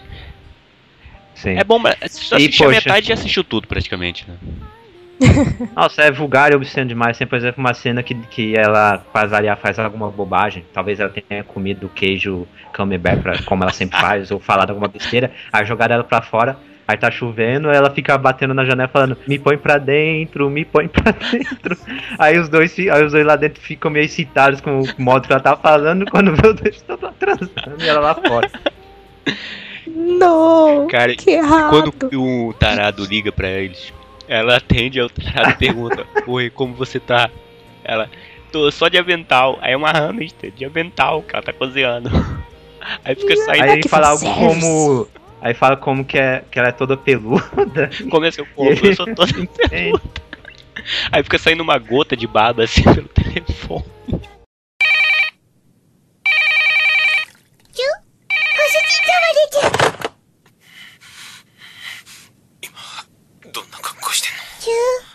[1.35, 1.59] Sim.
[1.59, 4.37] É bom, mas se você E, assistir a metade, já assistiu tudo praticamente, né?
[5.75, 7.17] Nossa, é vulgar e obsceno demais.
[7.17, 10.65] Tem, por exemplo, uma cena que, que ela, pra variar, faz alguma bobagem.
[10.73, 15.31] Talvez ela tenha comido queijo camembert, pra, como ela sempre faz, ou falado alguma besteira.
[15.53, 16.57] Aí jogaram ela pra fora.
[16.87, 20.87] Aí tá chovendo, ela fica batendo na janela falando, me põe pra dentro, me põe
[20.87, 21.79] pra dentro.
[22.19, 25.33] Aí os dois, aí os dois lá dentro ficam meio excitados com o modo que
[25.33, 28.51] ela tá falando, quando vê os dois estão lá transando e ela lá fora.
[30.25, 30.87] Não.
[30.89, 31.93] Cara, que errado.
[31.93, 33.93] Quando o tarado liga pra eles,
[34.27, 37.31] ela atende, aí o tarado pergunta: Oi, como você tá?
[37.85, 38.11] Ela,
[38.51, 39.59] tô só de avental.
[39.61, 42.11] Aí é uma hamster de avental que ela tá cozinhando.
[43.03, 45.09] Aí fica saindo, Aí ele fala algo como.
[45.41, 47.91] Aí fala como que, é, que ela é toda peluda.
[48.11, 49.33] como é seu corpo, eu sou toda
[49.71, 49.91] É,
[51.11, 53.85] Aí fica saindo uma gota de baba assim pelo telefone.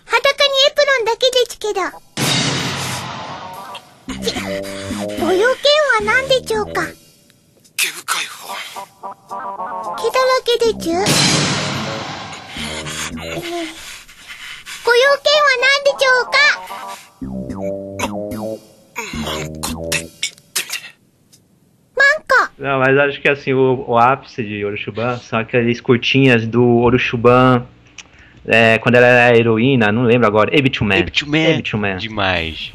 [0.07, 1.81] 裸にエプロンだけですけど
[4.23, 4.35] ち
[5.21, 5.65] ご用件
[5.95, 6.83] は何でしょうか
[7.77, 8.55] 毛深い方
[9.97, 10.93] 毛だらけでちゅ
[14.85, 16.39] ご用件は何でしょうか
[19.19, 20.79] マンコって言ってみて
[21.97, 27.67] マンコ Não, mas acho que assim, o, o ápice de Orochuban são aqueles curtinhas do Orochuban
[28.52, 30.50] é, quando ela era heroína, não lembro agora.
[30.58, 30.98] Ebichuman.
[30.98, 31.98] Ebichuman.
[31.98, 32.72] Demais.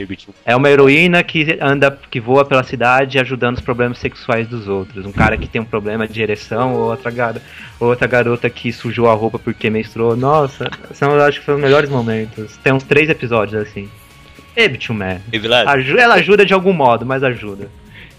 [0.46, 5.04] É uma heroína que anda, que voa pela cidade ajudando os problemas sexuais dos outros.
[5.04, 7.34] Um cara que tem um problema de ereção, ou outra, gar
[7.80, 10.16] outra garota que sujou a roupa porque menstruou.
[10.16, 12.56] Nossa, são, eu acho que foram os melhores momentos.
[12.58, 13.90] Tem uns três episódios assim.
[14.56, 15.20] Ebichuman.
[15.32, 17.68] E Vilas, Aju ela ajuda de algum modo, mas ajuda.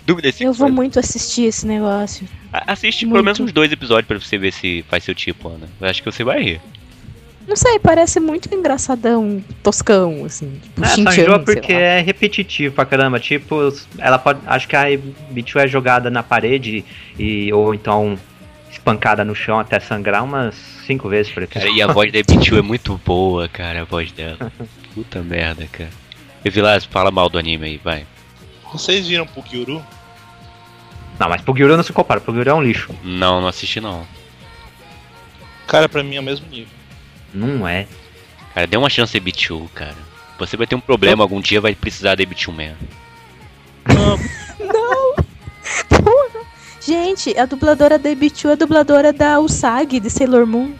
[0.06, 2.28] dúvida Eu vou muito assistir esse negócio.
[2.52, 3.14] Assiste Muito.
[3.14, 5.70] pelo menos uns dois episódios pra você ver se faz seu tipo, Ana.
[5.80, 6.62] Eu acho que você vai rir.
[7.48, 10.60] Não sei, parece muito engraçadão, toscão, assim.
[10.62, 13.20] Tipo, É, só enjoa porque é repetitivo pra caramba.
[13.20, 14.40] Tipo, ela pode.
[14.48, 14.86] Acho que a
[15.30, 16.84] Bichu é jogada na parede
[17.20, 18.18] e ou então
[18.72, 20.56] espancada no chão até sangrar umas
[20.86, 21.78] cinco vezes por Cara, episódio.
[21.78, 24.52] e a voz da Ebichu é muito boa, cara, a voz dela.
[24.94, 25.90] Puta merda, cara.
[26.44, 28.06] E Vilas, fala mal do anime aí, vai.
[28.72, 29.84] Vocês viram Pugyuru?
[31.20, 32.94] Não, mas Puguru não se compara, Puguru é um lixo.
[33.04, 34.06] Não, não assisti não.
[35.68, 36.68] Cara, pra mim é o mesmo nível.
[37.36, 37.86] Não é.
[38.54, 39.98] Cara, dê uma chance a Ebichu, cara.
[40.40, 42.76] Você vai ter um problema algum dia, vai precisar da Ebichu Man.
[46.82, 50.74] Gente, a dubladora da Ebichu é a dubladora da Usagi, de Sailor Moon.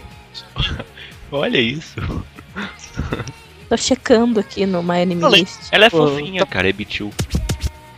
[1.32, 2.00] Olha isso.
[3.68, 5.04] Tô checando aqui no My.
[5.06, 5.68] List.
[5.72, 7.10] Ela é Pô, fofinha, cara, Ebichu.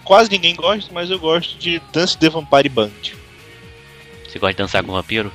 [0.04, 2.90] Quase ninguém gosta, mas eu gosto de Dance the Vampire Band.
[4.26, 5.32] Você gosta de dançar com vampiro?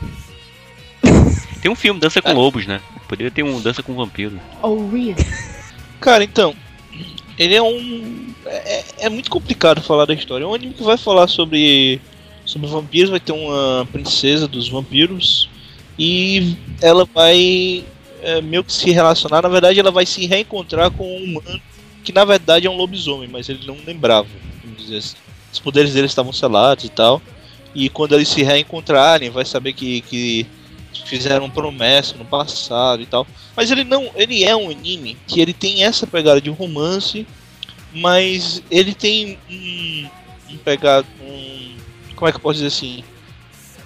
[1.61, 2.81] Tem um filme, Dança com Lobos, né?
[3.12, 4.40] Poderia ter um Dança com Vampiro.
[4.62, 5.14] Oh, really?
[6.01, 6.56] Cara, então,
[7.39, 8.34] ele é um.
[8.47, 10.44] É, é muito complicado falar da história.
[10.44, 12.01] É um anime que vai falar sobre.
[12.47, 15.51] Sobre vampiros, vai ter uma princesa dos vampiros.
[15.98, 17.84] E ela vai
[18.22, 19.43] é, meio que se relacionar.
[19.43, 21.60] Na verdade, ela vai se reencontrar com um humano
[22.02, 24.28] que na verdade é um lobisomem, mas ele não lembrava.
[24.64, 25.16] Vamos dizer assim.
[25.52, 27.20] Os poderes dele estavam selados e tal.
[27.74, 30.47] E quando eles se reencontrarem, vai saber que, que
[31.05, 33.27] fizeram promessa no passado e tal.
[33.56, 37.27] Mas ele não, ele é um anime que ele tem essa pegada de romance,
[37.94, 40.09] mas ele tem um,
[40.51, 41.77] um pegado, um,
[42.14, 43.05] como é que eu posso dizer assim,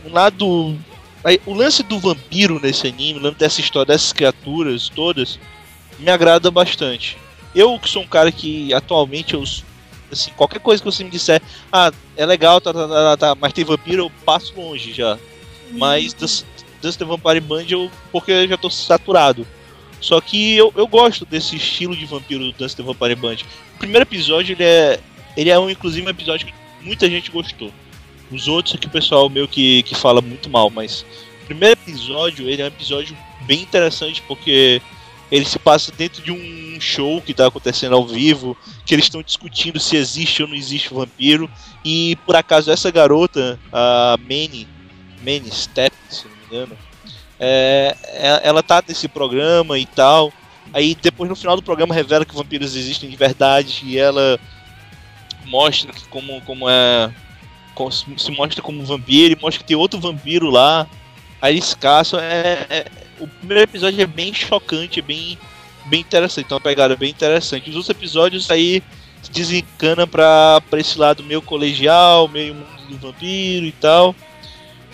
[0.04, 0.76] um lado,
[1.44, 5.38] o lance do vampiro nesse anime, o lance dessa história dessas criaturas todas,
[5.98, 7.16] me agrada bastante.
[7.54, 9.42] Eu que sou um cara que atualmente eu
[10.10, 11.42] assim, qualquer coisa que você me disser,
[11.72, 15.18] ah, é legal, tá, tá, tá, tá, mas tem vampiro, eu passo longe já.
[15.72, 16.44] Mas das,
[16.94, 19.46] The Vampire Band eu, porque já tô saturado.
[20.00, 23.36] Só que eu, eu gosto desse estilo de vampiro do the Vampire Band.
[23.74, 25.00] O primeiro episódio ele é,
[25.36, 27.72] ele é um, inclusive um episódio que muita gente gostou.
[28.30, 31.04] Os outros aqui o pessoal meio que, que fala muito mal, mas
[31.42, 34.82] o primeiro episódio ele é um episódio bem interessante porque
[35.30, 39.22] ele se passa dentro de um show que está acontecendo ao vivo, que eles estão
[39.22, 41.50] discutindo se existe ou não existe vampiro,
[41.84, 44.68] e por acaso essa garota, a Manny,
[45.24, 46.76] Manny Step, se engano,
[47.38, 50.32] é, é- ela tá nesse programa e tal.
[50.72, 54.38] Aí depois no final do programa revela que vampiros existem de verdade e ela
[55.44, 57.12] mostra como, como é.
[58.16, 60.86] se mostra como vampiro e mostra que tem outro vampiro lá.
[61.40, 62.18] Aí eles caçam.
[62.18, 62.86] É, é-
[63.18, 65.38] o primeiro episódio é bem chocante, é bem,
[65.86, 66.44] bem interessante.
[66.46, 67.70] Então, uma pegada bem interessante.
[67.70, 68.82] Os outros episódios aí
[69.22, 74.14] se desencana pra, pra esse lado meio colegial, meio mundo do vampiro e tal.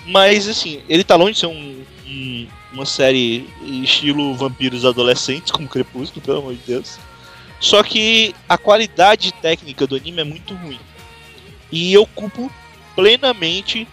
[0.07, 3.49] Mas, assim, ele tá longe de ser um, um- uma série
[3.83, 6.99] estilo vampiros adolescentes, como Crepúsculo, pelo amor de Deus.
[7.61, 10.81] Só que a qualidade técnica do anime é muito ruim.
[11.71, 12.51] E eu culpo
[12.97, 13.87] plenamente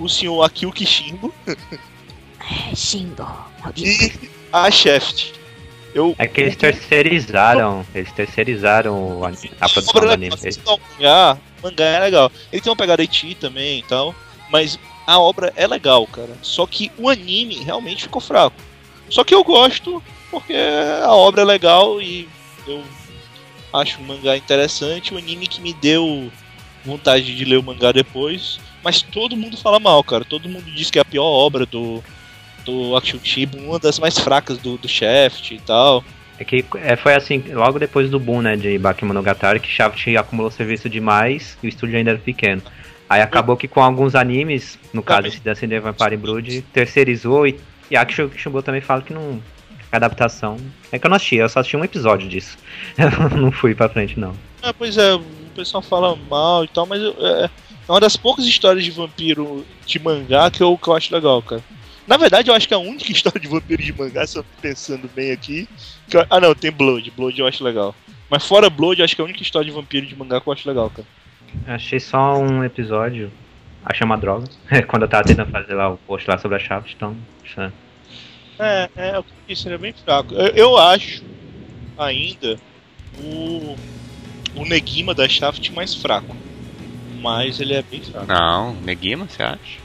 [0.00, 1.54] o senhor Akio Kishimbo É,
[3.62, 4.26] maldito.
[4.26, 5.32] e a Shaft.
[5.94, 7.84] Eu É que eles terceirizaram.
[7.94, 10.34] Eles terceirizaram o an- a produção do anime.
[10.66, 12.32] ao mangá, mangá é legal.
[12.50, 14.14] Ele tem uma pegada Eti também e tal,
[14.50, 16.36] mas a obra é legal, cara.
[16.42, 18.56] Só que o anime realmente ficou fraco.
[19.08, 20.54] Só que eu gosto porque
[21.04, 22.28] a obra é legal e
[22.66, 22.82] eu
[23.72, 25.12] acho o mangá interessante.
[25.12, 26.30] O anime que me deu
[26.84, 28.58] vontade de ler o mangá depois.
[28.82, 30.24] Mas todo mundo fala mal, cara.
[30.24, 32.02] Todo mundo diz que é a pior obra do,
[32.64, 36.04] do Chibo, uma das mais fracas do, do Shaft e tal.
[36.38, 40.50] É que é, foi assim, logo depois do boom, né, de Bakemonogatari, que Shaft acumulou
[40.50, 42.62] serviço demais e o estúdio ainda era pequeno.
[43.12, 45.32] Aí acabou que com alguns animes, no caso Também.
[45.32, 47.60] esse Dancing the Vampire Brood, terceirizou e,
[47.90, 49.38] e Action Kishimbo também fala que não.
[49.92, 50.56] A adaptação.
[50.90, 52.56] É que eu não assisti, eu só assisti um episódio disso.
[52.96, 54.34] Eu não fui pra frente, não.
[54.62, 55.20] Ah, pois é, o
[55.54, 57.50] pessoal fala mal e tal, mas é, é
[57.86, 61.62] uma das poucas histórias de vampiro de mangá que eu, que eu acho legal, cara.
[62.06, 64.42] Na verdade, eu acho que é a única história de vampiro de mangá, se eu
[64.42, 65.68] tô pensando bem aqui.
[66.10, 67.10] eu- ah, não, tem Blood.
[67.10, 67.94] Blood eu acho legal.
[68.30, 70.48] Mas fora Blood, eu acho que é a única história de vampiro de mangá que
[70.48, 71.06] eu acho legal, cara.
[71.66, 73.30] Achei só um episódio.
[73.84, 74.46] Achei uma droga.
[74.88, 77.16] Quando eu tava tentando fazer lá o post lá sobre a Shaft, então.
[77.44, 77.72] isso é-
[78.58, 80.34] É, é, o que eu disse, ele é bem fraco.
[80.34, 81.22] Eu, eu acho
[81.98, 82.58] ainda
[83.18, 83.76] o,
[84.54, 86.36] o Negima da Shaft mais fraco.
[87.20, 88.26] Mas ele é bem fraco.
[88.26, 89.80] Não, Negima, você acha?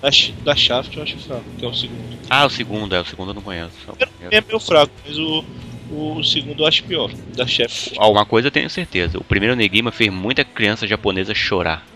[0.00, 0.08] Da,
[0.44, 2.18] da Shaft eu acho fraco, que é o segundo.
[2.28, 3.76] Ah, o segundo, é, o segundo eu não conheço.
[3.86, 4.34] É o primeiro.
[4.36, 5.44] É meio fraco, mas o,
[5.92, 7.10] o segundo eu acho pior.
[7.36, 7.92] Da Shaft.
[7.98, 9.18] Ó, uma coisa eu tenho certeza.
[9.18, 11.86] O primeiro Negima fez muita criança japonesa chorar.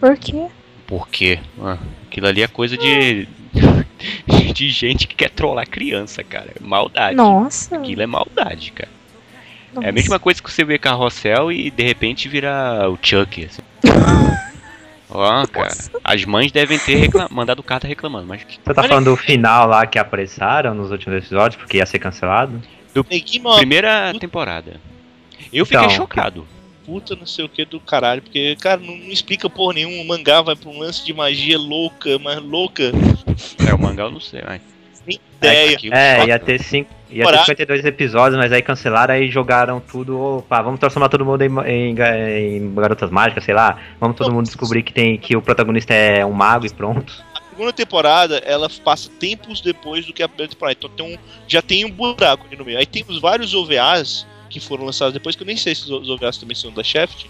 [0.00, 0.46] Por quê?
[0.86, 1.38] Por quê?
[1.60, 3.26] Ah, aquilo ali é coisa de.
[4.52, 6.50] de gente que quer trollar criança, cara.
[6.60, 7.14] É maldade.
[7.16, 7.76] Nossa.
[7.76, 8.88] Aquilo é maldade, cara.
[9.72, 9.86] nossa.
[9.86, 13.44] É a mesma coisa que você vê carrossel e de repente vira o Chuck.
[13.46, 13.62] Assim.
[15.14, 15.68] Ó, cara.
[16.02, 18.42] As mães devem ter recla- mandado carta reclamando, mas.
[18.42, 22.60] Você tá falando do final lá que apressaram nos últimos episódios, porque ia ser cancelado?
[22.94, 24.80] É uma Primeira temporada.
[25.52, 26.46] Eu fiquei Então, chocado.
[26.84, 30.02] puta não sei o que do caralho, porque, cara, não, não explica porra nenhuma.
[30.02, 32.84] O mangá vai pra um lance de magia louca, mas louca.
[33.68, 34.60] É, o mangá eu não sei, mas.
[35.06, 35.78] Nem ideia.
[35.90, 36.28] É, choca.
[36.28, 37.44] ia ter, cinco, ia ter Temporada.
[37.44, 40.18] 52 episódios, mas aí cancelaram, aí jogaram tudo.
[40.18, 41.94] Opa, vamos transformar todo mundo em, em
[42.56, 43.78] em garotas mágicas, sei lá.
[44.00, 47.12] Vamos todo mundo descobrir que, tem, que o protagonista é um mago e pronto.
[47.52, 50.78] A segunda temporada, ela passa tempos depois do que a primeira temporada.
[50.78, 52.78] Então tem um, já tem um buraco ali no meio.
[52.78, 56.08] Aí tem os vários OVAs que foram lançados depois, que eu nem sei se os
[56.08, 57.26] OVAs também são da Shaft.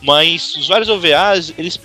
[0.00, 1.78] Mas os vários OVAs, eles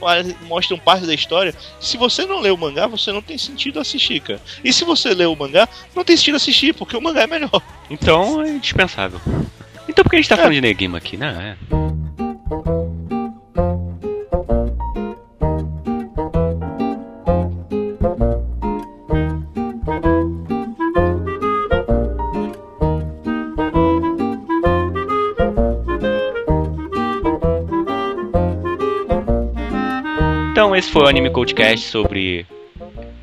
[0.44, 1.54] mostram parte da história.
[1.78, 4.42] Se você não lê o mangá, você não tem sentido assistir, cara.
[4.64, 7.62] E se você lê o mangá, não tem sentido assistir, porque o mangá é melhor.
[7.90, 9.20] Então é indispensável.
[9.90, 11.58] Então por que a gente tá falando de Negima aqui, né?
[11.70, 12.83] É.
[30.74, 32.48] Então esse foi o Anime Codecast sobre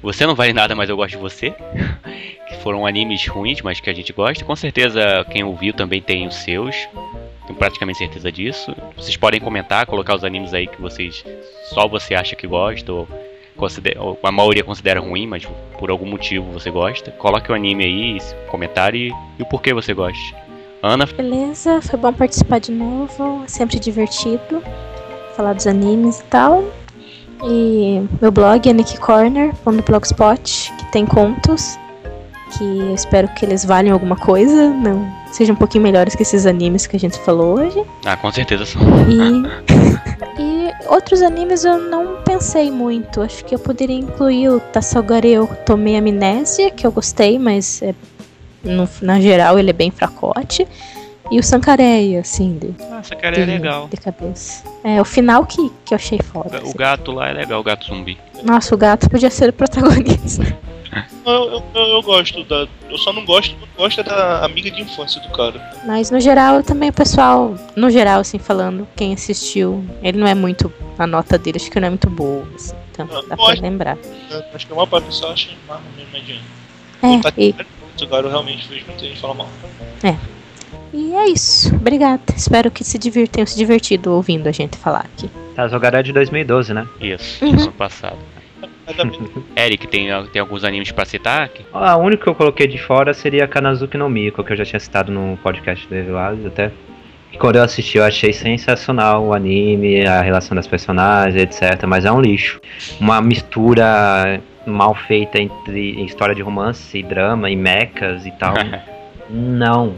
[0.00, 1.52] Você Não Vale Nada, Mas Eu Gosto de Você.
[2.48, 4.44] Que foram animes ruins, mas que a gente gosta.
[4.44, 6.76] Com certeza quem ouviu também tem os seus.
[7.44, 8.72] Tenho praticamente certeza disso.
[8.96, 11.24] Vocês podem comentar, colocar os animes aí que vocês.
[11.74, 13.08] Só você acha que gosta, ou,
[13.56, 15.44] considera, ou a maioria considera ruim, mas
[15.76, 17.10] por algum motivo você gosta.
[17.10, 18.18] Coloque o anime aí,
[18.48, 20.36] comentário e, e o porquê você gosta.
[20.82, 24.62] Ana, Beleza, foi bom participar de novo, sempre divertido
[25.40, 26.62] falar dos animes e tal.
[27.44, 31.78] E meu blog é nickcorner.blogspot, que tem contos,
[32.56, 36.44] que eu espero que eles valham alguma coisa, não sejam um pouquinho melhores que esses
[36.44, 37.82] animes que a gente falou hoje.
[38.04, 38.82] ah, com certeza são.
[39.08, 39.42] E,
[40.42, 43.22] e outros animes eu não pensei muito.
[43.22, 47.94] Acho que eu poderia incluir o Tassogare Eu Tomei Amnésia, que eu gostei, mas é,
[48.64, 50.66] no- na geral ele é bem fracote.
[51.30, 53.88] E o Sankareia, assim, de, Essa cara é de- legal.
[53.88, 54.64] de cabeça.
[54.82, 56.58] É, o final que, que eu achei foda.
[56.58, 56.76] O assim.
[56.76, 58.18] gato lá é legal, o gato zumbi.
[58.42, 60.42] Nossa, o gato podia ser o protagonista.
[61.24, 62.66] Eu, eu, eu- eu gosto da.
[62.88, 65.60] Eu só não gosto, não gosto da amiga de infância do cara.
[65.86, 70.34] Mas no geral, também o pessoal, no geral, assim, falando, quem assistiu, ele não é
[70.34, 70.72] muito.
[70.98, 72.44] A nota dele acho que não é muito boa.
[72.56, 73.60] assim, então, Ah, dá pra pode.
[73.60, 73.94] lembrar.
[73.94, 74.44] né?
[74.52, 76.44] Acho que a maior parte do pessoal acha mais ou menos mediano.
[77.02, 77.54] É, e,
[78.02, 79.48] Agora eu realmente vejo muita gente falar mal.
[80.92, 81.74] E é isso.
[81.74, 82.22] Obrigada.
[82.36, 85.30] Espero que se divir, tenham se divertido ouvindo a gente falar aqui.
[85.54, 86.86] Tá, Zogará é de 2012, né?
[87.00, 87.52] Isso, Uhum.
[87.52, 88.18] ano passado.
[89.56, 91.42] Eric, tem, tem alguns animes pra citar?
[91.44, 91.64] aqui?
[91.72, 94.80] A única que eu coloquei de fora seria Kanazuki no Miko, que eu já tinha
[94.80, 96.70] citado no podcast dele lá, até.
[97.38, 101.84] Quando eu assisti, eu achei sensacional o anime, a relação das personagens, etc.
[101.86, 102.60] Mas é um lixo.
[103.00, 108.54] Uma mistura mal feita entre história de romance e drama e mechas e tal.
[109.30, 109.94] Não.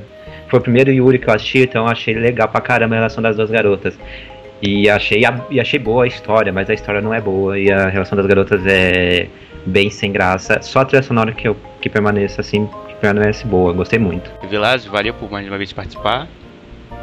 [0.53, 3.23] Foi o primeiro Yuri que eu assisti, então eu achei legal pra caramba a relação
[3.23, 3.99] das duas garotas.
[4.61, 7.73] E achei, a- e achei boa a história, mas a história não é boa e
[7.73, 9.29] a relação das garotas é
[9.65, 10.61] bem sem graça.
[10.61, 13.73] Só a trilha sonora que, eu, que permaneça assim, que permanece boa.
[13.73, 14.31] Gostei muito.
[14.47, 16.29] Vilásio, valeu por mais uma vez participar.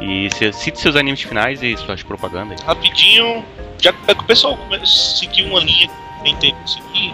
[0.00, 2.62] E se- cite seus animes finais e suas propagandas.
[2.62, 3.44] Rapidinho,
[3.82, 7.12] já que o pessoal seguir uma linha que eu tentei conseguir,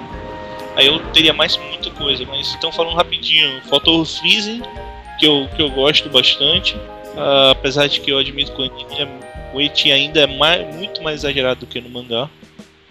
[0.76, 4.60] aí eu teria mais muita coisa, mas então falando rapidinho, faltou o Freezing,
[5.18, 6.76] que eu, que eu gosto bastante.
[7.16, 10.74] ah, apesar de que eu admito que o anime é- o Eti ainda é mais,
[10.74, 12.28] muito mais exagerado do que no mangá.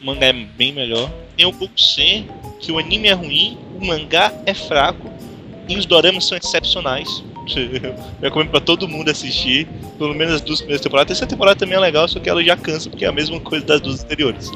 [0.02, 1.12] O mangá é bem melhor.
[1.38, 2.28] Tem o Bokusen,
[2.60, 5.08] que o anime é ruim, o mangá é fraco
[5.70, 7.24] e os doramas são excepcionais.
[7.56, 9.68] Eu recomendo pra todo mundo assistir,
[10.00, 11.06] pelo menos as duas primeiras temporadas.
[11.06, 13.40] A terceira temporada também é legal, só que ela já cansa, porque é a mesma
[13.40, 14.50] coisa das duas anteriores.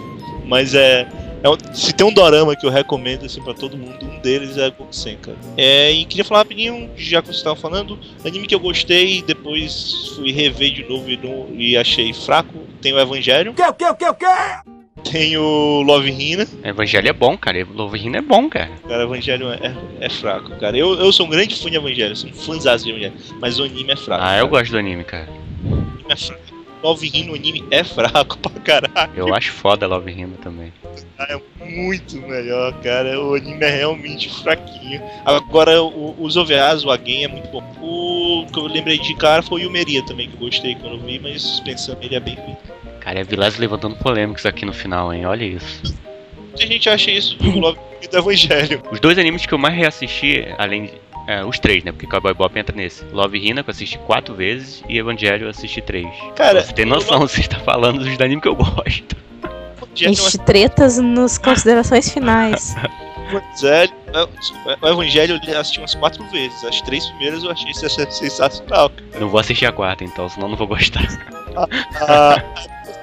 [0.46, 1.08] Mas é.
[1.44, 4.58] É um- se tem um dorama que eu recomendo assim pra todo mundo, um deles
[4.58, 5.38] é Gokusen, cara.
[5.58, 10.12] É, e queria falar rapidinho, já que você estava falando, anime que eu gostei, depois
[10.16, 12.60] fui rever de novo e, não- e achei fraco.
[12.82, 14.26] Tem o Evangelho, Que, o que, o que, o que?
[15.12, 16.46] tem o Love Hina.
[16.64, 17.66] Evangelho é bom, cara.
[17.74, 18.70] Love Hina é bom, cara.
[18.88, 20.78] Cara, Evangelho é, é fraco, cara.
[20.78, 23.64] Eu, eu sou um grande fã de Evangelho, sou um fãzaço de Evangelho, mas o
[23.64, 24.22] anime é fraco.
[24.24, 24.60] Ah, eu cara.
[24.60, 25.28] gosto do anime, cara.
[25.64, 26.39] O anime é fraco.
[26.84, 29.12] Love Hina, o anime é fraco pra caralho.
[29.16, 30.72] Eu acho foda Love Hina também.
[31.20, 33.20] é muito melhor, cara.
[33.22, 35.02] O anime é realmente fraquinho.
[35.26, 37.64] Agora, o- os OVAs, o Again é muito bom.
[37.82, 41.00] O que eu lembrei de cara foi o Meria também, que eu gostei quando eu
[41.02, 42.56] vi, mas pensando ele é bem ruim.
[43.02, 45.26] Cara, é Vilásio levantando polêmicas aqui no final, hein?
[45.26, 45.96] Olha isso.
[46.38, 48.82] Muita gente acha isso do Love e do Evangelho.
[48.92, 50.94] Os dois animes que eu mais reassisti, além de.
[51.28, 51.92] É, os três, né?
[51.92, 53.04] Porque Cowboy Bop entra nesse.
[53.06, 56.08] Love Hina, que eu assisti quatro vezes, e Evangelho eu assisti três.
[56.36, 59.18] Cara, Você tem noção, você está falando dos animes que eu gosto.
[59.96, 62.76] Ixi, tretas nas considerações finais.
[63.32, 63.94] O Evangelho,
[64.82, 66.64] o Evangelho eu assisti umas quatro vezes.
[66.64, 68.92] As três primeiras eu achei sensacional.
[69.20, 71.06] Não vou assistir a quarta, então, senão não vou gostar.
[72.02, 72.42] Ah,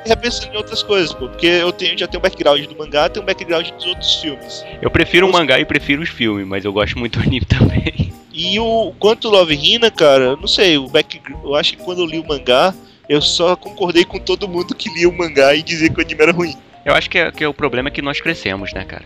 [0.05, 3.23] repensando em outras coisas, pô, porque eu tenho, já tenho um background do mangá, tenho
[3.23, 4.65] um background dos outros filmes.
[4.81, 8.13] Eu prefiro o mangá e prefiro os filmes, mas eu gosto muito do anime também.
[8.33, 12.01] E o quanto Love Hina, cara, eu não sei, o back, eu acho que quando
[12.03, 12.75] eu li o mangá,
[13.09, 16.23] eu só concordei com todo mundo que lia o mangá e dizia que o anime
[16.23, 16.55] era ruim.
[16.85, 19.05] Eu acho que, é- que é o problema é que nós crescemos, né, cara?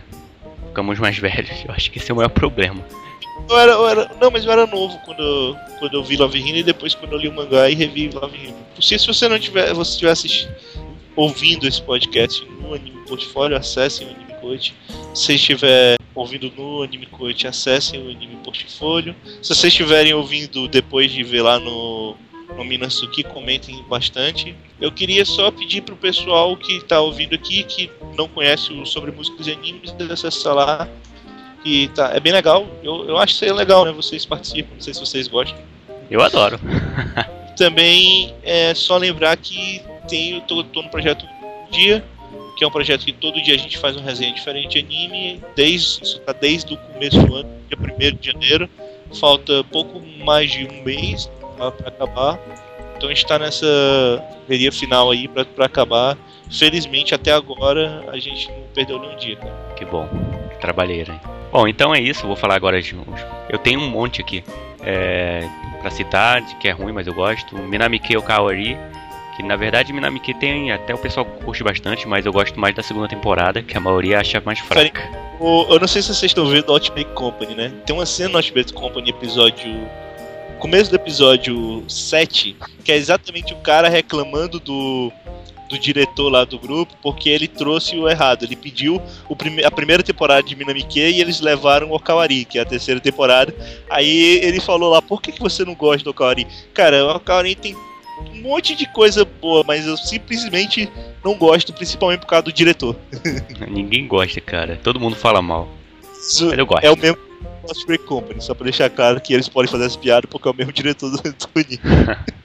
[0.71, 1.65] Ficamos mais velhos.
[1.67, 2.81] Eu acho que esse é o maior problema.
[3.49, 6.59] Eu era, eu era- não, mas eu era novo quando, quando eu vi Love Hina
[6.59, 8.55] e depois quando eu li o mangá e revi Love Hina.
[8.73, 10.53] Por si, se você não tiver, você assistindo,
[11.15, 14.73] ouvindo esse podcast no Anime Portfólio, acessem o Anime Coach.
[15.13, 19.13] Se você estiver ouvindo no Anime Coach, acessem o Anime Portfólio.
[19.41, 22.15] Se vocês estiverem ouvindo depois de ver lá no,
[22.55, 24.55] no Minasuki, comentem bastante.
[24.81, 29.11] Eu queria só pedir pro pessoal que está ouvindo aqui, que não conhece o sobre
[29.11, 30.89] músicas e animes, acessar lá.
[31.63, 32.67] Que tá, é bem legal.
[32.81, 33.91] Eu, eu acho que é legal, né?
[33.91, 35.59] Vocês participam, não sei se vocês gostam.
[36.09, 36.59] Eu adoro.
[37.55, 41.25] Também é só lembrar que tem, eu tô, tô no projeto
[41.71, 42.03] Dia,
[42.57, 45.41] que é um projeto que todo dia a gente faz uma resenha diferente de anime,
[45.55, 48.69] desde, isso tá desde o começo do ano, dia 1 de janeiro.
[49.19, 52.39] Falta pouco mais de um mês para acabar.
[53.01, 53.65] Então a gente tá nessa
[54.45, 56.15] correria final aí pra, pra acabar.
[56.51, 59.73] Felizmente até agora a gente não perdeu nenhum dia, cara.
[59.75, 60.07] Que bom.
[60.51, 61.19] Que trabalheira, hein?
[61.51, 62.27] Bom, então é isso.
[62.27, 62.95] Vou falar agora de.
[63.49, 64.43] Eu tenho um monte aqui.
[64.83, 65.49] É,
[65.81, 67.57] pra citar, que é ruim, mas eu gosto.
[67.57, 68.77] Minamike Okawari.
[69.35, 70.71] Que na verdade Minamike tem.
[70.71, 74.19] Até o pessoal curte bastante, mas eu gosto mais da segunda temporada, que a maioria
[74.19, 75.01] acha mais fraca.
[75.39, 77.71] O- eu não sei se vocês estão vendo o Ultimate Company, né?
[77.83, 79.89] Tem uma cena no Ultimate Company, episódio.
[80.61, 85.11] Começo do episódio 7, que é exatamente o cara reclamando do,
[85.67, 88.45] do diretor lá do grupo, porque ele trouxe o errado.
[88.45, 92.59] Ele pediu o prime a primeira temporada de Minamike e eles levaram o Okawari, que
[92.59, 93.51] é a terceira temporada.
[93.89, 96.45] Aí ele falou lá, por que, que você não gosta do Okawari?
[96.75, 97.75] Cara, o Okawari tem
[98.31, 100.87] um monte de coisa boa, mas eu simplesmente
[101.25, 102.95] não gosto, principalmente por causa do diretor.
[103.67, 104.79] Ninguém gosta, cara.
[104.83, 105.67] Todo mundo fala mal.
[106.19, 106.85] Isso Mas eu gosto.
[106.85, 107.30] É o mesmo
[107.63, 110.51] Lost Break Company, só pra deixar claro que eles podem fazer essa piada porque é
[110.51, 111.19] o mesmo diretor do,
[111.55, 111.79] anime.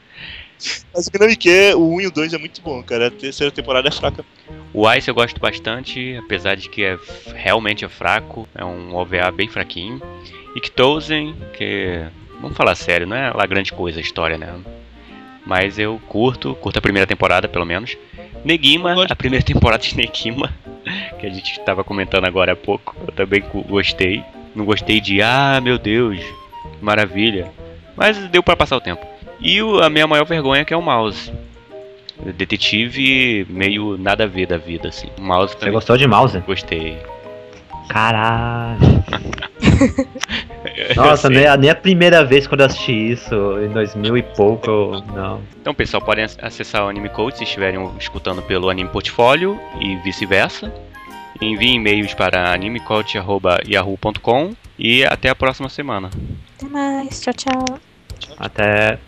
[0.95, 3.09] Mas o Minamike, o 1 e o 2 é muito bom, cara.
[3.09, 4.25] A terceira temporada é fraca.
[4.73, 6.99] O Ice eu gosto bastante, apesar de que é
[7.35, 10.01] realmente é fraco, é um OVA bem fraquinho.
[10.55, 12.03] E Ktozen, que
[12.41, 14.55] vamos falar sério, não é lá grande coisa a história, né?
[15.45, 17.97] Mas eu curto, curto a primeira temporada pelo menos.
[18.45, 20.53] Negima, a primeira temporada de Negima,
[21.19, 24.25] que a gente estava comentando agora há pouco, eu também gostei.
[24.57, 27.47] Não gostei de, ah, meu Deus, que maravilha.
[27.95, 29.07] Mas deu pra passar o tempo.
[29.41, 31.31] E a minha maior vergonha que é o Mouse.
[32.35, 35.09] Detetive meio nada a ver da vida, assim.
[35.19, 36.39] Mouse Você também gostou de mouse?
[36.41, 36.97] gostei.
[37.91, 38.79] Caralho.
[40.97, 43.35] Nossa, nem a, nem a primeira vez quando eu assisti isso,
[43.65, 45.41] em 2000 e pouco, eu- não.
[45.61, 49.97] Então, pessoal, podem ac- acessar o Anime Code se estiverem escutando pelo Anime Portfólio e
[49.97, 50.73] vice-versa.
[51.41, 56.11] Enviem e-mails para animecode.yahoo.com e até a próxima semana.
[56.57, 57.21] Até mais.
[57.21, 57.79] Tchau, tchau.
[58.39, 58.99] Até.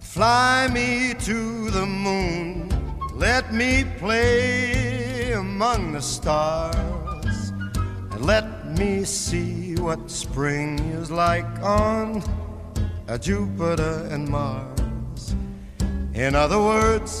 [0.00, 2.68] Fly me to the moon.
[3.16, 7.52] Let me play among the stars.
[8.12, 8.44] And let
[8.78, 12.22] me see what spring is like on
[13.20, 15.34] Jupiter and Mars.
[16.14, 17.20] In other words,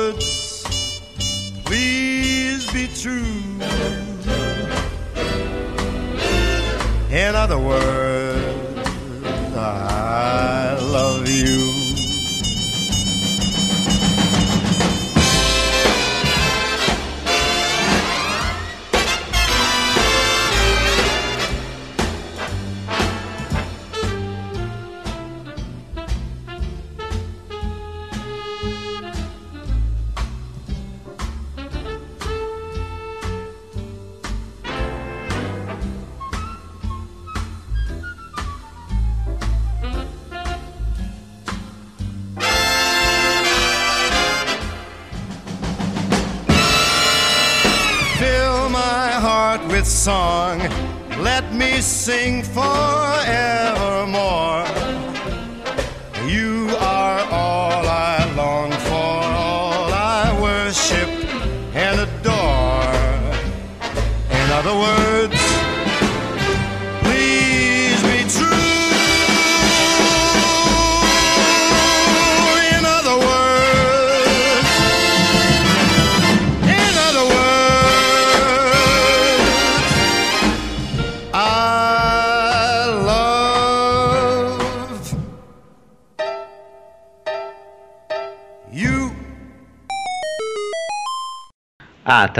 [3.01, 3.33] true.
[7.09, 8.85] In other words,
[9.57, 10.70] I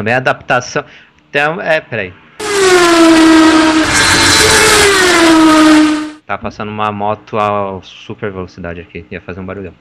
[0.01, 0.83] também a adaptação.
[1.29, 2.11] Então, é, peraí.
[6.25, 9.73] Tá passando uma moto a super velocidade aqui, ia fazer um barulhão.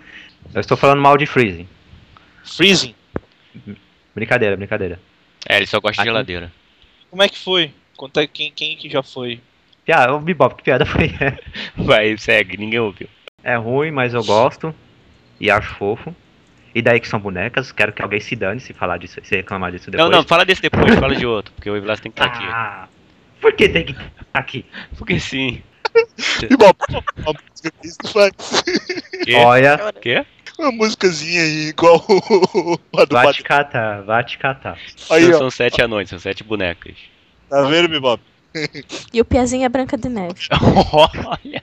[0.55, 1.67] Eu estou falando mal de Freezing.
[2.45, 2.95] Freezing,
[4.15, 5.01] Brincadeira, brincadeira.
[5.49, 6.11] É, ele só gosta de Aqui.
[6.11, 6.53] geladeira.
[7.11, 7.73] como é que foi?
[7.97, 9.41] Conta quem, quem que já foi.
[9.85, 11.13] Piada, ô Bebop, que piada foi?
[11.77, 13.09] Vai, segue, ninguém ouviu.
[13.43, 14.75] É ruim, mas eu gosto.
[15.41, 16.15] E acho fofo.
[16.75, 19.73] E daí que são bonecas, quero que alguém se dane se falar disso, se reclamar
[19.73, 20.11] disso Não, depois.
[20.17, 22.45] não, fala desse depois, fala de outro, porque o Evilas tem que estar aqui.
[22.49, 22.87] Ah,
[23.41, 24.65] por que tem que estar aqui?
[24.97, 25.63] Porque sim.
[26.57, 26.71] Bom,
[27.19, 28.33] uma música que isso faz?
[29.45, 30.25] Olha, Quê?
[30.59, 32.05] uma musicazinha aí, igual
[32.97, 34.79] a do vai te catar, vai te catar.
[35.11, 35.39] Aí, Não ó.
[35.39, 36.95] são sete anões, são sete bonecas.
[37.49, 38.23] Tá vendo, Bebop?
[39.13, 40.35] E o Piazinho é Branca de Neve.
[40.93, 41.63] Olha.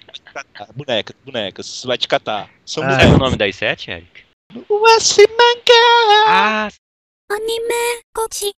[0.75, 1.83] Bonecas, bonecas.
[1.85, 2.49] Vai te catar.
[2.65, 2.89] São Ah.
[2.91, 3.15] Sabe bonecas.
[3.15, 4.26] o nome das sete, Eric?
[4.53, 6.31] 무엇을 만가?
[6.31, 6.69] 아,
[7.29, 8.53] 언니만 혹시